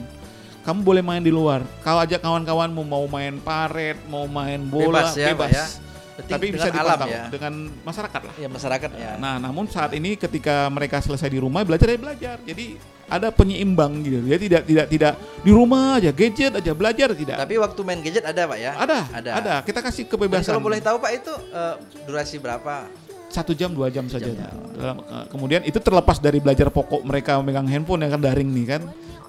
Kamu 0.61 0.83
boleh 0.83 1.01
main 1.01 1.19
di 1.19 1.33
luar. 1.33 1.65
Kau 1.81 1.97
ajak 1.97 2.21
kawan-kawanmu 2.21 2.83
mau 2.83 3.01
main 3.07 3.41
paret, 3.41 3.97
mau 4.05 4.29
main 4.29 4.61
bola, 4.61 5.09
Bebas 5.09 5.15
ya, 5.15 5.27
bebas. 5.33 5.49
ya. 5.49 5.65
Penting 6.11 6.33
Tapi 6.33 6.45
bisa 6.51 6.67
dengan 6.67 6.81
alam 6.81 6.97
dipantau 6.97 7.09
ya. 7.09 7.23
dengan 7.27 7.53
masyarakat 7.81 8.21
lah. 8.21 8.33
Ya 8.35 8.47
masyarakat 8.47 8.89
ya. 8.93 9.11
Nah, 9.15 9.35
namun 9.37 9.65
saat 9.65 9.91
ini 9.91 10.15
ketika 10.15 10.67
mereka 10.67 10.99
selesai 10.99 11.27
di 11.27 11.39
rumah 11.39 11.63
belajar 11.63 11.87
ya 11.87 11.97
belajar. 11.97 12.35
Jadi 12.43 12.65
ada 13.07 13.27
penyeimbang 13.29 13.91
gitu. 14.01 14.19
Jadi 14.23 14.43
tidak 14.47 14.63
tidak 14.63 14.85
tidak 14.87 15.13
di 15.39 15.51
rumah 15.51 15.97
aja 15.97 16.11
gadget 16.11 16.51
aja 16.53 16.71
belajar 16.71 17.09
tidak. 17.11 17.35
Tapi 17.39 17.55
waktu 17.55 17.79
main 17.81 17.99
gadget 17.99 18.23
ada 18.23 18.43
pak 18.43 18.57
ya? 18.57 18.71
ada, 18.75 18.99
Ada. 19.09 19.31
ada. 19.35 19.53
Kita 19.63 19.79
kasih 19.79 20.03
Dan 20.05 20.11
kebebasan. 20.11 20.51
kalau 20.51 20.63
boleh 20.63 20.79
tahu 20.79 20.97
pak 20.99 21.11
itu 21.15 21.33
eh, 21.51 21.75
durasi 22.03 22.37
berapa? 22.39 22.87
satu 23.31 23.55
jam 23.55 23.71
dua 23.71 23.87
jam 23.87 24.03
saja. 24.11 24.27
jam. 24.27 24.51
Dalam- 24.75 24.99
eh, 25.01 25.25
kemudian 25.31 25.63
itu 25.63 25.79
terlepas 25.79 26.19
dari 26.19 26.43
belajar 26.43 26.67
pokok 26.67 26.99
mereka 27.01 27.39
memegang 27.39 27.63
handphone 27.63 28.03
yang 28.03 28.11
kan 28.11 28.21
daring 28.21 28.51
nih 28.51 28.65
kan. 28.67 28.81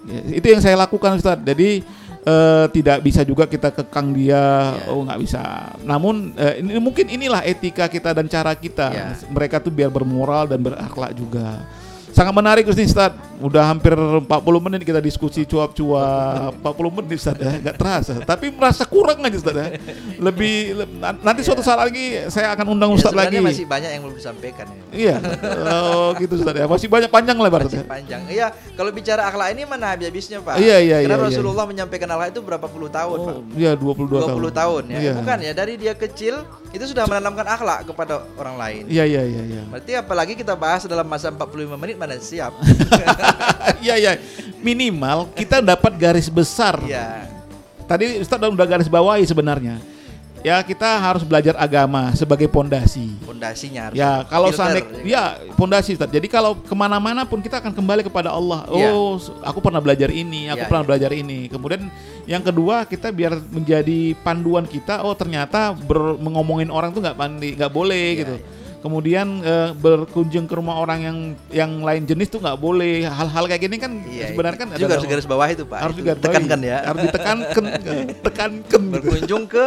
Ya, 0.03 0.19
itu 0.35 0.47
yang 0.51 0.59
saya 0.59 0.75
lakukan 0.75 1.15
Ustaz. 1.15 1.39
Jadi 1.39 1.87
eh, 2.23 2.67
tidak 2.71 2.99
bisa 3.03 3.23
juga 3.27 3.45
kita 3.51 3.75
kekang 3.75 4.15
dia. 4.15 4.75
Ya. 4.79 4.89
Oh 4.91 5.03
nggak 5.03 5.21
bisa. 5.23 5.75
Namun 5.83 6.35
eh, 6.39 6.63
ini 6.63 6.79
mungkin 6.79 7.11
inilah 7.11 7.43
etika 7.43 7.91
kita 7.91 8.15
dan 8.15 8.27
cara 8.31 8.55
kita. 8.55 8.87
Ya. 8.95 9.09
Mereka 9.31 9.63
tuh 9.63 9.75
biar 9.75 9.91
bermoral 9.91 10.47
dan 10.51 10.63
berakhlak 10.63 11.15
juga. 11.19 11.63
Sangat 12.13 12.33
menarik 12.33 12.65
nih 12.65 12.85
Ustaz. 12.85 13.13
Udah 13.43 13.67
hampir 13.67 13.91
40 13.91 14.31
menit 14.63 14.81
kita 14.83 15.01
diskusi 15.01 15.43
cuap-cuap 15.43 16.55
40 16.63 16.95
menit 16.95 17.19
Ustaz 17.19 17.35
ya, 17.35 17.59
nggak 17.59 17.75
terasa. 17.75 18.13
Tapi 18.23 18.55
merasa 18.55 18.85
kurang 18.85 19.19
aja 19.19 19.35
Ustaz 19.35 19.51
ya. 19.53 19.67
Lebih 20.17 20.55
le- 20.75 20.91
na- 20.95 21.19
nanti 21.19 21.43
suatu 21.43 21.59
saat 21.59 21.81
lagi 21.81 22.23
saya 22.29 22.55
akan 22.55 22.71
undang 22.71 22.95
Ya, 22.95 22.97
Ustaz 22.97 23.11
lagi. 23.11 23.35
sebenarnya 23.35 23.51
masih 23.51 23.67
banyak 23.67 23.91
yang 23.91 24.03
belum 24.05 24.15
disampaikan. 24.15 24.67
ya. 24.71 24.79
Iya. 24.95 25.17
Oh 25.67 26.09
gitu 26.15 26.33
Ustaz 26.39 26.55
ya. 26.55 26.67
Masih 26.69 26.87
banyak 26.87 27.11
panjang 27.11 27.35
lebar 27.35 27.67
Ustaz 27.67 27.83
Masih 27.83 27.83
ya. 27.83 27.91
panjang. 27.91 28.23
Iya, 28.31 28.47
kalau 28.77 28.91
bicara 28.93 29.23
akhlak 29.27 29.49
ini 29.51 29.63
mana 29.65 29.87
habis-habisnya, 29.91 30.39
Pak? 30.39 30.55
Iya, 30.63 30.77
iya, 30.79 30.97
Karena 31.03 31.17
iya, 31.17 31.19
iya. 31.19 31.29
Rasulullah 31.35 31.65
menyampaikan 31.67 32.09
akhlak 32.09 32.29
itu 32.31 32.41
berapa 32.41 32.67
puluh 32.69 32.89
tahun, 32.89 33.17
Pak? 33.19 33.35
Oh, 33.35 33.43
iya 33.59 33.73
22 33.75 34.23
tahun. 34.23 34.39
20 34.39 34.53
tahun 34.55 34.83
ya. 34.87 34.99
Iya. 35.03 35.13
Bukan 35.19 35.39
ya, 35.43 35.53
dari 35.53 35.75
dia 35.75 35.95
kecil 35.97 36.35
itu 36.71 36.85
sudah 36.87 37.05
menanamkan 37.05 37.45
akhlak 37.45 37.85
kepada 37.85 38.23
orang 38.39 38.55
lain. 38.55 38.83
Iya 38.87 39.03
iya 39.03 39.23
iya 39.27 39.43
iya. 39.45 39.63
Berarti 39.67 39.93
apalagi 39.93 40.39
kita 40.39 40.55
bahas 40.55 40.87
dalam 40.87 41.05
masa 41.05 41.29
45 41.29 41.75
menit 41.75 41.97
mana 42.03 42.19
siap. 42.19 42.53
Iya 43.83 43.95
iya. 43.99 44.13
Minimal 44.63 45.31
kita 45.35 45.63
dapat 45.63 45.95
garis 45.99 46.27
besar. 46.27 46.79
Iya. 46.83 47.31
Tadi 47.87 48.23
Ustaz 48.23 48.39
udah 48.39 48.67
garis 48.67 48.91
bawahi 48.91 49.23
sebenarnya. 49.27 49.79
Ya 50.43 50.59
kita 50.59 50.99
harus 50.99 51.23
belajar 51.23 51.55
agama 51.55 52.11
sebagai 52.19 52.51
pondasi. 52.51 53.15
Pondasinya 53.23 53.91
harus. 53.91 53.95
Ya 53.95 54.27
kalau 54.27 54.51
filter, 54.51 54.59
seandainya 54.59 55.07
ya 55.07 55.23
pondasi 55.55 55.95
Ustaz. 55.95 56.11
Jadi 56.11 56.27
kalau 56.27 56.59
ke 56.59 56.75
mana-mana 56.75 57.23
pun 57.23 57.39
kita 57.39 57.63
akan 57.63 57.71
kembali 57.71 58.03
kepada 58.03 58.35
Allah. 58.35 58.67
Iya. 58.67 58.91
Oh, 58.91 59.23
aku 59.47 59.63
pernah 59.63 59.79
belajar 59.79 60.11
ini, 60.11 60.51
aku 60.51 60.67
Iya, 60.67 60.71
pernah 60.71 60.83
iya. 60.83 60.89
belajar 60.91 61.11
ini. 61.15 61.47
Kemudian 61.47 61.87
yang 62.27 62.43
kedua 62.43 62.83
kita 62.91 63.15
biar 63.15 63.39
menjadi 63.55 64.19
panduan 64.27 64.67
kita. 64.67 65.07
Oh 65.07 65.15
ternyata 65.15 65.75
ber, 65.79 66.19
mengomongin 66.19 66.75
orang 66.75 66.91
tuh 66.91 66.99
nggak 67.07 67.15
nggak 67.63 67.73
boleh 67.73 68.07
Iya, 68.11 68.21
gitu. 68.27 68.37
Kemudian 68.83 69.27
eh, 69.47 69.71
berkunjung 69.79 70.51
ke 70.51 70.55
rumah 70.59 70.83
orang 70.83 71.01
yang 71.07 71.19
yang 71.55 71.71
lain 71.87 72.03
jenis 72.03 72.27
tuh 72.35 72.43
nggak 72.43 72.59
boleh. 72.59 73.07
Hal-hal 73.07 73.47
kayak 73.47 73.63
gini 73.63 73.77
kan 73.79 73.95
Iya, 74.03 74.35
sebenarnya 74.35 74.59
kan 74.59 74.69
itu 74.75 74.75
ada 74.75 74.83
juga 74.83 74.95
harus 74.99 75.07
garis 75.07 75.27
bawah 75.31 75.47
itu, 75.47 75.63
Pak. 75.63 75.79
harus 75.79 75.95
Itu 75.95 76.01
juga 76.03 76.13
tekankan 76.19 76.61
ya. 76.67 76.79
Harus 76.83 77.01
ditekankan, 77.07 77.65
tekankan 78.27 78.83
gitu 78.83 78.99
Berkunjung 78.99 79.45
ke 79.47 79.65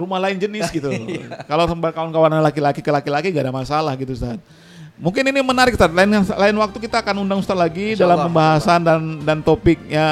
rumah 0.00 0.18
lain 0.24 0.36
jenis 0.40 0.72
gitu. 0.72 0.88
Iya. 0.88 1.28
Kalau 1.50 1.68
sama 1.68 1.92
kawan-kawan 1.92 2.40
laki-laki 2.42 2.80
ke 2.80 2.90
laki-laki 2.90 3.28
gak 3.30 3.44
ada 3.44 3.54
masalah 3.54 3.92
gitu 3.94 4.16
Ustaz. 4.16 4.40
Mungkin 4.94 5.26
ini 5.26 5.40
menarik 5.42 5.74
Ustaz. 5.74 5.90
Lain 5.90 6.10
lain 6.10 6.56
waktu 6.58 6.78
kita 6.80 7.02
akan 7.02 7.28
undang 7.28 7.44
Ustaz 7.44 7.58
lagi 7.58 7.94
Insya 7.94 8.08
dalam 8.08 8.24
Allah, 8.24 8.26
pembahasan 8.30 8.80
dan 8.80 9.00
dan 9.20 9.38
topiknya 9.44 10.06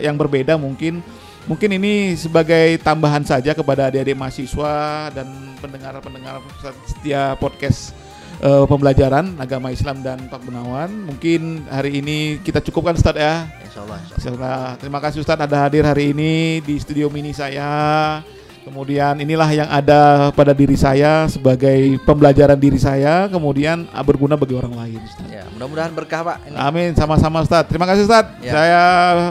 yang 0.00 0.16
berbeda 0.16 0.56
mungkin. 0.56 1.04
Mungkin 1.48 1.80
ini 1.80 2.12
sebagai 2.12 2.76
tambahan 2.84 3.24
saja 3.24 3.56
kepada 3.56 3.88
adik-adik 3.88 4.12
mahasiswa 4.12 5.08
dan 5.08 5.24
pendengar-pendengar 5.64 6.44
setia 6.84 7.32
podcast 7.40 7.96
eh, 8.44 8.64
pembelajaran 8.68 9.32
agama 9.40 9.72
Islam 9.72 10.04
dan 10.04 10.28
Pak 10.28 10.44
Gunawan. 10.44 11.08
Mungkin 11.08 11.64
hari 11.72 12.04
ini 12.04 12.36
kita 12.44 12.60
cukupkan 12.60 13.00
Ustaz 13.00 13.16
ya. 13.16 13.48
Insya 13.64 13.80
Allah, 13.80 13.96
insya 13.96 14.12
Allah. 14.12 14.20
Insyaallah. 14.20 14.64
Terima 14.76 15.00
kasih 15.00 15.24
Ustadz 15.24 15.48
ada 15.48 15.56
hadir 15.64 15.88
hari 15.88 16.12
ini 16.12 16.60
di 16.60 16.76
studio 16.76 17.08
mini 17.08 17.32
saya. 17.32 18.20
Kemudian 18.68 19.16
inilah 19.16 19.48
yang 19.48 19.64
ada 19.64 20.28
pada 20.36 20.52
diri 20.52 20.76
saya 20.76 21.24
sebagai 21.24 21.96
pembelajaran 22.04 22.60
diri 22.60 22.76
saya, 22.76 23.24
kemudian 23.32 23.88
berguna 24.04 24.36
bagi 24.36 24.52
orang 24.52 24.76
lain. 24.76 25.00
Ya, 25.32 25.48
mudah-mudahan 25.56 25.96
berkah, 25.96 26.20
Pak. 26.20 26.52
Ini. 26.52 26.56
Amin, 26.60 26.92
sama-sama 26.92 27.40
Ustadz. 27.40 27.72
Terima 27.72 27.88
kasih 27.88 28.04
Ustadz. 28.04 28.44
Ya. 28.44 28.52
Saya 28.52 28.82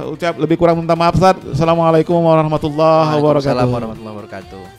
ucap 0.09 0.33
lebih 0.41 0.57
kurang 0.57 0.81
minta 0.81 0.97
maaf 0.97 1.13
Ustadz. 1.13 1.53
Assalamualaikum 1.53 2.17
warahmatullahi 2.17 3.21
Waalaikumsalam 3.21 3.69
wabarakatuh. 3.69 3.69
warahmatullahi 3.77 4.15
wabarakatuh. 4.17 4.76